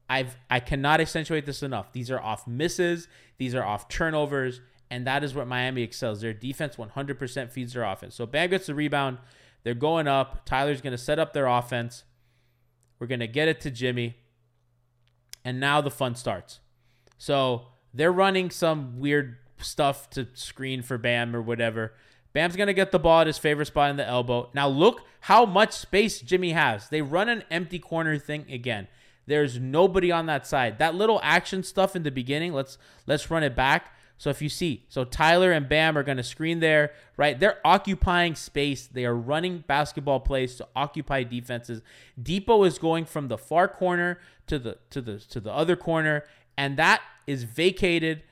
I've 0.08 0.36
I 0.48 0.60
cannot 0.60 1.00
accentuate 1.00 1.46
this 1.46 1.64
enough. 1.64 1.92
These 1.92 2.12
are 2.12 2.20
off 2.20 2.46
misses, 2.46 3.08
these 3.38 3.56
are 3.56 3.64
off 3.64 3.88
turnovers, 3.88 4.60
and 4.88 5.04
that 5.08 5.24
is 5.24 5.34
what 5.34 5.48
Miami 5.48 5.82
excels. 5.82 6.20
Their 6.20 6.32
defense 6.32 6.76
100% 6.76 7.50
feeds 7.50 7.72
their 7.72 7.82
offense. 7.82 8.14
So 8.14 8.24
Bam 8.24 8.50
gets 8.50 8.66
the 8.66 8.74
rebound. 8.76 9.18
They're 9.64 9.74
going 9.74 10.06
up. 10.06 10.46
Tyler's 10.46 10.80
going 10.80 10.92
to 10.92 10.98
set 10.98 11.18
up 11.18 11.32
their 11.32 11.46
offense. 11.46 12.04
We're 13.00 13.08
going 13.08 13.20
to 13.20 13.26
get 13.26 13.48
it 13.48 13.60
to 13.62 13.70
Jimmy. 13.72 14.18
And 15.44 15.58
now 15.58 15.80
the 15.80 15.90
fun 15.90 16.14
starts. 16.14 16.60
So 17.18 17.66
they're 17.92 18.12
running 18.12 18.50
some 18.50 19.00
weird 19.00 19.38
stuff 19.58 20.10
to 20.10 20.28
screen 20.34 20.82
for 20.82 20.98
Bam 20.98 21.34
or 21.34 21.42
whatever. 21.42 21.92
Bam's 22.32 22.56
going 22.56 22.66
to 22.66 22.74
get 22.74 22.90
the 22.90 22.98
ball 22.98 23.20
at 23.20 23.26
his 23.28 23.38
favorite 23.38 23.66
spot 23.66 23.90
in 23.90 23.96
the 23.96 24.06
elbow. 24.06 24.50
Now, 24.54 24.66
look 24.68 25.02
how 25.20 25.46
much 25.46 25.72
space 25.72 26.20
Jimmy 26.20 26.50
has. 26.50 26.88
They 26.88 27.00
run 27.00 27.28
an 27.28 27.44
empty 27.50 27.78
corner 27.78 28.18
thing 28.18 28.46
again. 28.50 28.88
There's 29.26 29.58
nobody 29.58 30.10
on 30.10 30.26
that 30.26 30.46
side. 30.46 30.78
That 30.78 30.94
little 30.94 31.20
action 31.22 31.62
stuff 31.62 31.96
in 31.96 32.02
the 32.02 32.10
beginning, 32.10 32.52
let's 32.52 32.76
let's 33.06 33.30
run 33.30 33.42
it 33.42 33.54
back. 33.54 33.94
So 34.18 34.30
if 34.30 34.40
you 34.40 34.48
see, 34.48 34.84
so 34.88 35.04
Tyler 35.04 35.50
and 35.50 35.68
Bam 35.68 35.98
are 35.98 36.02
going 36.02 36.18
to 36.18 36.22
screen 36.22 36.60
there, 36.60 36.92
right? 37.16 37.38
They're 37.38 37.58
occupying 37.64 38.34
space. 38.36 38.86
They 38.86 39.04
are 39.04 39.14
running 39.14 39.64
basketball 39.66 40.20
plays 40.20 40.54
to 40.56 40.68
occupy 40.76 41.24
defenses. 41.24 41.82
Dipo 42.20 42.66
is 42.66 42.78
going 42.78 43.06
from 43.06 43.28
the 43.28 43.38
far 43.38 43.66
corner 43.66 44.18
to 44.46 44.58
the 44.58 44.78
to 44.90 45.00
the 45.00 45.18
to 45.18 45.40
the 45.40 45.52
other 45.52 45.76
corner, 45.76 46.24
and 46.56 46.76
that 46.76 47.02
is 47.26 47.44
vacated. 47.44 48.22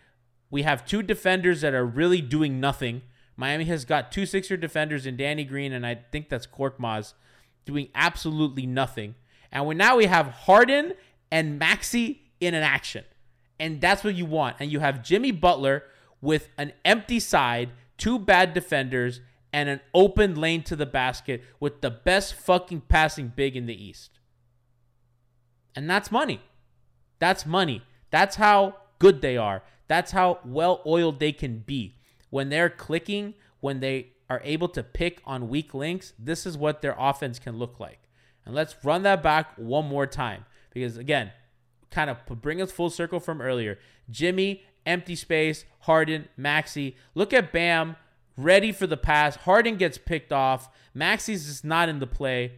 We 0.53 0.63
have 0.63 0.85
two 0.85 1.03
defenders 1.03 1.63
that 1.63 1.73
are 1.73 1.87
really 1.87 2.21
doing 2.21 2.61
nothing. 2.61 3.01
Miami 3.37 3.65
has 3.65 3.87
got 3.87 4.13
two 4.13 4.27
Sixer 4.27 4.59
defenders 4.59 5.07
in 5.07 5.17
Danny 5.17 5.45
Green, 5.45 5.73
and 5.73 5.87
I 5.87 5.95
think 6.13 6.29
that's 6.29 6.47
Korkmaz, 6.47 7.15
doing 7.65 7.89
absolutely 7.95 8.67
nothing. 8.67 9.15
And 9.51 9.67
we 9.67 9.75
now 9.75 9.97
we 9.97 10.05
have 10.05 10.27
Harden 10.27 10.93
and 11.31 11.59
Maxey 11.59 12.21
in 12.39 12.53
an 12.53 12.63
action. 12.63 13.05
And 13.59 13.81
that's 13.81 14.05
what 14.05 14.15
you 14.15 14.27
want. 14.27 14.57
And 14.61 14.71
you 14.71 14.81
have 14.81 15.03
Jimmy 15.03 15.31
Butler 15.31 15.85
with 16.21 16.51
an 16.59 16.75
empty 16.85 17.19
side, 17.19 17.71
two 17.97 18.19
bad 18.19 18.53
defenders, 18.53 19.23
and 19.55 19.71
an 19.71 19.81
open 19.95 20.35
lane 20.35 20.63
to 20.65 20.77
the 20.77 20.85
basket 20.85 21.43
with 21.61 21.81
the 21.81 21.91
best 21.91 22.35
fucking 22.35 22.83
passing 22.89 23.33
big 23.35 23.57
in 23.57 23.65
the 23.65 23.85
East. 23.85 24.19
And 25.75 25.89
that's 25.89 26.13
money. 26.13 26.43
That's 27.19 27.47
money. 27.47 27.83
That's 28.11 28.37
how 28.37 28.77
good 28.99 29.23
they 29.23 29.39
are. 29.39 29.63
That's 29.93 30.13
how 30.13 30.39
well 30.43 30.81
oiled 30.87 31.21
they 31.21 31.33
can 31.33 31.59
be 31.59 31.99
when 32.31 32.49
they're 32.49 32.71
clicking, 32.71 33.35
when 33.61 33.81
they 33.81 34.13
are 34.31 34.41
able 34.43 34.69
to 34.69 34.83
pick 34.83 35.21
on 35.27 35.51
weak 35.51 35.75
links, 35.75 36.15
this 36.19 36.47
is 36.47 36.57
what 36.57 36.81
their 36.81 36.97
offense 36.99 37.39
can 37.39 37.59
look 37.59 37.79
like. 37.79 37.99
And 38.47 38.55
let's 38.55 38.75
run 38.83 39.03
that 39.03 39.23
back 39.23 39.53
one 39.57 39.85
more 39.85 40.07
time 40.07 40.47
because, 40.73 40.97
again, 40.97 41.31
kind 41.91 42.09
of 42.09 42.25
bring 42.41 42.63
us 42.63 42.73
full 42.73 42.89
circle 42.89 43.21
from 43.21 43.43
earlier. 43.43 43.79
Jimmy, 44.09 44.63
empty 44.87 45.15
space, 45.15 45.67
Harden, 45.81 46.27
Maxey. 46.39 46.97
Look 47.15 47.35
at 47.35 47.53
Bam, 47.53 47.97
ready 48.39 48.73
for 48.73 48.87
the 48.87 48.97
pass. 48.97 49.37
Harden 49.37 49.77
gets 49.77 49.99
picked 49.99 50.33
off. 50.33 50.71
Maxey's 50.95 51.45
just 51.45 51.67
not 51.67 51.91
in 51.91 51.99
the 51.99 52.07
play. 52.07 52.53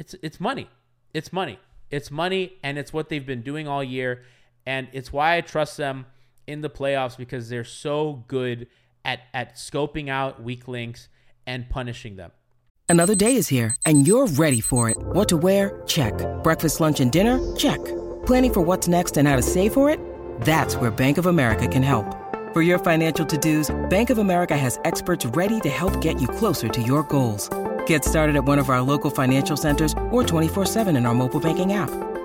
It's 0.00 0.16
it's 0.20 0.40
money. 0.40 0.68
It's 1.12 1.32
money. 1.32 1.60
It's 1.92 2.10
money, 2.10 2.54
and 2.64 2.76
it's 2.76 2.92
what 2.92 3.08
they've 3.08 3.24
been 3.24 3.42
doing 3.42 3.68
all 3.68 3.84
year. 3.84 4.24
And 4.66 4.88
it's 4.92 5.12
why 5.12 5.36
I 5.36 5.40
trust 5.40 5.76
them 5.76 6.06
in 6.46 6.60
the 6.60 6.70
playoffs 6.70 7.16
because 7.16 7.48
they're 7.48 7.64
so 7.64 8.24
good 8.28 8.66
at 9.04 9.20
at 9.32 9.56
scoping 9.56 10.08
out 10.08 10.42
weak 10.42 10.68
links 10.68 11.08
and 11.46 11.68
punishing 11.68 12.16
them. 12.16 12.30
Another 12.88 13.14
day 13.14 13.36
is 13.36 13.48
here 13.48 13.76
and 13.86 14.06
you're 14.06 14.26
ready 14.26 14.60
for 14.60 14.90
it. 14.90 14.96
What 14.98 15.28
to 15.30 15.36
wear? 15.36 15.82
Check. 15.86 16.14
Breakfast, 16.42 16.80
lunch 16.80 17.00
and 17.00 17.10
dinner? 17.10 17.38
Check. 17.56 17.82
Planning 18.26 18.54
for 18.54 18.60
what's 18.60 18.88
next 18.88 19.16
and 19.16 19.26
how 19.28 19.36
to 19.36 19.42
save 19.42 19.72
for 19.72 19.90
it? 19.90 20.00
That's 20.42 20.76
where 20.76 20.90
Bank 20.90 21.18
of 21.18 21.26
America 21.26 21.68
can 21.68 21.82
help. 21.82 22.06
For 22.52 22.62
your 22.62 22.78
financial 22.78 23.26
to-dos, 23.26 23.74
Bank 23.90 24.10
of 24.10 24.18
America 24.18 24.56
has 24.56 24.78
experts 24.84 25.26
ready 25.26 25.60
to 25.60 25.68
help 25.68 26.00
get 26.00 26.20
you 26.20 26.28
closer 26.28 26.68
to 26.68 26.82
your 26.82 27.02
goals. 27.02 27.50
Get 27.86 28.04
started 28.04 28.36
at 28.36 28.44
one 28.44 28.58
of 28.58 28.70
our 28.70 28.80
local 28.80 29.10
financial 29.10 29.56
centers 29.56 29.92
or 30.12 30.22
24-7 30.22 30.96
in 30.96 31.04
our 31.04 31.14
mobile 31.14 31.40
banking 31.40 31.72
app. 31.72 31.90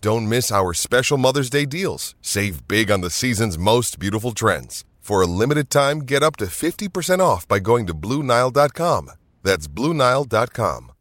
Don't 0.00 0.28
miss 0.28 0.52
our 0.52 0.72
special 0.74 1.18
Mother's 1.18 1.50
Day 1.50 1.64
deals. 1.66 2.14
Save 2.22 2.68
big 2.68 2.88
on 2.88 3.00
the 3.00 3.10
season's 3.10 3.58
most 3.58 3.98
beautiful 3.98 4.30
trends. 4.30 4.84
For 5.00 5.20
a 5.20 5.26
limited 5.26 5.70
time, 5.70 6.00
get 6.00 6.22
up 6.22 6.36
to 6.36 6.44
50% 6.44 7.18
off 7.18 7.48
by 7.48 7.58
going 7.58 7.84
to 7.88 7.94
Bluenile.com. 7.94 9.10
That's 9.42 9.66
Bluenile.com. 9.66 10.92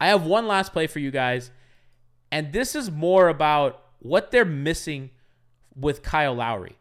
I 0.00 0.08
have 0.08 0.24
one 0.24 0.48
last 0.48 0.72
play 0.72 0.88
for 0.88 0.98
you 0.98 1.12
guys, 1.12 1.52
and 2.32 2.52
this 2.52 2.74
is 2.74 2.90
more 2.90 3.28
about 3.28 3.80
what 4.00 4.30
they're 4.32 4.44
missing 4.44 5.10
with 5.76 6.02
Kyle 6.02 6.34
Lowry 6.34 6.76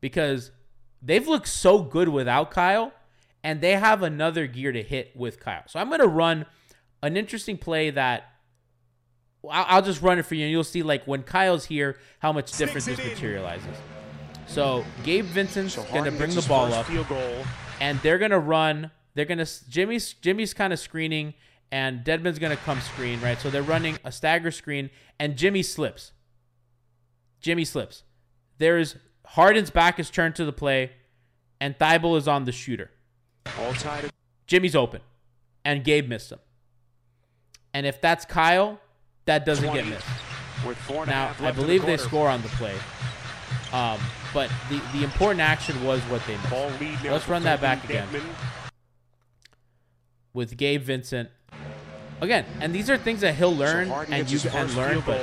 because 0.00 0.50
they've 1.02 1.28
looked 1.28 1.48
so 1.48 1.82
good 1.82 2.08
without 2.08 2.50
Kyle 2.50 2.92
and 3.44 3.60
they 3.60 3.72
have 3.72 4.02
another 4.02 4.46
gear 4.46 4.72
to 4.72 4.82
hit 4.82 5.14
with 5.14 5.40
Kyle. 5.40 5.64
So 5.66 5.78
I'm 5.78 5.88
going 5.88 6.00
to 6.00 6.08
run 6.08 6.46
an 7.02 7.16
interesting 7.16 7.58
play 7.58 7.90
that 7.90 8.29
I'll, 9.48 9.66
I'll 9.68 9.82
just 9.82 10.02
run 10.02 10.18
it 10.18 10.26
for 10.26 10.34
you 10.34 10.44
and 10.44 10.50
you'll 10.50 10.64
see 10.64 10.82
like 10.82 11.04
when 11.04 11.22
Kyle's 11.22 11.64
here 11.64 11.96
how 12.18 12.32
much 12.32 12.52
different 12.52 12.86
this 12.86 12.98
materializes. 12.98 13.76
So 14.46 14.84
Gabe 15.04 15.26
Vincent's 15.26 15.74
So 15.74 15.84
going 15.92 16.04
to 16.04 16.10
bring 16.10 16.34
the 16.34 16.42
ball 16.42 16.72
up 16.74 16.86
and 17.80 17.98
they're 18.00 18.18
gonna 18.18 18.38
run. 18.38 18.90
They're 19.14 19.24
gonna 19.24 19.46
Jimmy's 19.68 20.12
Jimmy's 20.12 20.54
kind 20.54 20.72
of 20.72 20.78
screening, 20.78 21.34
and 21.72 22.04
Dedmon's 22.04 22.38
gonna 22.38 22.56
come 22.56 22.80
screen 22.80 23.20
right. 23.20 23.40
So 23.40 23.50
they're 23.50 23.62
running 23.62 23.98
a 24.04 24.12
stagger 24.12 24.50
screen, 24.50 24.90
and 25.18 25.36
Jimmy 25.36 25.62
slips. 25.62 26.12
Jimmy 27.40 27.64
slips. 27.64 28.04
There's 28.58 28.96
Harden's 29.26 29.70
back 29.70 29.98
is 29.98 30.10
turned 30.10 30.36
to 30.36 30.44
the 30.44 30.52
play, 30.52 30.92
and 31.60 31.76
Thybulle 31.78 32.18
is 32.18 32.28
on 32.28 32.44
the 32.44 32.52
shooter. 32.52 32.90
All 33.58 33.72
tied 33.72 34.10
Jimmy's 34.46 34.76
open, 34.76 35.00
and 35.64 35.82
Gabe 35.82 36.08
missed 36.08 36.30
him. 36.30 36.38
And 37.72 37.86
if 37.86 38.00
that's 38.00 38.24
Kyle, 38.24 38.80
that 39.24 39.44
doesn't 39.44 39.72
get 39.72 39.86
missed. 39.86 40.06
Now, 41.06 41.34
I 41.40 41.48
in 41.48 41.56
the 41.56 41.62
believe 41.62 41.86
they 41.86 41.96
score 41.96 42.28
on 42.28 42.42
the 42.42 42.48
play. 42.48 42.76
Um, 43.72 43.98
but 44.34 44.50
the, 44.68 44.80
the 44.92 45.04
important 45.04 45.40
action 45.40 45.82
was 45.84 46.00
what 46.02 46.24
they 46.26 46.36
missed. 46.36 46.50
Ball 46.50 46.70
lead 46.80 47.02
now 47.04 47.12
Let's 47.12 47.28
run 47.28 47.42
that 47.44 47.60
back 47.60 47.84
again. 47.84 48.08
With 50.32 50.56
Gabe 50.56 50.82
Vincent. 50.82 51.30
Again, 52.20 52.44
and 52.60 52.74
these 52.74 52.90
are 52.90 52.98
things 52.98 53.22
that 53.22 53.34
he'll 53.36 53.54
learn 53.54 53.88
So 53.88 54.04
and 54.08 54.30
you 54.30 54.38
can 54.38 54.74
learn. 54.76 55.02
But 55.06 55.20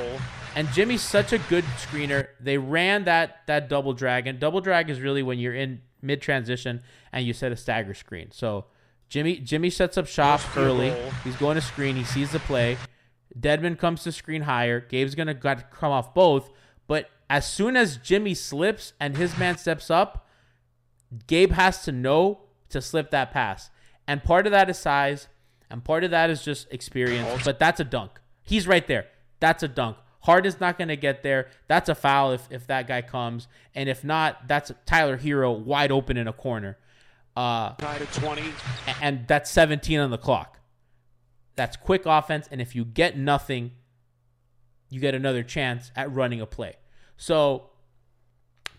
and 0.55 0.67
Jimmy's 0.71 1.03
such 1.03 1.31
a 1.31 1.37
good 1.37 1.63
screener. 1.77 2.29
They 2.39 2.57
ran 2.57 3.03
that 3.03 3.45
that 3.45 3.69
double 3.69 3.93
drag, 3.93 4.25
and 4.25 4.39
double 4.39 4.61
drag 4.61 4.89
is 4.89 4.99
really 4.99 5.21
when 5.21 5.37
you're 5.37 5.53
in 5.53 5.81
mid 6.01 6.21
transition 6.21 6.81
and 7.11 7.25
you 7.25 7.33
set 7.33 7.51
a 7.51 7.55
stagger 7.55 7.93
screen. 7.93 8.31
So 8.31 8.65
Jimmy 9.09 9.37
Jimmy 9.37 9.69
sets 9.69 9.97
up 9.97 10.07
shop 10.07 10.41
early. 10.57 10.93
He's 11.23 11.35
going 11.35 11.55
to 11.55 11.61
screen. 11.61 11.95
He 11.95 12.03
sees 12.03 12.31
the 12.31 12.39
play. 12.39 12.77
Dedmon 13.39 13.77
comes 13.77 14.03
to 14.03 14.11
screen 14.11 14.43
higher. 14.43 14.79
Gabe's 14.79 15.15
gonna 15.15 15.33
got 15.33 15.57
to 15.59 15.63
come 15.65 15.91
off 15.91 16.13
both. 16.13 16.49
But 16.87 17.09
as 17.29 17.45
soon 17.45 17.75
as 17.75 17.97
Jimmy 17.97 18.33
slips 18.33 18.93
and 18.99 19.17
his 19.17 19.37
man 19.37 19.57
steps 19.57 19.91
up, 19.91 20.27
Gabe 21.27 21.51
has 21.51 21.83
to 21.83 21.91
know 21.91 22.41
to 22.69 22.81
slip 22.81 23.11
that 23.11 23.31
pass. 23.31 23.69
And 24.07 24.23
part 24.23 24.45
of 24.45 24.51
that 24.51 24.69
is 24.69 24.77
size, 24.77 25.27
and 25.69 25.83
part 25.83 26.03
of 26.03 26.11
that 26.11 26.29
is 26.29 26.43
just 26.43 26.71
experience. 26.71 27.43
But 27.43 27.59
that's 27.59 27.79
a 27.79 27.83
dunk. 27.83 28.11
He's 28.43 28.67
right 28.67 28.87
there. 28.87 29.07
That's 29.39 29.63
a 29.63 29.67
dunk. 29.67 29.97
Harden's 30.21 30.59
not 30.59 30.77
going 30.77 30.87
to 30.89 30.97
get 30.97 31.23
there. 31.23 31.47
That's 31.67 31.89
a 31.89 31.95
foul 31.95 32.31
if, 32.33 32.47
if 32.51 32.67
that 32.67 32.87
guy 32.87 33.01
comes. 33.01 33.47
And 33.75 33.87
if 33.87 34.03
not, 34.03 34.47
that's 34.47 34.71
Tyler 34.85 35.17
Herro 35.17 35.57
wide 35.57 35.91
open 35.91 36.17
in 36.17 36.27
a 36.27 36.33
corner. 36.33 36.77
Uh, 37.35 37.73
Tied 37.75 38.01
at 38.01 38.11
20. 38.13 38.43
and 39.01 39.27
that's 39.27 39.51
17 39.51 39.99
on 39.99 40.09
the 40.09 40.17
clock. 40.17 40.56
That's 41.57 41.75
quick 41.75 42.03
offense. 42.05 42.47
And 42.49 42.61
if 42.61 42.75
you 42.75 42.85
get 42.85 43.17
nothing, 43.17 43.71
you 44.89 45.01
get 45.01 45.13
another 45.13 45.43
chance 45.43 45.91
at 45.95 46.13
running 46.13 46.39
a 46.39 46.45
play. 46.45 46.75
So 47.17 47.71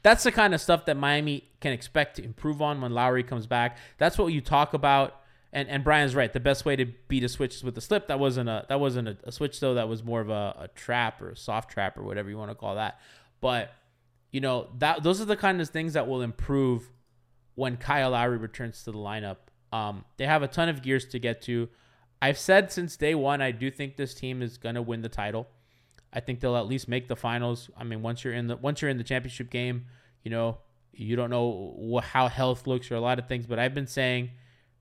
that's 0.03 0.23
the 0.25 0.33
kind 0.33 0.55
of 0.55 0.61
stuff 0.61 0.87
that 0.87 0.97
Miami 0.97 1.51
can 1.61 1.73
expect 1.73 2.17
to 2.17 2.25
improve 2.25 2.63
on 2.63 2.81
when 2.81 2.93
Lowry 2.93 3.23
comes 3.23 3.47
back. 3.47 3.77
That's 3.99 4.17
what 4.17 4.29
you 4.29 4.41
talk 4.41 4.73
about. 4.73 5.17
And 5.53 5.69
and 5.69 5.83
Brian's 5.83 6.15
right. 6.15 6.33
The 6.33 6.41
best 6.41 6.65
way 6.65 6.77
to 6.77 6.85
beat 7.09 7.25
a 7.25 7.29
switch 7.29 7.57
is 7.57 7.65
with 7.65 7.75
the 7.75 7.81
slip. 7.81 8.07
That 8.09 8.19
wasn't 8.19 8.49
a 8.49 8.67
that 8.69 8.81
wasn't 8.81 9.09
a, 9.09 9.17
a 9.25 9.33
switch 9.33 9.61
though. 9.61 9.75
That 9.75 9.89
was 9.89 10.05
more 10.05 10.21
of 10.21 10.29
a, 10.29 10.55
a 10.61 10.69
trap 10.75 11.21
or 11.23 11.31
a 11.31 11.37
soft 11.37 11.71
trap 11.71 11.97
or 11.97 12.03
whatever 12.03 12.29
you 12.29 12.37
want 12.37 12.51
to 12.51 12.55
call 12.55 12.75
that. 12.75 13.01
But 13.41 13.73
you 14.31 14.41
know 14.41 14.69
that 14.79 15.03
those 15.03 15.23
are 15.23 15.25
the 15.25 15.37
kind 15.37 15.61
of 15.61 15.69
things 15.71 15.95
that 15.95 16.07
will 16.07 16.21
improve 16.21 16.91
when 17.55 17.79
Kyle 17.79 18.11
Lowry 18.11 18.37
returns 18.37 18.85
to 18.85 18.93
the 18.93 18.99
lineup. 18.99 19.39
Um, 19.73 20.05
they 20.19 20.27
have 20.27 20.43
a 20.43 20.49
ton 20.49 20.69
of 20.69 20.83
gears 20.83 21.07
to 21.07 21.19
get 21.19 21.43
to. 21.43 21.69
I've 22.21 22.39
said 22.39 22.73
since 22.73 22.97
day 22.97 23.15
one, 23.15 23.41
I 23.41 23.53
do 23.53 23.71
think 23.71 23.97
this 23.97 24.15
team 24.15 24.43
is 24.43 24.59
gonna 24.59 24.83
win 24.83 25.03
the 25.03 25.09
title. 25.09 25.49
I 26.13 26.21
think 26.21 26.41
they'll 26.41 26.57
at 26.57 26.67
least 26.67 26.89
make 26.89 27.09
the 27.09 27.17
finals. 27.17 27.71
I 27.77 27.85
mean, 27.85 28.03
once 28.03 28.25
you're 28.25 28.35
in 28.35 28.47
the 28.47 28.57
once 28.57 28.83
you're 28.83 28.91
in 28.91 28.99
the 28.99 29.05
championship 29.05 29.51
game, 29.51 29.87
you 30.23 30.31
know 30.31 30.59
you 30.93 31.15
don't 31.15 31.31
know 31.31 32.01
how 32.03 32.29
health 32.29 32.67
looks 32.67 32.91
or 32.91 32.97
a 32.97 33.01
lot 33.01 33.19
of 33.19 33.29
things. 33.29 33.47
But 33.47 33.59
I've 33.59 33.75
been 33.75 33.87
saying, 33.87 34.31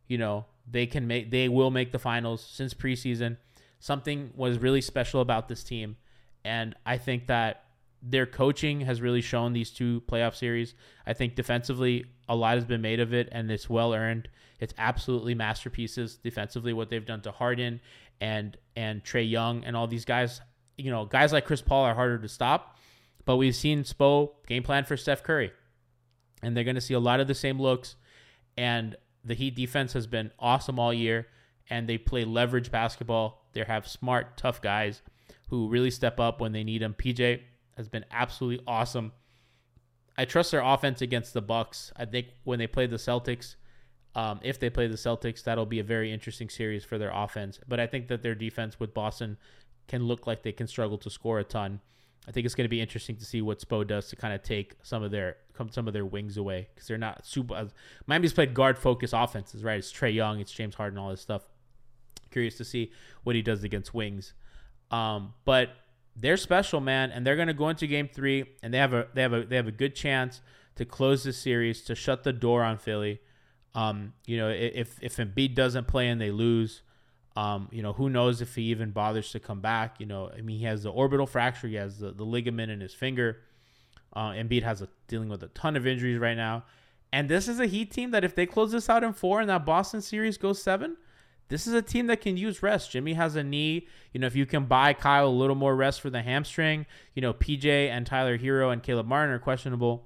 you 0.07 0.17
know, 0.17 0.45
they 0.69 0.87
can 0.87 1.07
make 1.07 1.31
they 1.31 1.47
will 1.47 1.71
make 1.71 1.91
the 1.91 1.99
finals 1.99 2.43
since 2.43 2.73
preseason. 2.73 3.37
Something 3.79 4.31
was 4.35 4.57
really 4.57 4.81
special 4.81 5.21
about 5.21 5.47
this 5.47 5.63
team, 5.63 5.97
and 6.43 6.75
I 6.85 6.97
think 6.97 7.27
that 7.27 7.65
their 8.09 8.25
coaching 8.25 8.81
has 8.81 9.01
really 9.01 9.21
shown 9.21 9.53
these 9.53 9.69
two 9.69 10.01
playoff 10.09 10.35
series. 10.35 10.75
I 11.05 11.13
think 11.13 11.35
defensively, 11.35 12.05
a 12.29 12.35
lot 12.35 12.55
has 12.55 12.65
been 12.65 12.81
made 12.81 12.99
of 12.99 13.13
it, 13.13 13.27
and 13.31 13.51
it's 13.51 13.69
well 13.69 13.93
earned. 13.93 14.29
It's 14.59 14.73
absolutely 14.77 15.35
masterpieces 15.35 16.17
defensively 16.17 16.73
what 16.73 16.89
they've 16.89 17.05
done 17.05 17.21
to 17.21 17.31
Harden 17.31 17.81
and 18.21 18.57
and 18.75 19.03
Trae 19.03 19.29
Young 19.29 19.63
and 19.63 19.75
all 19.75 19.87
these 19.87 20.05
guys. 20.05 20.41
You 20.77 20.91
know, 20.91 21.05
guys 21.05 21.33
like 21.33 21.45
Chris 21.45 21.61
Paul 21.61 21.83
are 21.83 21.95
harder 21.95 22.17
to 22.19 22.29
stop, 22.29 22.77
but 23.25 23.37
we've 23.37 23.55
seen 23.55 23.83
Spo 23.83 24.31
game 24.47 24.63
plan 24.63 24.85
for 24.85 24.95
Steph 24.95 25.23
Curry, 25.23 25.51
and 26.41 26.55
they're 26.55 26.63
going 26.63 26.75
to 26.75 26.81
see 26.81 26.93
a 26.93 26.99
lot 26.99 27.19
of 27.19 27.27
the 27.27 27.35
same 27.35 27.61
looks. 27.61 27.95
And 28.57 28.95
the 29.23 29.33
Heat 29.33 29.55
defense 29.55 29.93
has 29.93 30.07
been 30.07 30.31
awesome 30.39 30.79
all 30.79 30.93
year, 30.93 31.27
and 31.69 31.89
they 31.89 31.97
play 31.97 32.23
leverage 32.23 32.71
basketball. 32.71 33.45
They 33.53 33.63
have 33.63 33.87
smart, 33.87 34.37
tough 34.37 34.61
guys 34.61 35.01
who 35.49 35.67
really 35.67 35.91
step 35.91 36.19
up 36.19 36.39
when 36.39 36.53
they 36.53 36.63
need 36.63 36.81
them. 36.81 36.95
PJ 36.97 37.41
has 37.77 37.87
been 37.87 38.05
absolutely 38.11 38.63
awesome. 38.67 39.13
I 40.17 40.25
trust 40.25 40.51
their 40.51 40.61
offense 40.61 41.01
against 41.01 41.33
the 41.33 41.41
Bucks. 41.41 41.93
I 41.95 42.05
think 42.05 42.27
when 42.43 42.59
they 42.59 42.67
play 42.67 42.87
the 42.87 42.97
Celtics, 42.97 43.55
um, 44.15 44.39
if 44.43 44.59
they 44.59 44.69
play 44.69 44.87
the 44.87 44.95
Celtics, 44.95 45.43
that'll 45.43 45.67
be 45.67 45.79
a 45.79 45.83
very 45.83 46.11
interesting 46.11 46.49
series 46.49 46.83
for 46.83 46.97
their 46.97 47.11
offense. 47.13 47.59
But 47.67 47.79
I 47.79 47.85
think 47.85 48.07
that 48.07 48.23
their 48.23 48.33
defense 48.33 48.79
with 48.79 48.93
Boston 48.93 49.37
can 49.87 50.03
look 50.03 50.25
like 50.25 50.41
they 50.41 50.51
can 50.51 50.67
struggle 50.67 50.97
to 50.97 51.09
score 51.09 51.39
a 51.39 51.43
ton. 51.43 51.79
I 52.27 52.31
think 52.31 52.45
it's 52.45 52.55
going 52.55 52.65
to 52.65 52.69
be 52.69 52.81
interesting 52.81 53.15
to 53.17 53.25
see 53.25 53.41
what 53.41 53.59
Spo 53.59 53.87
does 53.87 54.09
to 54.09 54.15
kind 54.15 54.33
of 54.33 54.43
take 54.43 54.75
some 54.83 55.01
of 55.01 55.11
their 55.11 55.37
some 55.71 55.87
of 55.87 55.93
their 55.93 56.05
wings 56.05 56.37
away 56.37 56.67
because 56.73 56.87
they're 56.87 56.97
not 56.97 57.25
super. 57.25 57.53
Uh, 57.53 57.67
Miami's 58.05 58.33
played 58.33 58.53
guard 58.53 58.77
focus 58.77 59.13
offenses, 59.13 59.63
right? 59.63 59.77
It's 59.77 59.93
Trae 59.93 60.13
Young, 60.13 60.39
it's 60.39 60.51
James 60.51 60.75
Harden, 60.75 60.99
all 60.99 61.09
this 61.09 61.21
stuff. 61.21 61.43
Curious 62.31 62.57
to 62.57 62.65
see 62.65 62.91
what 63.23 63.35
he 63.35 63.41
does 63.41 63.63
against 63.63 63.93
wings. 63.93 64.33
Um, 64.91 65.33
but 65.45 65.69
they're 66.19 66.37
special, 66.37 66.81
man, 66.81 67.11
and 67.11 67.25
they're 67.25 67.35
going 67.35 67.47
to 67.47 67.53
go 67.53 67.69
into 67.69 67.85
Game 67.85 68.09
Three, 68.11 68.45
and 68.63 68.73
they 68.73 68.79
have 68.79 68.93
a 68.93 69.07
they 69.13 69.21
have 69.21 69.33
a 69.33 69.45
they 69.45 69.55
have 69.55 69.67
a 69.67 69.71
good 69.71 69.95
chance 69.95 70.41
to 70.75 70.85
close 70.85 71.23
this 71.23 71.37
series 71.37 71.81
to 71.83 71.95
shut 71.95 72.23
the 72.23 72.33
door 72.33 72.63
on 72.63 72.77
Philly. 72.77 73.19
Um, 73.75 74.13
you 74.25 74.37
know, 74.37 74.49
if 74.49 74.97
if 75.01 75.17
Embiid 75.17 75.53
doesn't 75.53 75.87
play 75.87 76.07
and 76.07 76.19
they 76.19 76.31
lose, 76.31 76.81
um, 77.35 77.69
you 77.71 77.83
know, 77.83 77.93
who 77.93 78.09
knows 78.09 78.41
if 78.41 78.55
he 78.55 78.63
even 78.63 78.91
bothers 78.91 79.31
to 79.31 79.39
come 79.39 79.61
back? 79.61 79.99
You 79.99 80.07
know, 80.07 80.31
I 80.35 80.41
mean, 80.41 80.57
he 80.57 80.65
has 80.65 80.83
the 80.83 80.89
orbital 80.89 81.27
fracture, 81.27 81.67
he 81.67 81.75
has 81.75 81.99
the, 81.99 82.11
the 82.11 82.23
ligament 82.23 82.71
in 82.71 82.81
his 82.81 82.93
finger. 82.93 83.37
Uh, 84.13 84.31
Embiid 84.31 84.63
has 84.63 84.81
a, 84.81 84.87
dealing 85.07 85.29
with 85.29 85.43
a 85.43 85.49
ton 85.49 85.75
of 85.75 85.85
injuries 85.85 86.17
right 86.17 86.37
now, 86.37 86.63
and 87.13 87.29
this 87.29 87.47
is 87.47 87.59
a 87.59 87.67
Heat 87.67 87.91
team 87.91 88.09
that 88.11 88.23
if 88.23 88.33
they 88.33 88.47
close 88.47 88.71
this 88.71 88.89
out 88.89 89.03
in 89.03 89.13
four 89.13 89.41
and 89.41 89.49
that 89.49 89.65
Boston 89.65 90.01
series 90.01 90.37
goes 90.37 90.61
seven, 90.61 90.97
this 91.49 91.67
is 91.67 91.73
a 91.73 91.81
team 91.81 92.07
that 92.07 92.21
can 92.21 92.37
use 92.37 92.61
rest. 92.61 92.91
Jimmy 92.91 93.13
has 93.13 93.35
a 93.35 93.43
knee. 93.43 93.87
You 94.13 94.19
know, 94.19 94.27
if 94.27 94.35
you 94.35 94.45
can 94.45 94.65
buy 94.65 94.93
Kyle 94.93 95.27
a 95.27 95.29
little 95.29 95.55
more 95.55 95.75
rest 95.75 96.01
for 96.01 96.09
the 96.09 96.21
hamstring, 96.21 96.85
you 97.13 97.21
know, 97.21 97.33
PJ 97.33 97.65
and 97.65 98.05
Tyler 98.05 98.37
Herro 98.37 98.71
and 98.71 98.83
Caleb 98.83 99.07
Martin 99.07 99.33
are 99.33 99.39
questionable 99.39 100.05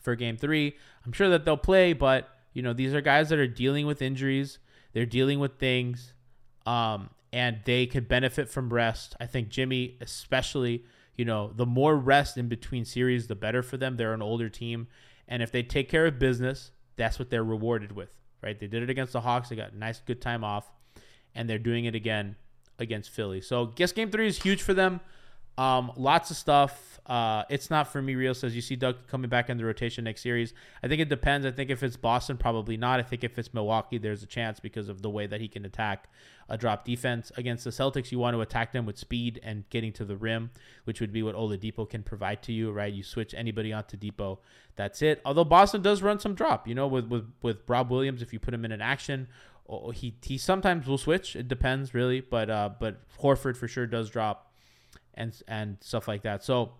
for 0.00 0.14
game 0.14 0.36
three. 0.36 0.76
I'm 1.04 1.12
sure 1.12 1.28
that 1.28 1.44
they'll 1.44 1.56
play, 1.56 1.92
but, 1.92 2.28
you 2.52 2.62
know, 2.62 2.72
these 2.72 2.94
are 2.94 3.00
guys 3.00 3.28
that 3.28 3.38
are 3.38 3.46
dealing 3.46 3.86
with 3.86 4.00
injuries. 4.00 4.58
They're 4.92 5.04
dealing 5.04 5.40
with 5.40 5.58
things, 5.58 6.14
um, 6.64 7.10
and 7.32 7.58
they 7.66 7.86
could 7.86 8.08
benefit 8.08 8.48
from 8.48 8.72
rest. 8.72 9.14
I 9.20 9.26
think 9.26 9.50
Jimmy, 9.50 9.98
especially, 10.00 10.84
you 11.16 11.24
know, 11.24 11.52
the 11.54 11.66
more 11.66 11.96
rest 11.96 12.38
in 12.38 12.48
between 12.48 12.84
series, 12.84 13.26
the 13.26 13.34
better 13.34 13.62
for 13.62 13.76
them. 13.76 13.96
They're 13.96 14.14
an 14.14 14.22
older 14.22 14.48
team. 14.48 14.86
And 15.28 15.42
if 15.42 15.52
they 15.52 15.62
take 15.62 15.88
care 15.88 16.06
of 16.06 16.18
business, 16.18 16.70
that's 16.96 17.18
what 17.18 17.30
they're 17.30 17.44
rewarded 17.44 17.92
with, 17.92 18.16
right? 18.46 18.58
They 18.58 18.68
did 18.68 18.82
it 18.84 18.88
against 18.88 19.12
the 19.12 19.20
Hawks. 19.20 19.48
They 19.48 19.56
got 19.56 19.74
nice, 19.74 20.00
good 20.00 20.22
time 20.22 20.44
off, 20.44 20.70
and 21.34 21.50
they're 21.50 21.58
doing 21.58 21.84
it 21.84 21.96
again 21.96 22.36
against 22.78 23.10
Philly. 23.10 23.40
So, 23.40 23.66
guess 23.66 23.90
game 23.90 24.10
three 24.10 24.28
is 24.28 24.40
huge 24.40 24.62
for 24.62 24.72
them. 24.72 25.00
Um, 25.58 25.92
lots 25.96 26.30
of 26.30 26.36
stuff. 26.36 27.00
Uh, 27.06 27.44
it's 27.48 27.70
not 27.70 27.86
for 27.86 28.02
me. 28.02 28.14
Real 28.14 28.34
says 28.34 28.54
you 28.54 28.60
see 28.60 28.76
Doug 28.76 29.06
coming 29.06 29.30
back 29.30 29.48
in 29.48 29.56
the 29.56 29.64
rotation 29.64 30.04
next 30.04 30.22
series. 30.22 30.52
I 30.82 30.88
think 30.88 31.00
it 31.00 31.08
depends. 31.08 31.46
I 31.46 31.52
think 31.52 31.70
if 31.70 31.82
it's 31.82 31.96
Boston, 31.96 32.36
probably 32.36 32.76
not. 32.76 32.98
I 32.98 33.04
think 33.04 33.22
if 33.22 33.38
it's 33.38 33.54
Milwaukee, 33.54 33.96
there's 33.96 34.22
a 34.22 34.26
chance 34.26 34.58
because 34.58 34.88
of 34.88 35.02
the 35.02 35.08
way 35.10 35.26
that 35.26 35.40
he 35.40 35.46
can 35.46 35.64
attack 35.64 36.08
a 36.48 36.58
drop 36.58 36.84
defense 36.84 37.30
against 37.36 37.64
the 37.64 37.70
Celtics. 37.70 38.10
You 38.10 38.18
want 38.18 38.34
to 38.34 38.40
attack 38.40 38.72
them 38.72 38.86
with 38.86 38.98
speed 38.98 39.40
and 39.42 39.68
getting 39.70 39.92
to 39.94 40.04
the 40.04 40.16
rim, 40.16 40.50
which 40.84 41.00
would 41.00 41.12
be 41.12 41.22
what 41.22 41.36
Oladipo 41.36 41.88
can 41.88 42.02
provide 42.02 42.42
to 42.42 42.52
you, 42.52 42.72
right? 42.72 42.92
You 42.92 43.04
switch 43.04 43.34
anybody 43.34 43.72
onto 43.72 43.96
Dipo, 43.96 44.38
that's 44.74 45.00
it. 45.00 45.22
Although 45.24 45.44
Boston 45.44 45.82
does 45.82 46.02
run 46.02 46.18
some 46.18 46.34
drop, 46.34 46.66
you 46.66 46.74
know, 46.74 46.86
with 46.88 47.06
with 47.06 47.32
with 47.40 47.58
Rob 47.68 47.90
Williams, 47.90 48.20
if 48.20 48.32
you 48.32 48.40
put 48.40 48.52
him 48.52 48.64
in 48.64 48.72
an 48.72 48.82
action, 48.82 49.28
he 49.94 50.16
he 50.22 50.38
sometimes 50.38 50.86
will 50.86 50.98
switch. 50.98 51.36
It 51.36 51.48
depends 51.48 51.94
really, 51.94 52.20
but 52.20 52.50
uh, 52.50 52.70
but 52.78 53.00
Horford 53.20 53.56
for 53.56 53.68
sure 53.68 53.86
does 53.86 54.10
drop 54.10 54.45
and 55.16 55.40
and 55.48 55.78
stuff 55.80 56.08
like 56.08 56.22
that. 56.22 56.44
So 56.44 56.72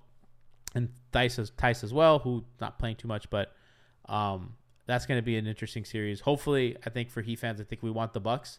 and 0.74 0.90
Dice 1.12 1.38
as 1.38 1.50
Theis 1.50 1.82
as 1.82 1.92
well, 1.92 2.18
who 2.18 2.44
not 2.60 2.78
playing 2.78 2.96
too 2.96 3.08
much, 3.08 3.30
but 3.30 3.52
um, 4.08 4.54
that's 4.86 5.06
going 5.06 5.18
to 5.18 5.22
be 5.22 5.36
an 5.36 5.46
interesting 5.46 5.84
series. 5.84 6.20
Hopefully, 6.20 6.76
I 6.84 6.90
think 6.90 7.10
for 7.10 7.22
Heat 7.22 7.38
fans, 7.38 7.60
I 7.60 7.64
think 7.64 7.82
we 7.82 7.90
want 7.90 8.12
the 8.12 8.20
Bucks, 8.20 8.58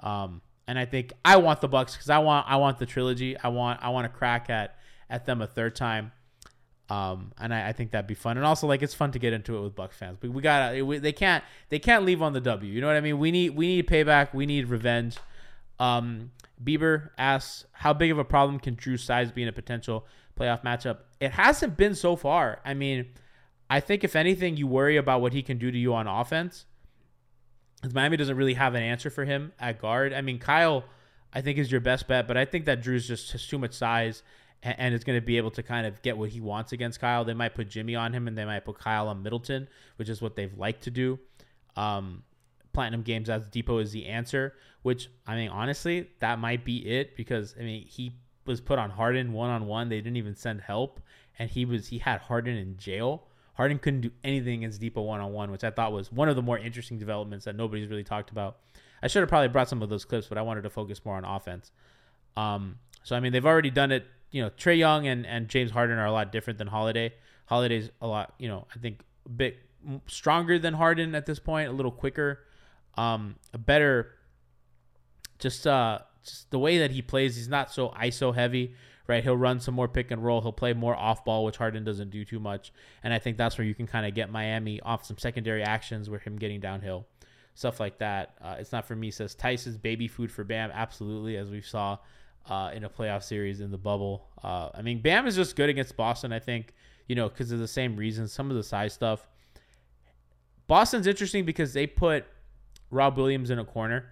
um, 0.00 0.40
and 0.66 0.78
I 0.78 0.84
think 0.84 1.12
I 1.24 1.36
want 1.36 1.60
the 1.60 1.68
Bucks 1.68 1.94
because 1.94 2.10
I 2.10 2.18
want 2.18 2.46
I 2.48 2.56
want 2.56 2.78
the 2.78 2.86
trilogy. 2.86 3.36
I 3.38 3.48
want 3.48 3.80
I 3.82 3.90
want 3.90 4.10
to 4.10 4.18
crack 4.18 4.48
at 4.50 4.76
at 5.08 5.26
them 5.26 5.42
a 5.42 5.46
third 5.46 5.76
time. 5.76 6.12
Um, 6.88 7.30
and 7.38 7.54
I, 7.54 7.68
I 7.68 7.72
think 7.72 7.92
that'd 7.92 8.08
be 8.08 8.16
fun, 8.16 8.36
and 8.36 8.44
also 8.44 8.66
like 8.66 8.82
it's 8.82 8.94
fun 8.94 9.12
to 9.12 9.20
get 9.20 9.32
into 9.32 9.56
it 9.56 9.60
with 9.60 9.76
Bucks 9.76 9.96
fans. 9.96 10.18
But 10.20 10.30
we 10.30 10.42
gotta, 10.42 10.84
we, 10.84 10.98
they 10.98 11.12
can't, 11.12 11.44
they 11.68 11.78
can't 11.78 12.04
leave 12.04 12.20
on 12.20 12.32
the 12.32 12.40
W. 12.40 12.72
You 12.72 12.80
know 12.80 12.88
what 12.88 12.96
I 12.96 13.00
mean? 13.00 13.20
We 13.20 13.30
need, 13.30 13.50
we 13.50 13.68
need 13.68 13.86
payback. 13.86 14.34
We 14.34 14.44
need 14.44 14.66
revenge. 14.68 15.16
Um, 15.78 16.32
Bieber 16.62 17.10
asks, 17.16 17.64
how 17.72 17.92
big 17.92 18.10
of 18.10 18.18
a 18.18 18.24
problem 18.24 18.58
can 18.58 18.76
Jrue's 18.76 19.02
size 19.02 19.30
be 19.30 19.42
in 19.42 19.48
a 19.48 19.52
potential 19.52 20.06
playoff 20.38 20.62
matchup? 20.62 20.98
It 21.20 21.32
hasn't 21.32 21.76
been 21.76 21.94
so 21.94 22.16
far. 22.16 22.60
I 22.64 22.74
mean, 22.74 23.06
I 23.68 23.80
think 23.80 24.04
if 24.04 24.16
anything, 24.16 24.56
you 24.56 24.66
worry 24.66 24.96
about 24.96 25.20
what 25.20 25.32
he 25.32 25.42
can 25.42 25.58
do 25.58 25.70
to 25.70 25.78
you 25.78 25.94
on 25.94 26.06
offense. 26.06 26.66
Because 27.80 27.94
Miami 27.94 28.18
doesn't 28.18 28.36
really 28.36 28.54
have 28.54 28.74
an 28.74 28.82
answer 28.82 29.08
for 29.08 29.24
him 29.24 29.52
at 29.58 29.80
guard. 29.80 30.12
I 30.12 30.20
mean, 30.20 30.38
Kyle, 30.38 30.84
I 31.32 31.40
think 31.40 31.56
is 31.56 31.72
your 31.72 31.80
best 31.80 32.06
bet, 32.08 32.28
but 32.28 32.36
I 32.36 32.44
think 32.44 32.66
that 32.66 32.82
Jrue's 32.82 33.08
just 33.08 33.32
has 33.32 33.46
too 33.46 33.58
much 33.58 33.72
size 33.72 34.22
and, 34.62 34.74
and 34.78 34.94
is 34.94 35.02
going 35.02 35.18
to 35.18 35.24
be 35.24 35.38
able 35.38 35.50
to 35.52 35.62
kind 35.62 35.86
of 35.86 36.02
get 36.02 36.18
what 36.18 36.28
he 36.28 36.40
wants 36.40 36.72
against 36.72 37.00
Kyle. 37.00 37.24
They 37.24 37.32
might 37.32 37.54
put 37.54 37.70
Jimmy 37.70 37.94
on 37.94 38.12
him, 38.12 38.28
and 38.28 38.36
they 38.36 38.44
might 38.44 38.66
put 38.66 38.78
Kyle 38.78 39.08
on 39.08 39.22
Middleton, 39.22 39.66
which 39.96 40.10
is 40.10 40.20
what 40.20 40.36
they've 40.36 40.52
liked 40.58 40.82
to 40.82 40.90
do. 40.90 41.18
Um, 41.74 42.24
Platinum 42.72 43.02
Games 43.02 43.28
as 43.28 43.48
Dipo 43.48 43.80
is 43.82 43.92
the 43.92 44.06
answer, 44.06 44.54
which 44.82 45.10
I 45.26 45.36
mean, 45.36 45.50
honestly, 45.50 46.10
that 46.20 46.38
might 46.38 46.64
be 46.64 46.78
it 46.86 47.16
because 47.16 47.54
I 47.58 47.62
mean 47.62 47.86
he 47.86 48.14
was 48.46 48.60
put 48.60 48.78
on 48.78 48.90
Harden 48.90 49.32
one 49.32 49.50
on 49.50 49.66
one. 49.66 49.88
They 49.88 49.96
didn't 49.96 50.16
even 50.16 50.34
send 50.34 50.60
help, 50.60 51.00
and 51.38 51.50
he 51.50 51.64
was 51.64 51.88
he 51.88 51.98
had 51.98 52.20
Harden 52.20 52.56
in 52.56 52.76
jail. 52.76 53.24
Harden 53.54 53.78
couldn't 53.78 54.00
do 54.00 54.10
anything 54.24 54.64
against 54.64 54.80
Dipo 54.80 55.04
one 55.04 55.20
on 55.20 55.32
one, 55.32 55.50
which 55.50 55.64
I 55.64 55.70
thought 55.70 55.92
was 55.92 56.10
one 56.10 56.28
of 56.28 56.36
the 56.36 56.42
more 56.42 56.58
interesting 56.58 56.98
developments 56.98 57.44
that 57.44 57.56
nobody's 57.56 57.88
really 57.88 58.04
talked 58.04 58.30
about. 58.30 58.58
I 59.02 59.08
should 59.08 59.20
have 59.20 59.28
probably 59.28 59.48
brought 59.48 59.68
some 59.68 59.82
of 59.82 59.88
those 59.88 60.04
clips, 60.04 60.26
but 60.28 60.38
I 60.38 60.42
wanted 60.42 60.62
to 60.62 60.70
focus 60.70 61.04
more 61.04 61.16
on 61.16 61.24
offense. 61.24 61.72
Um, 62.36 62.78
so 63.02 63.16
I 63.16 63.20
mean, 63.20 63.32
they've 63.32 63.44
already 63.44 63.70
done 63.70 63.92
it. 63.92 64.06
You 64.30 64.42
know, 64.42 64.50
Trae 64.50 64.78
Young 64.78 65.06
and, 65.06 65.26
and 65.26 65.48
James 65.48 65.70
Harden 65.72 65.98
are 65.98 66.06
a 66.06 66.12
lot 66.12 66.32
different 66.32 66.58
than 66.58 66.68
Holiday. 66.68 67.12
Holiday's 67.46 67.90
a 68.00 68.06
lot, 68.06 68.34
you 68.38 68.48
know, 68.48 68.66
I 68.74 68.78
think 68.78 69.00
a 69.26 69.28
bit 69.28 69.58
stronger 70.06 70.58
than 70.58 70.74
Harden 70.74 71.14
at 71.14 71.26
this 71.26 71.38
point, 71.38 71.68
a 71.68 71.72
little 71.72 71.90
quicker, 71.90 72.44
um, 72.96 73.36
a 73.52 73.58
better. 73.58 74.12
Just 75.38 75.66
uh, 75.66 76.00
just 76.24 76.50
the 76.50 76.58
way 76.58 76.78
that 76.78 76.90
he 76.90 77.02
plays, 77.02 77.36
he's 77.36 77.48
not 77.48 77.72
so 77.72 77.88
ISO 77.90 78.34
heavy, 78.34 78.74
right? 79.06 79.22
He'll 79.22 79.36
run 79.36 79.60
some 79.60 79.74
more 79.74 79.88
pick 79.88 80.10
and 80.10 80.22
roll. 80.22 80.40
He'll 80.40 80.52
play 80.52 80.72
more 80.72 80.94
off 80.94 81.24
ball, 81.24 81.44
which 81.44 81.56
Harden 81.56 81.84
doesn't 81.84 82.10
do 82.10 82.24
too 82.24 82.38
much. 82.38 82.72
And 83.02 83.12
I 83.12 83.18
think 83.18 83.36
that's 83.36 83.56
where 83.58 83.66
you 83.66 83.74
can 83.74 83.86
kind 83.86 84.06
of 84.06 84.14
get 84.14 84.30
Miami 84.30 84.80
off 84.80 85.04
some 85.04 85.18
secondary 85.18 85.62
actions 85.62 86.10
where 86.10 86.18
him 86.18 86.36
getting 86.36 86.60
downhill, 86.60 87.06
stuff 87.54 87.80
like 87.80 87.98
that. 87.98 88.34
Uh, 88.40 88.56
it's 88.58 88.72
not 88.72 88.86
for 88.86 88.94
me. 88.94 89.10
Says 89.10 89.34
Tyson's 89.34 89.78
baby 89.78 90.08
food 90.08 90.30
for 90.30 90.44
Bam. 90.44 90.70
Absolutely, 90.72 91.36
as 91.36 91.50
we 91.50 91.62
saw 91.62 91.98
uh, 92.48 92.70
in 92.74 92.84
a 92.84 92.90
playoff 92.90 93.22
series 93.22 93.60
in 93.60 93.70
the 93.70 93.78
bubble. 93.78 94.28
Uh, 94.42 94.70
I 94.74 94.82
mean, 94.82 95.00
Bam 95.00 95.26
is 95.26 95.36
just 95.36 95.56
good 95.56 95.68
against 95.68 95.96
Boston. 95.96 96.32
I 96.32 96.38
think 96.38 96.74
you 97.06 97.14
know 97.14 97.28
because 97.28 97.50
of 97.50 97.58
the 97.58 97.68
same 97.68 97.96
reasons. 97.96 98.32
Some 98.32 98.50
of 98.50 98.56
the 98.56 98.62
size 98.62 98.92
stuff. 98.92 99.26
Boston's 100.66 101.08
interesting 101.08 101.44
because 101.44 101.72
they 101.72 101.86
put 101.86 102.26
Rob 102.90 103.16
Williams 103.16 103.50
in 103.50 103.58
a 103.58 103.64
corner, 103.64 104.06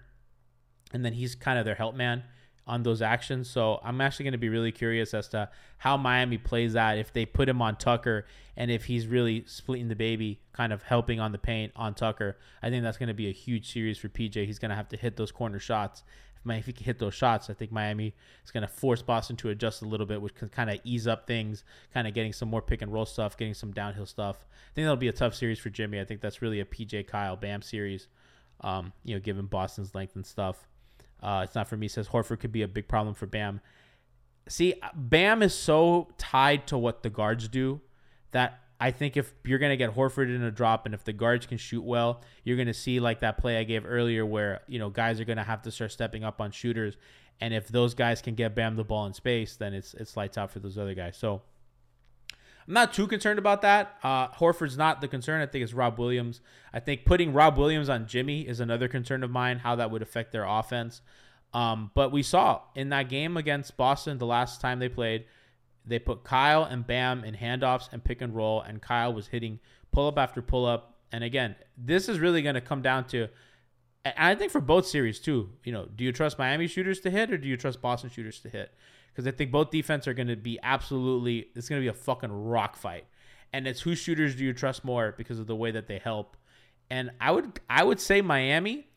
and 0.93 1.03
then 1.03 1.13
he's 1.13 1.35
kind 1.35 1.59
of 1.59 1.65
their 1.65 1.75
help 1.75 1.95
man 1.95 2.23
on 2.65 2.83
those 2.83 3.01
actions. 3.01 3.49
So 3.49 3.79
I'm 3.83 3.99
actually 3.99 4.25
going 4.25 4.33
to 4.33 4.37
be 4.37 4.49
really 4.49 4.71
curious 4.71 5.13
as 5.13 5.27
to 5.29 5.49
how 5.79 5.97
Miami 5.97 6.37
plays 6.37 6.73
that 6.73 6.99
if 6.99 7.11
they 7.11 7.25
put 7.25 7.49
him 7.49 7.61
on 7.61 7.75
Tucker 7.77 8.25
and 8.55 8.69
if 8.69 8.85
he's 8.85 9.07
really 9.07 9.43
splitting 9.47 9.87
the 9.87 9.95
baby, 9.95 10.39
kind 10.53 10.71
of 10.71 10.83
helping 10.83 11.19
on 11.19 11.31
the 11.31 11.39
paint 11.39 11.71
on 11.75 11.95
Tucker. 11.95 12.37
I 12.61 12.69
think 12.69 12.83
that's 12.83 12.97
going 12.97 13.07
to 13.07 13.15
be 13.15 13.27
a 13.27 13.33
huge 13.33 13.71
series 13.71 13.97
for 13.97 14.07
PJ. 14.07 14.45
He's 14.45 14.59
going 14.59 14.69
to 14.69 14.75
have 14.75 14.89
to 14.89 14.97
hit 14.97 15.17
those 15.17 15.31
corner 15.31 15.59
shots. 15.59 16.03
If 16.45 16.65
he 16.67 16.73
can 16.73 16.85
hit 16.85 16.99
those 16.99 17.13
shots, 17.13 17.49
I 17.49 17.53
think 17.53 17.71
Miami 17.71 18.15
is 18.43 18.51
going 18.51 18.61
to 18.61 18.67
force 18.67 19.01
Boston 19.01 19.35
to 19.37 19.49
adjust 19.49 19.81
a 19.81 19.85
little 19.85 20.05
bit, 20.05 20.21
which 20.21 20.33
can 20.35 20.49
kind 20.49 20.69
of 20.69 20.79
ease 20.83 21.05
up 21.05 21.27
things, 21.27 21.63
kind 21.93 22.07
of 22.07 22.13
getting 22.13 22.33
some 22.33 22.49
more 22.49 22.61
pick 22.61 22.81
and 22.81 22.91
roll 22.91 23.05
stuff, 23.05 23.37
getting 23.37 23.53
some 23.53 23.71
downhill 23.71 24.05
stuff. 24.05 24.37
I 24.41 24.73
think 24.73 24.85
that'll 24.85 24.95
be 24.95 25.09
a 25.09 25.13
tough 25.13 25.35
series 25.35 25.59
for 25.59 25.69
Jimmy. 25.69 25.99
I 25.99 26.05
think 26.05 26.21
that's 26.21 26.41
really 26.41 26.59
a 26.59 26.65
PJ 26.65 27.07
Kyle 27.07 27.35
Bam 27.35 27.61
series, 27.61 28.07
um, 28.61 28.93
you 29.03 29.15
know, 29.15 29.19
given 29.19 29.45
Boston's 29.45 29.95
length 29.95 30.15
and 30.15 30.25
stuff. 30.25 30.67
Uh, 31.21 31.41
it's 31.43 31.55
not 31.55 31.67
for 31.67 31.77
me. 31.77 31.87
Says 31.87 32.07
Horford 32.07 32.39
could 32.39 32.51
be 32.51 32.61
a 32.61 32.67
big 32.67 32.87
problem 32.87 33.13
for 33.13 33.25
Bam. 33.25 33.61
See, 34.47 34.75
Bam 34.95 35.43
is 35.43 35.53
so 35.53 36.09
tied 36.17 36.67
to 36.67 36.77
what 36.77 37.03
the 37.03 37.09
guards 37.09 37.47
do 37.47 37.81
that 38.31 38.61
I 38.79 38.91
think 38.91 39.17
if 39.17 39.33
you're 39.43 39.59
going 39.59 39.71
to 39.71 39.77
get 39.77 39.93
Horford 39.93 40.33
in 40.33 40.41
a 40.41 40.51
drop 40.51 40.85
and 40.85 40.95
if 40.95 41.03
the 41.03 41.11
guards 41.11 41.45
can 41.45 41.57
shoot 41.57 41.83
well, 41.83 42.21
you're 42.43 42.55
going 42.55 42.67
to 42.67 42.73
see 42.73 42.99
like 42.99 43.19
that 43.19 43.37
play 43.37 43.57
I 43.57 43.63
gave 43.63 43.85
earlier 43.85 44.25
where, 44.25 44.61
you 44.67 44.79
know, 44.79 44.89
guys 44.89 45.19
are 45.19 45.25
going 45.25 45.37
to 45.37 45.43
have 45.43 45.61
to 45.63 45.71
start 45.71 45.91
stepping 45.91 46.23
up 46.23 46.39
on 46.39 46.51
shooters. 46.51 46.95
And 47.41 47.53
if 47.53 47.67
those 47.67 47.93
guys 47.93 48.21
can 48.21 48.35
get 48.35 48.55
Bam 48.55 48.75
the 48.75 48.83
ball 48.83 49.05
in 49.05 49.13
space, 49.13 49.55
then 49.57 49.73
it's 49.73 49.93
it's 49.93 50.15
lights 50.15 50.37
out 50.37 50.51
for 50.51 50.59
those 50.59 50.77
other 50.77 50.93
guys. 50.93 51.17
So 51.17 51.41
I'm 52.69 52.75
not 52.75 52.93
too 52.93 53.07
concerned 53.07 53.39
about 53.39 53.63
that. 53.63 53.97
Uh, 54.03 54.27
Horford's 54.27 54.77
not 54.77 55.01
the 55.01 55.07
concern. 55.07 55.41
I 55.41 55.47
think 55.47 55.63
it's 55.63 55.73
Rob 55.73 55.97
Williams. 55.97 56.39
I 56.71 56.79
think 56.79 57.03
putting 57.03 57.33
Rob 57.33 57.57
Williams 57.57 57.89
on 57.89 58.05
Jimmy 58.05 58.47
is 58.47 58.59
another 58.59 58.87
concern 58.87 59.23
of 59.23 59.31
mine, 59.31 59.57
how 59.57 59.75
that 59.77 59.89
would 59.89 60.03
affect 60.03 60.31
their 60.31 60.45
offense. 60.45 61.01
Um, 61.51 61.89
but 61.95 62.11
we 62.11 62.21
saw 62.21 62.61
in 62.75 62.89
that 62.89 63.09
game 63.09 63.37
against 63.37 63.75
Boston 63.75 64.19
the 64.19 64.27
last 64.27 64.61
time 64.61 64.77
they 64.77 64.87
played, 64.87 65.25
they 65.83 65.97
put 65.97 66.23
Kyle 66.23 66.63
and 66.63 66.85
Bam 66.85 67.23
in 67.23 67.33
handoffs 67.33 67.91
and 67.91 68.03
pick 68.03 68.21
and 68.21 68.35
roll, 68.35 68.61
and 68.61 68.83
Kyle 68.83 69.11
was 69.11 69.25
hitting 69.25 69.59
pull 69.91 70.07
up 70.07 70.19
after 70.19 70.39
pull 70.39 70.67
up. 70.67 70.99
And 71.11 71.23
again, 71.23 71.55
this 71.75 72.07
is 72.07 72.19
really 72.19 72.43
going 72.43 72.53
to 72.53 72.61
come 72.61 72.83
down 72.83 73.05
to, 73.07 73.29
I 74.05 74.35
think 74.35 74.51
for 74.51 74.61
both 74.61 74.85
series 74.85 75.19
too. 75.19 75.49
You 75.63 75.71
know, 75.71 75.87
do 75.95 76.03
you 76.03 76.11
trust 76.11 76.37
Miami 76.37 76.67
shooters 76.67 76.99
to 76.99 77.09
hit 77.09 77.31
or 77.31 77.37
do 77.39 77.47
you 77.47 77.57
trust 77.57 77.81
Boston 77.81 78.11
shooters 78.11 78.39
to 78.41 78.49
hit? 78.49 78.71
Because 79.19 79.33
I 79.33 79.35
think 79.35 79.51
both 79.51 79.69
defense 79.69 80.07
are 80.07 80.13
going 80.13 80.29
to 80.29 80.37
be 80.37 80.57
absolutely. 80.63 81.49
It's 81.53 81.67
going 81.67 81.81
to 81.81 81.83
be 81.83 81.89
a 81.89 81.93
fucking 81.93 82.31
rock 82.31 82.77
fight, 82.77 83.03
and 83.51 83.67
it's 83.67 83.81
whose 83.81 83.97
shooters 83.97 84.33
do 84.33 84.45
you 84.45 84.53
trust 84.53 84.85
more 84.85 85.13
because 85.17 85.39
of 85.39 85.45
the 85.45 85.57
way 85.57 85.71
that 85.71 85.87
they 85.87 85.99
help. 85.99 86.37
And 86.89 87.11
I 87.19 87.31
would 87.31 87.59
I 87.69 87.83
would 87.83 87.99
say 87.99 88.21
Miami. 88.21 88.87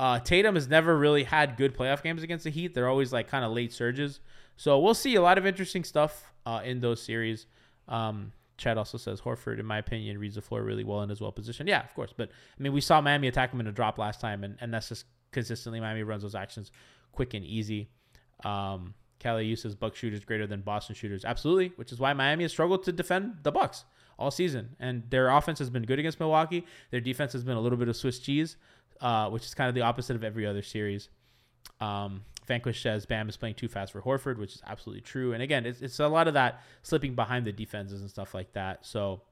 Uh, 0.00 0.18
Tatum 0.18 0.56
has 0.56 0.66
never 0.66 0.98
really 0.98 1.22
had 1.22 1.56
good 1.56 1.76
playoff 1.76 2.02
games 2.02 2.24
against 2.24 2.42
the 2.42 2.50
Heat. 2.50 2.74
They're 2.74 2.88
always 2.88 3.12
like 3.12 3.28
kind 3.28 3.44
of 3.44 3.52
late 3.52 3.72
surges. 3.72 4.18
So 4.56 4.80
we'll 4.80 4.94
see 4.94 5.14
a 5.14 5.22
lot 5.22 5.38
of 5.38 5.46
interesting 5.46 5.84
stuff 5.84 6.32
uh, 6.44 6.62
in 6.64 6.80
those 6.80 7.00
series. 7.00 7.46
Um, 7.86 8.32
Chad 8.56 8.78
also 8.78 8.98
says 8.98 9.20
Horford, 9.20 9.60
in 9.60 9.66
my 9.66 9.78
opinion, 9.78 10.18
reads 10.18 10.34
the 10.34 10.42
floor 10.42 10.64
really 10.64 10.82
well 10.82 11.02
and 11.02 11.12
is 11.12 11.20
well 11.20 11.30
positioned. 11.30 11.68
Yeah, 11.68 11.84
of 11.84 11.94
course. 11.94 12.12
But 12.16 12.30
I 12.30 12.60
mean, 12.60 12.72
we 12.72 12.80
saw 12.80 13.00
Miami 13.00 13.28
attack 13.28 13.52
him 13.52 13.60
in 13.60 13.68
a 13.68 13.72
drop 13.72 13.96
last 13.96 14.20
time, 14.20 14.42
and, 14.42 14.58
and 14.60 14.74
that's 14.74 14.88
just 14.88 15.04
consistently 15.30 15.78
Miami 15.78 16.02
runs 16.02 16.24
those 16.24 16.34
actions 16.34 16.72
quick 17.12 17.34
and 17.34 17.44
easy. 17.44 17.90
Um, 18.44 18.94
Kelly 19.22 19.46
uses 19.46 19.74
Buck 19.74 19.94
shooters 19.94 20.24
greater 20.24 20.46
than 20.46 20.60
Boston 20.60 20.94
shooters. 20.94 21.24
Absolutely, 21.24 21.72
which 21.76 21.92
is 21.92 22.00
why 22.00 22.12
Miami 22.12 22.44
has 22.44 22.50
struggled 22.50 22.82
to 22.84 22.92
defend 22.92 23.36
the 23.42 23.52
Bucks 23.52 23.84
all 24.18 24.30
season. 24.30 24.76
And 24.80 25.04
their 25.10 25.30
offense 25.30 25.58
has 25.60 25.70
been 25.70 25.84
good 25.84 25.98
against 25.98 26.18
Milwaukee. 26.18 26.66
Their 26.90 27.00
defense 27.00 27.32
has 27.32 27.44
been 27.44 27.56
a 27.56 27.60
little 27.60 27.78
bit 27.78 27.88
of 27.88 27.96
Swiss 27.96 28.18
cheese, 28.18 28.56
uh, 29.00 29.30
which 29.30 29.44
is 29.44 29.54
kind 29.54 29.68
of 29.68 29.74
the 29.74 29.82
opposite 29.82 30.16
of 30.16 30.24
every 30.24 30.44
other 30.44 30.62
series. 30.62 31.08
Um, 31.80 32.24
Vanquish 32.46 32.82
says 32.82 33.06
Bam 33.06 33.28
is 33.28 33.36
playing 33.36 33.54
too 33.54 33.68
fast 33.68 33.92
for 33.92 34.02
Horford, 34.02 34.38
which 34.38 34.54
is 34.54 34.62
absolutely 34.66 35.02
true. 35.02 35.32
And 35.32 35.42
again, 35.42 35.64
it's, 35.66 35.80
it's 35.80 36.00
a 36.00 36.08
lot 36.08 36.26
of 36.26 36.34
that 36.34 36.62
slipping 36.82 37.14
behind 37.14 37.46
the 37.46 37.52
defenses 37.52 38.00
and 38.00 38.10
stuff 38.10 38.34
like 38.34 38.52
that. 38.54 38.84
So 38.84 39.22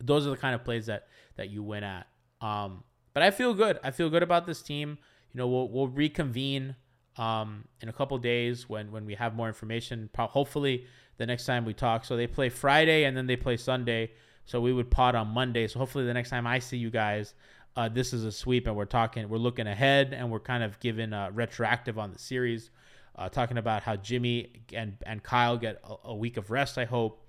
those 0.00 0.26
are 0.26 0.30
the 0.30 0.36
kind 0.36 0.54
of 0.54 0.64
plays 0.64 0.86
that 0.86 1.08
that 1.36 1.50
you 1.50 1.62
win 1.62 1.84
at. 1.84 2.06
Um, 2.40 2.84
but 3.14 3.22
I 3.22 3.30
feel 3.30 3.54
good. 3.54 3.80
I 3.82 3.90
feel 3.90 4.10
good 4.10 4.22
about 4.22 4.46
this 4.46 4.62
team. 4.62 4.98
You 5.32 5.38
know, 5.38 5.48
we'll 5.48 5.68
we'll 5.68 5.88
reconvene 5.88 6.76
um, 7.18 7.64
in 7.80 7.88
a 7.88 7.92
couple 7.92 8.16
days 8.18 8.68
when 8.68 8.90
when 8.92 9.04
we 9.04 9.14
have 9.14 9.34
more 9.34 9.48
information. 9.48 10.08
Hopefully, 10.16 10.86
the 11.18 11.26
next 11.26 11.44
time 11.44 11.64
we 11.64 11.74
talk. 11.74 12.04
So 12.04 12.16
they 12.16 12.26
play 12.26 12.48
Friday 12.48 13.04
and 13.04 13.16
then 13.16 13.26
they 13.26 13.36
play 13.36 13.56
Sunday. 13.56 14.12
So 14.46 14.60
we 14.60 14.72
would 14.72 14.90
pod 14.90 15.14
on 15.14 15.28
Monday. 15.28 15.66
So 15.66 15.78
hopefully, 15.78 16.06
the 16.06 16.14
next 16.14 16.30
time 16.30 16.46
I 16.46 16.58
see 16.58 16.78
you 16.78 16.90
guys, 16.90 17.34
uh, 17.76 17.88
this 17.88 18.12
is 18.12 18.24
a 18.24 18.32
sweep 18.32 18.66
and 18.66 18.74
we're 18.74 18.86
talking, 18.86 19.28
we're 19.28 19.36
looking 19.36 19.66
ahead 19.66 20.14
and 20.14 20.30
we're 20.30 20.40
kind 20.40 20.62
of 20.62 20.80
giving 20.80 21.12
uh, 21.12 21.30
retroactive 21.34 21.98
on 21.98 22.12
the 22.12 22.18
series, 22.18 22.70
uh, 23.16 23.28
talking 23.28 23.58
about 23.58 23.82
how 23.82 23.96
Jimmy 23.96 24.62
and 24.72 24.96
and 25.04 25.22
Kyle 25.22 25.58
get 25.58 25.80
a, 25.84 26.08
a 26.08 26.14
week 26.16 26.38
of 26.38 26.50
rest. 26.50 26.78
I 26.78 26.86
hope. 26.86 27.24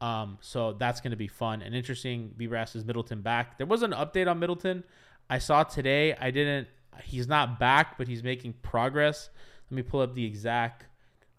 Um, 0.00 0.38
so 0.40 0.72
that's 0.72 1.02
going 1.02 1.10
to 1.10 1.16
be 1.16 1.28
fun 1.28 1.60
and 1.60 1.74
interesting. 1.74 2.34
Bieber 2.36 2.74
is 2.74 2.84
Middleton 2.86 3.20
back. 3.20 3.58
There 3.58 3.66
was 3.66 3.82
an 3.82 3.90
update 3.92 4.28
on 4.28 4.38
Middleton. 4.38 4.82
I 5.28 5.38
saw 5.38 5.62
today. 5.62 6.14
I 6.14 6.30
didn't. 6.30 6.68
He's 7.04 7.28
not 7.28 7.58
back, 7.58 7.98
but 7.98 8.08
he's 8.08 8.22
making 8.22 8.54
progress. 8.62 9.30
Let 9.70 9.76
me 9.76 9.82
pull 9.82 10.00
up 10.00 10.14
the 10.14 10.24
exact 10.24 10.86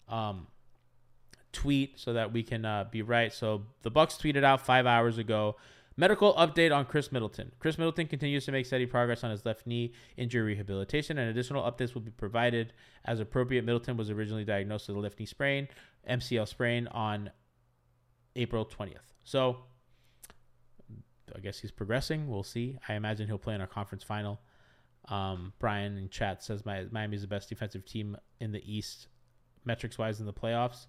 um, 0.08 0.46
tweet 1.52 1.98
so 1.98 2.14
that 2.14 2.32
we 2.32 2.42
can 2.42 2.64
uh, 2.64 2.84
be 2.90 3.02
right. 3.02 3.32
So 3.32 3.62
the 3.82 3.90
Bucks 3.90 4.14
tweeted 4.14 4.44
out 4.44 4.64
five 4.64 4.86
hours 4.86 5.18
ago. 5.18 5.56
Medical 5.94 6.32
update 6.34 6.74
on 6.74 6.86
Khris 6.86 7.12
Middleton. 7.12 7.52
Khris 7.58 7.76
Middleton 7.76 8.06
continues 8.06 8.46
to 8.46 8.52
make 8.52 8.64
steady 8.64 8.86
progress 8.86 9.22
on 9.24 9.30
his 9.30 9.44
left 9.44 9.66
knee 9.66 9.92
injury 10.16 10.54
rehabilitation, 10.54 11.18
and 11.18 11.28
additional 11.28 11.62
updates 11.70 11.92
will 11.92 12.00
be 12.00 12.10
provided 12.10 12.72
as 13.04 13.20
appropriate. 13.20 13.64
Middleton 13.64 13.98
was 13.98 14.08
originally 14.08 14.44
diagnosed 14.44 14.88
with 14.88 14.96
a 14.96 15.00
left 15.00 15.18
knee 15.18 15.26
sprain 15.26 15.68
MCL 16.08 16.48
sprain 16.48 16.86
on 16.88 17.30
April 18.36 18.64
20th. 18.64 19.12
So 19.24 19.58
I 21.34 21.40
guess 21.40 21.58
he's 21.58 21.70
progressing. 21.70 22.28
We'll 22.28 22.42
see. 22.42 22.78
I 22.88 22.94
imagine 22.94 23.26
he'll 23.26 23.38
play 23.38 23.54
in 23.54 23.60
our 23.60 23.66
conference 23.66 24.02
final. 24.02 24.40
Um, 25.08 25.52
Brian 25.58 25.96
in 25.98 26.08
chat 26.08 26.42
says 26.42 26.64
my 26.64 26.84
Miami's 26.90 27.22
the 27.22 27.26
best 27.26 27.48
defensive 27.48 27.84
team 27.84 28.16
in 28.40 28.52
the 28.52 28.62
East, 28.72 29.08
metrics 29.64 29.98
wise, 29.98 30.20
in 30.20 30.26
the 30.26 30.32
playoffs. 30.32 30.86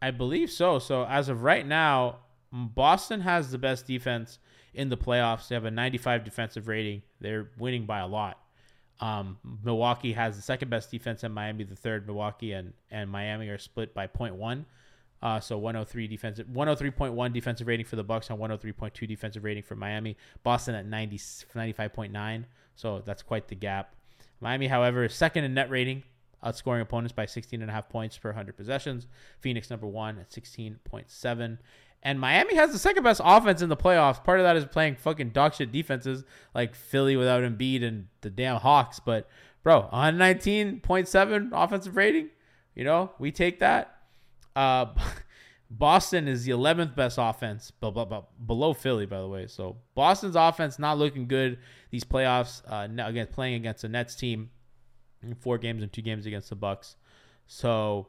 I 0.00 0.10
believe 0.10 0.50
so. 0.50 0.78
So 0.78 1.04
as 1.04 1.28
of 1.28 1.42
right 1.42 1.66
now, 1.66 2.18
Boston 2.52 3.20
has 3.20 3.50
the 3.50 3.58
best 3.58 3.86
defense 3.86 4.38
in 4.74 4.88
the 4.88 4.96
playoffs. 4.96 5.48
They 5.48 5.54
have 5.54 5.64
a 5.64 5.70
95 5.70 6.24
defensive 6.24 6.68
rating. 6.68 7.02
They're 7.20 7.50
winning 7.58 7.86
by 7.86 8.00
a 8.00 8.06
lot. 8.06 8.38
Um, 9.00 9.38
Milwaukee 9.64 10.12
has 10.12 10.36
the 10.36 10.42
second 10.42 10.70
best 10.70 10.90
defense, 10.90 11.24
and 11.24 11.34
Miami 11.34 11.64
the 11.64 11.76
third. 11.76 12.06
Milwaukee 12.06 12.52
and 12.52 12.72
and 12.90 13.10
Miami 13.10 13.48
are 13.48 13.58
split 13.58 13.94
by 13.94 14.06
0.1. 14.06 14.64
Uh, 15.22 15.38
so 15.38 15.56
103 15.56 16.08
defensive, 16.08 16.48
103.1 16.48 17.32
defensive 17.32 17.68
rating 17.68 17.86
for 17.86 17.94
the 17.94 18.02
Bucks 18.02 18.28
and 18.28 18.38
103.2 18.40 19.06
defensive 19.06 19.44
rating 19.44 19.62
for 19.62 19.76
Miami. 19.76 20.16
Boston 20.42 20.74
at 20.74 20.84
90, 20.84 21.16
95.9. 21.16 22.44
So 22.74 23.02
that's 23.04 23.22
quite 23.22 23.48
the 23.48 23.54
gap. 23.54 23.94
Miami, 24.40 24.66
however, 24.66 25.04
is 25.04 25.14
second 25.14 25.44
in 25.44 25.54
net 25.54 25.70
rating, 25.70 26.02
outscoring 26.44 26.80
opponents 26.80 27.12
by 27.12 27.26
16 27.26 27.60
and 27.60 27.70
a 27.70 27.74
half 27.74 27.88
points 27.88 28.18
per 28.18 28.30
100 28.30 28.56
possessions. 28.56 29.06
Phoenix 29.40 29.70
number 29.70 29.86
one 29.86 30.18
at 30.18 30.30
16.7. 30.30 31.58
And 32.02 32.18
Miami 32.18 32.56
has 32.56 32.72
the 32.72 32.78
second 32.78 33.04
best 33.04 33.20
offense 33.24 33.62
in 33.62 33.68
the 33.68 33.76
playoffs. 33.76 34.22
Part 34.22 34.40
of 34.40 34.44
that 34.44 34.56
is 34.56 34.64
playing 34.64 34.96
fucking 34.96 35.30
dog 35.30 35.54
shit 35.54 35.70
defenses 35.70 36.24
like 36.54 36.74
Philly 36.74 37.16
without 37.16 37.44
Embiid 37.44 37.84
and 37.84 38.08
the 38.22 38.30
damn 38.30 38.58
Hawks. 38.58 38.98
But 38.98 39.28
bro, 39.62 39.88
119.7 39.92 41.50
offensive 41.52 41.96
rating. 41.96 42.30
You 42.74 42.84
know, 42.84 43.12
we 43.20 43.30
take 43.30 43.60
that. 43.60 43.98
Uh, 44.56 44.86
Boston 45.78 46.28
is 46.28 46.44
the 46.44 46.52
11th 46.52 46.94
best 46.94 47.16
offense, 47.18 47.70
but 47.70 47.90
below 48.46 48.74
Philly, 48.74 49.06
by 49.06 49.20
the 49.20 49.28
way. 49.28 49.46
So 49.46 49.78
Boston's 49.94 50.36
offense 50.36 50.78
not 50.78 50.98
looking 50.98 51.26
good 51.26 51.58
these 51.90 52.04
playoffs. 52.04 52.62
Uh, 52.70 52.88
again, 53.02 53.26
playing 53.32 53.54
against 53.54 53.82
a 53.82 53.88
Nets 53.88 54.14
team 54.14 54.50
in 55.22 55.34
four 55.34 55.56
games 55.56 55.82
and 55.82 55.90
two 55.90 56.02
games 56.02 56.26
against 56.26 56.50
the 56.50 56.56
Bucks. 56.56 56.96
So 57.46 58.08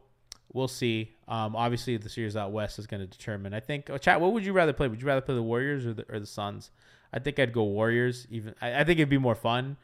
we'll 0.52 0.68
see. 0.68 1.16
Um, 1.30 1.56
obviously, 1.56 1.96
the 1.96 2.10
series 2.10 2.36
out 2.36 2.52
west 2.52 2.80
is 2.80 2.88
going 2.88 3.00
to 3.00 3.08
determine. 3.08 3.54
I 3.54 3.62
think. 3.62 3.90
Oh, 3.90 3.98
chat. 3.98 4.20
What 4.20 4.34
would 4.34 4.46
you 4.46 4.52
rather 4.52 4.74
play? 4.74 4.90
Would 4.90 5.02
you 5.02 5.08
rather 5.08 5.22
play 5.22 5.36
the 5.36 5.44
Warriors 5.44 5.86
or 5.86 5.94
the 5.94 6.06
or 6.12 6.20
the 6.20 6.26
Suns? 6.26 6.70
I 7.14 7.20
think 7.20 7.40
I'd 7.40 7.54
go 7.54 7.64
Warriors. 7.64 8.28
Even 8.30 8.56
I, 8.62 8.82
I 8.82 8.84
think 8.84 9.00
it'd 9.00 9.10
be 9.10 9.18
more 9.18 9.36
fun. 9.36 9.78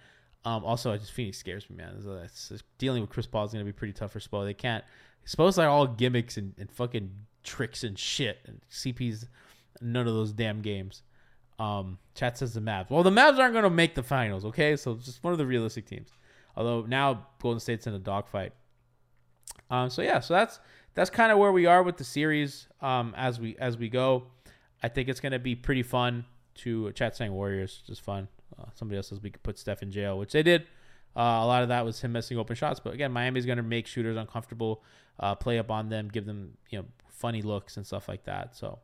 Um, 0.43 0.65
also, 0.65 0.95
just 0.97 1.13
Phoenix 1.13 1.37
scares 1.37 1.69
me, 1.69 1.77
man. 1.77 2.03
Dealing 2.77 3.01
with 3.01 3.09
Chris 3.09 3.25
Paul 3.25 3.45
is 3.45 3.53
going 3.53 3.65
to 3.65 3.71
be 3.71 3.75
pretty 3.75 3.93
tough 3.93 4.11
for 4.11 4.19
Spo. 4.19 4.43
They 4.45 4.53
can't 4.53 4.83
Suppose 5.29 5.59
like 5.59 5.67
all 5.67 5.85
gimmicks 5.85 6.37
and, 6.37 6.55
and 6.57 6.71
fucking 6.71 7.11
tricks 7.43 7.83
and 7.83 7.97
shit. 7.97 8.39
And 8.45 8.61
CP's 8.71 9.27
none 9.81 10.07
of 10.07 10.13
those 10.13 10.31
damn 10.31 10.61
games. 10.61 11.03
Um, 11.59 11.97
chat 12.15 12.37
says 12.37 12.53
the 12.53 12.61
Mavs. 12.61 12.89
Well, 12.89 13.03
the 13.03 13.11
Mavs 13.11 13.37
aren't 13.37 13.53
going 13.53 13.63
to 13.63 13.69
make 13.69 13.95
the 13.95 14.03
finals, 14.03 14.45
okay? 14.45 14.75
So 14.75 14.95
just 14.95 15.23
one 15.23 15.33
of 15.33 15.37
the 15.37 15.45
realistic 15.45 15.85
teams. 15.85 16.09
Although 16.55 16.85
now 16.87 17.27
Golden 17.41 17.59
State's 17.59 17.87
in 17.87 17.93
a 17.93 17.99
dogfight. 17.99 18.53
Um, 19.69 19.89
so 19.89 20.01
yeah, 20.01 20.19
so 20.19 20.33
that's 20.33 20.59
that's 20.95 21.09
kind 21.09 21.31
of 21.31 21.37
where 21.37 21.51
we 21.51 21.65
are 21.65 21.83
with 21.83 21.97
the 21.97 22.03
series 22.03 22.67
um, 22.81 23.13
as 23.15 23.39
we 23.39 23.55
as 23.59 23.77
we 23.77 23.89
go. 23.89 24.23
I 24.81 24.87
think 24.87 25.09
it's 25.09 25.19
going 25.19 25.33
to 25.33 25.39
be 25.39 25.55
pretty 25.55 25.83
fun 25.83 26.25
to 26.55 26.91
chat 26.93 27.15
saying 27.15 27.31
Warriors, 27.31 27.83
just 27.85 28.01
fun. 28.01 28.27
Uh, 28.57 28.65
somebody 28.73 28.97
else 28.97 29.09
says 29.09 29.21
we 29.21 29.29
could 29.29 29.43
put 29.43 29.59
Steph 29.59 29.83
in 29.83 29.91
jail, 29.91 30.17
which 30.17 30.31
they 30.31 30.43
did. 30.43 30.63
Uh, 31.15 31.41
a 31.41 31.45
lot 31.45 31.63
of 31.63 31.69
that 31.69 31.85
was 31.85 32.01
him 32.01 32.11
missing 32.11 32.37
open 32.37 32.55
shots, 32.55 32.79
but 32.79 32.93
again, 32.93 33.11
Miami's 33.11 33.45
going 33.45 33.57
to 33.57 33.63
make 33.63 33.87
shooters 33.87 34.15
uncomfortable 34.15 34.83
uh, 35.19 35.35
play 35.35 35.59
up 35.59 35.69
on 35.69 35.89
them, 35.89 36.07
give 36.07 36.25
them 36.25 36.57
you 36.69 36.79
know 36.79 36.85
funny 37.19 37.41
looks 37.41 37.77
and 37.77 37.85
stuff 37.85 38.07
like 38.07 38.23
that. 38.23 38.55
So 38.55 38.79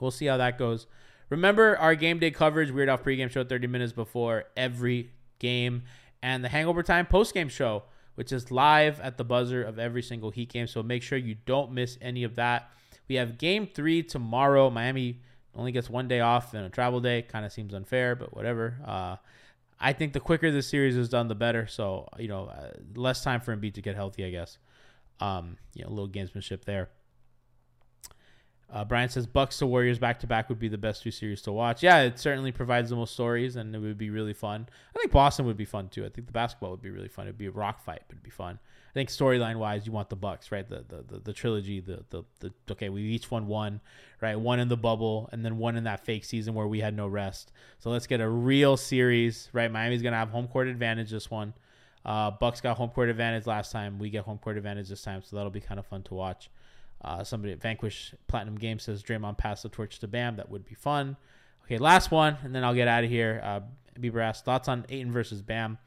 we'll 0.00 0.10
see 0.10 0.26
how 0.26 0.36
that 0.36 0.58
goes. 0.58 0.86
Remember 1.28 1.76
our 1.78 1.94
game 1.94 2.18
day 2.18 2.30
coverage, 2.30 2.70
Weird 2.70 2.88
Off 2.88 3.02
pregame 3.02 3.30
show 3.30 3.42
30 3.42 3.66
minutes 3.66 3.92
before 3.92 4.44
every 4.56 5.10
game, 5.38 5.82
and 6.22 6.44
the 6.44 6.48
Hangover 6.48 6.82
Time 6.82 7.06
postgame 7.06 7.50
show, 7.50 7.82
which 8.14 8.32
is 8.32 8.50
live 8.50 9.00
at 9.00 9.18
the 9.18 9.24
buzzer 9.24 9.62
of 9.62 9.78
every 9.78 10.02
single 10.02 10.30
Heat 10.30 10.52
game. 10.52 10.66
So 10.68 10.82
make 10.82 11.02
sure 11.02 11.18
you 11.18 11.36
don't 11.44 11.72
miss 11.72 11.98
any 12.00 12.22
of 12.22 12.36
that. 12.36 12.70
We 13.08 13.16
have 13.16 13.38
game 13.38 13.66
three 13.66 14.02
tomorrow. 14.02 14.70
Miami 14.70 15.20
only 15.54 15.72
gets 15.72 15.90
one 15.90 16.06
day 16.06 16.20
off 16.20 16.54
and 16.54 16.64
a 16.64 16.70
travel 16.70 17.00
day. 17.00 17.22
Kind 17.22 17.44
of 17.44 17.52
seems 17.52 17.74
unfair, 17.74 18.14
but 18.14 18.34
whatever. 18.34 18.76
Uh, 18.86 19.16
I 19.80 19.92
think 19.92 20.12
the 20.12 20.20
quicker 20.20 20.50
this 20.50 20.68
series 20.68 20.96
is 20.96 21.08
done, 21.08 21.28
the 21.28 21.34
better. 21.34 21.66
So 21.66 22.08
you 22.18 22.28
know, 22.28 22.46
uh, 22.46 22.72
less 22.94 23.22
time 23.22 23.40
for 23.40 23.56
Embiid 23.56 23.74
to 23.74 23.82
get 23.82 23.96
healthy, 23.96 24.24
I 24.24 24.30
guess. 24.30 24.58
Um, 25.18 25.56
you 25.74 25.82
know, 25.82 25.88
a 25.88 25.94
little 25.94 26.08
gamesmanship 26.08 26.64
there. 26.64 26.90
Uh, 28.68 28.84
Brian 28.84 29.08
says 29.08 29.26
Bucks 29.26 29.58
to 29.58 29.66
Warriors 29.66 29.98
back 29.98 30.18
to 30.20 30.26
back 30.26 30.48
would 30.48 30.58
be 30.58 30.68
the 30.68 30.76
best 30.76 31.02
two 31.02 31.12
series 31.12 31.40
to 31.42 31.52
watch. 31.52 31.82
Yeah, 31.84 32.02
it 32.02 32.18
certainly 32.18 32.50
provides 32.50 32.90
the 32.90 32.96
most 32.96 33.12
stories, 33.12 33.54
and 33.54 33.74
it 33.74 33.78
would 33.78 33.96
be 33.96 34.10
really 34.10 34.32
fun. 34.32 34.66
I 34.94 34.98
think 34.98 35.12
Boston 35.12 35.46
would 35.46 35.56
be 35.56 35.64
fun 35.64 35.88
too. 35.88 36.04
I 36.04 36.08
think 36.08 36.26
the 36.26 36.32
basketball 36.32 36.72
would 36.72 36.82
be 36.82 36.90
really 36.90 37.08
fun. 37.08 37.26
It'd 37.26 37.38
be 37.38 37.46
a 37.46 37.52
rock 37.52 37.80
fight, 37.80 38.02
but 38.08 38.14
it'd 38.14 38.24
be 38.24 38.30
fun. 38.30 38.58
I 38.90 38.92
think 38.92 39.10
storyline 39.10 39.56
wise, 39.56 39.86
you 39.86 39.92
want 39.92 40.08
the 40.08 40.16
Bucks, 40.16 40.50
right? 40.50 40.68
The 40.68 40.84
the 40.88 41.04
the, 41.06 41.20
the 41.20 41.32
trilogy, 41.32 41.80
the, 41.80 42.04
the 42.10 42.24
the 42.40 42.52
okay, 42.72 42.88
we 42.88 43.02
each 43.02 43.30
won 43.30 43.46
one, 43.46 43.80
right? 44.20 44.34
One 44.34 44.58
in 44.58 44.68
the 44.68 44.76
bubble, 44.76 45.28
and 45.32 45.44
then 45.44 45.58
one 45.58 45.76
in 45.76 45.84
that 45.84 46.04
fake 46.04 46.24
season 46.24 46.54
where 46.54 46.66
we 46.66 46.80
had 46.80 46.96
no 46.96 47.06
rest. 47.06 47.52
So 47.78 47.90
let's 47.90 48.08
get 48.08 48.20
a 48.20 48.28
real 48.28 48.76
series, 48.76 49.48
right? 49.52 49.70
Miami's 49.70 50.02
gonna 50.02 50.16
have 50.16 50.30
home 50.30 50.48
court 50.48 50.66
advantage 50.66 51.10
this 51.10 51.30
one. 51.30 51.54
Uh, 52.04 52.30
Bucks 52.32 52.60
got 52.60 52.76
home 52.76 52.90
court 52.90 53.10
advantage 53.10 53.46
last 53.46 53.70
time. 53.70 53.98
We 53.98 54.10
get 54.10 54.24
home 54.24 54.38
court 54.38 54.56
advantage 54.56 54.88
this 54.88 55.02
time, 55.02 55.22
so 55.22 55.36
that'll 55.36 55.50
be 55.50 55.60
kind 55.60 55.78
of 55.78 55.86
fun 55.86 56.02
to 56.04 56.14
watch. 56.14 56.50
Uh, 57.02 57.22
somebody 57.22 57.52
at 57.52 57.60
Vanquish 57.60 58.14
Platinum 58.26 58.56
Game 58.56 58.78
says 58.78 59.02
Draymond 59.02 59.38
pass 59.38 59.62
the 59.62 59.68
torch 59.68 59.98
to 60.00 60.08
Bam. 60.08 60.36
That 60.36 60.50
would 60.50 60.64
be 60.64 60.74
fun. 60.74 61.16
Okay, 61.64 61.78
last 61.78 62.10
one, 62.10 62.36
and 62.42 62.54
then 62.54 62.64
I'll 62.64 62.74
get 62.74 62.88
out 62.88 63.04
of 63.04 63.10
here. 63.10 63.40
Uh, 63.42 63.60
Bieber 63.98 64.22
asks 64.22 64.44
thoughts 64.44 64.68
on 64.68 64.86
Ayton 64.88 65.12
versus 65.12 65.42
Bam. 65.42 65.78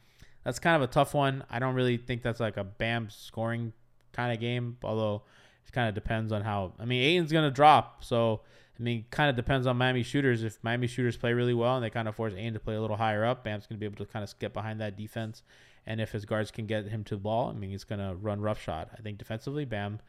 That's 0.43 0.59
kind 0.59 0.75
of 0.75 0.81
a 0.81 0.91
tough 0.91 1.13
one. 1.13 1.43
I 1.49 1.59
don't 1.59 1.75
really 1.75 1.97
think 1.97 2.21
that's 2.21 2.39
like 2.39 2.57
a 2.57 2.63
Bam 2.63 3.09
scoring 3.09 3.73
kind 4.13 4.33
of 4.33 4.39
game, 4.39 4.77
although 4.83 5.23
it 5.65 5.71
kind 5.71 5.87
of 5.89 5.95
depends 5.95 6.31
on 6.31 6.41
how. 6.41 6.73
I 6.79 6.85
mean, 6.85 7.01
Ayton's 7.01 7.31
gonna 7.31 7.51
drop, 7.51 8.03
so 8.03 8.41
I 8.79 8.83
mean, 8.83 9.05
kind 9.09 9.29
of 9.29 9.35
depends 9.35 9.67
on 9.67 9.77
Miami 9.77 10.03
shooters. 10.03 10.43
If 10.43 10.57
Miami 10.63 10.87
shooters 10.87 11.17
play 11.17 11.33
really 11.33 11.53
well 11.53 11.75
and 11.75 11.83
they 11.83 11.89
kind 11.89 12.07
of 12.07 12.15
force 12.15 12.33
Ayton 12.33 12.53
to 12.53 12.59
play 12.59 12.75
a 12.75 12.81
little 12.81 12.97
higher 12.97 13.25
up, 13.25 13.43
Bam's 13.43 13.67
gonna 13.67 13.79
be 13.79 13.85
able 13.85 14.03
to 14.03 14.11
kind 14.11 14.23
of 14.23 14.37
get 14.39 14.53
behind 14.53 14.79
that 14.81 14.97
defense 14.97 15.43
and 15.89 15.99
if 15.99 16.11
his 16.11 16.23
guards 16.23 16.51
can 16.51 16.67
get 16.67 16.87
him 16.87 17.03
to 17.05 17.15
the 17.15 17.21
ball, 17.21 17.49
I 17.49 17.53
mean, 17.53 17.71
he's 17.71 17.83
to 17.83 18.15
run 18.21 18.41
roughshod. 18.41 18.89
I 18.97 19.01
think 19.01 19.17
defensively, 19.17 19.65
Bam, 19.65 19.99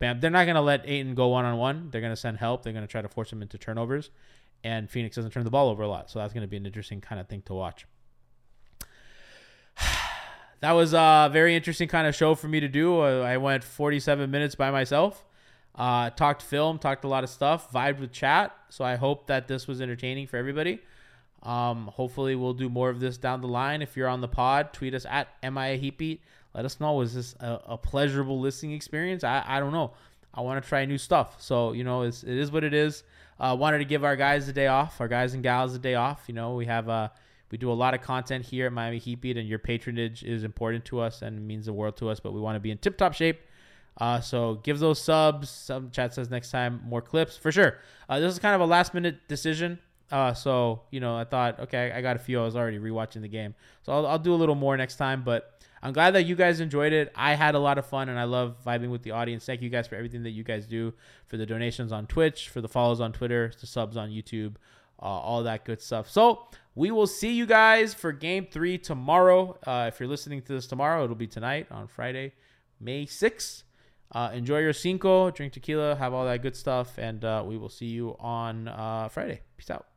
Bam, 0.00 0.18
they're 0.18 0.30
not 0.30 0.46
going 0.46 0.56
to 0.56 0.62
let 0.62 0.88
Ayton 0.88 1.14
go 1.14 1.28
one 1.28 1.44
on 1.44 1.58
one. 1.58 1.90
They're 1.90 2.00
going 2.00 2.12
to 2.12 2.16
send 2.16 2.38
help. 2.38 2.62
They're 2.62 2.72
going 2.72 2.86
to 2.86 2.90
try 2.90 3.02
to 3.02 3.08
force 3.08 3.30
him 3.30 3.42
into 3.42 3.58
turnovers. 3.58 4.10
And 4.64 4.90
Phoenix 4.90 5.14
doesn't 5.14 5.30
turn 5.30 5.44
the 5.44 5.50
ball 5.50 5.68
over 5.68 5.82
a 5.82 5.88
lot. 5.88 6.10
So 6.10 6.18
that's 6.18 6.32
going 6.32 6.42
to 6.42 6.48
be 6.48 6.56
an 6.56 6.66
interesting 6.66 7.00
kind 7.00 7.20
of 7.20 7.28
thing 7.28 7.42
to 7.42 7.54
watch. 7.54 7.86
that 10.60 10.72
was 10.72 10.94
a 10.94 11.28
very 11.30 11.54
interesting 11.54 11.86
kind 11.86 12.06
of 12.06 12.14
show 12.14 12.34
for 12.34 12.48
me 12.48 12.60
to 12.60 12.68
do. 12.68 12.98
I 13.00 13.36
went 13.36 13.62
47 13.62 14.30
minutes 14.30 14.54
by 14.54 14.70
myself. 14.70 15.24
Uh, 15.74 16.10
talked 16.10 16.42
film, 16.42 16.78
talked 16.78 17.04
a 17.04 17.08
lot 17.08 17.22
of 17.22 17.30
stuff, 17.30 17.70
vibed 17.70 18.00
with 18.00 18.10
chat. 18.10 18.56
So 18.70 18.84
I 18.84 18.96
hope 18.96 19.26
that 19.26 19.48
this 19.48 19.68
was 19.68 19.82
entertaining 19.82 20.26
for 20.26 20.38
everybody. 20.38 20.80
Um, 21.42 21.88
hopefully, 21.94 22.36
we'll 22.36 22.54
do 22.54 22.68
more 22.68 22.90
of 22.90 23.00
this 23.00 23.16
down 23.16 23.40
the 23.40 23.48
line. 23.48 23.82
If 23.82 23.96
you're 23.96 24.08
on 24.08 24.20
the 24.20 24.28
pod, 24.28 24.72
tweet 24.72 24.94
us 24.94 25.06
at 25.08 25.28
MIA 25.42 25.76
Heatbeat. 25.76 26.20
Let 26.54 26.64
us 26.64 26.80
know. 26.80 26.94
Was 26.94 27.14
this 27.14 27.34
a, 27.40 27.60
a 27.66 27.78
pleasurable 27.78 28.40
listening 28.40 28.72
experience? 28.72 29.24
I, 29.24 29.44
I 29.46 29.60
don't 29.60 29.72
know. 29.72 29.92
I 30.32 30.42
want 30.42 30.62
to 30.62 30.68
try 30.68 30.84
new 30.84 30.98
stuff. 30.98 31.40
So, 31.40 31.72
you 31.72 31.84
know, 31.84 32.02
it's, 32.02 32.22
it 32.22 32.36
is 32.36 32.52
what 32.52 32.64
it 32.64 32.74
is. 32.74 33.02
Uh, 33.38 33.56
wanted 33.58 33.78
to 33.78 33.84
give 33.84 34.04
our 34.04 34.16
guys 34.16 34.48
a 34.48 34.52
day 34.52 34.66
off, 34.66 35.00
our 35.00 35.08
guys 35.08 35.34
and 35.34 35.42
gals 35.42 35.74
a 35.74 35.78
day 35.78 35.94
off. 35.94 36.24
You 36.26 36.34
know, 36.34 36.54
we 36.54 36.66
have 36.66 36.88
uh, 36.88 37.08
we 37.50 37.58
do 37.58 37.72
a 37.72 37.74
lot 37.74 37.94
of 37.94 38.02
content 38.02 38.44
here 38.44 38.66
at 38.66 38.72
Miami 38.72 38.98
Heat 38.98 39.20
Beat, 39.20 39.36
and 39.38 39.48
your 39.48 39.58
patronage 39.58 40.22
is 40.22 40.44
important 40.44 40.84
to 40.86 41.00
us 41.00 41.22
and 41.22 41.46
means 41.46 41.66
the 41.66 41.72
world 41.72 41.96
to 41.96 42.10
us. 42.10 42.20
But 42.20 42.32
we 42.32 42.40
want 42.40 42.56
to 42.56 42.60
be 42.60 42.70
in 42.70 42.78
tip 42.78 42.98
top 42.98 43.14
shape. 43.14 43.40
Uh, 43.96 44.20
so 44.20 44.56
give 44.62 44.78
those 44.78 45.00
subs. 45.00 45.48
Some 45.48 45.90
chat 45.90 46.14
says 46.14 46.30
next 46.30 46.50
time 46.50 46.82
more 46.84 47.02
clips 47.02 47.36
for 47.36 47.50
sure. 47.50 47.78
Uh, 48.08 48.20
this 48.20 48.32
is 48.32 48.38
kind 48.38 48.54
of 48.54 48.60
a 48.60 48.66
last 48.66 48.94
minute 48.94 49.26
decision. 49.26 49.78
Uh, 50.10 50.34
so 50.34 50.82
you 50.90 51.00
know, 51.00 51.16
I 51.16 51.24
thought, 51.24 51.60
okay, 51.60 51.92
I 51.92 52.02
got 52.02 52.16
a 52.16 52.18
few. 52.18 52.40
I 52.40 52.44
was 52.44 52.56
already 52.56 52.78
rewatching 52.78 53.22
the 53.22 53.28
game, 53.28 53.54
so 53.82 53.92
I'll, 53.92 54.06
I'll 54.06 54.18
do 54.18 54.34
a 54.34 54.36
little 54.36 54.54
more 54.54 54.76
next 54.76 54.96
time. 54.96 55.22
But 55.24 55.59
I'm 55.82 55.92
glad 55.92 56.12
that 56.12 56.24
you 56.24 56.36
guys 56.36 56.60
enjoyed 56.60 56.92
it. 56.92 57.10
I 57.14 57.34
had 57.34 57.54
a 57.54 57.58
lot 57.58 57.78
of 57.78 57.86
fun, 57.86 58.08
and 58.08 58.18
I 58.18 58.24
love 58.24 58.56
vibing 58.66 58.90
with 58.90 59.02
the 59.02 59.12
audience. 59.12 59.46
Thank 59.46 59.62
you 59.62 59.70
guys 59.70 59.86
for 59.86 59.94
everything 59.94 60.22
that 60.24 60.30
you 60.30 60.44
guys 60.44 60.66
do, 60.66 60.92
for 61.26 61.36
the 61.36 61.46
donations 61.46 61.90
on 61.90 62.06
Twitch, 62.06 62.48
for 62.48 62.60
the 62.60 62.68
follows 62.68 63.00
on 63.00 63.12
Twitter, 63.12 63.52
the 63.60 63.66
subs 63.66 63.96
on 63.96 64.10
YouTube, 64.10 64.56
uh, 65.00 65.06
all 65.06 65.42
that 65.44 65.64
good 65.64 65.80
stuff. 65.80 66.10
So 66.10 66.46
we 66.74 66.90
will 66.90 67.06
see 67.06 67.32
you 67.32 67.46
guys 67.46 67.94
for 67.94 68.12
Game 68.12 68.46
Three 68.50 68.76
tomorrow. 68.76 69.58
Uh, 69.66 69.86
if 69.88 69.98
you're 69.98 70.08
listening 70.08 70.42
to 70.42 70.52
this 70.52 70.66
tomorrow, 70.66 71.04
it'll 71.04 71.16
be 71.16 71.26
tonight 71.26 71.66
on 71.70 71.86
Friday, 71.86 72.34
May 72.78 73.06
6th. 73.06 73.62
Uh, 74.12 74.30
enjoy 74.34 74.58
your 74.58 74.72
cinco, 74.72 75.30
drink 75.30 75.52
tequila, 75.52 75.94
have 75.94 76.12
all 76.12 76.24
that 76.24 76.42
good 76.42 76.56
stuff, 76.56 76.98
and 76.98 77.24
uh, 77.24 77.44
we 77.46 77.56
will 77.56 77.68
see 77.68 77.86
you 77.86 78.16
on 78.18 78.66
uh, 78.66 79.08
Friday. 79.08 79.40
Peace 79.56 79.70
out. 79.70 79.89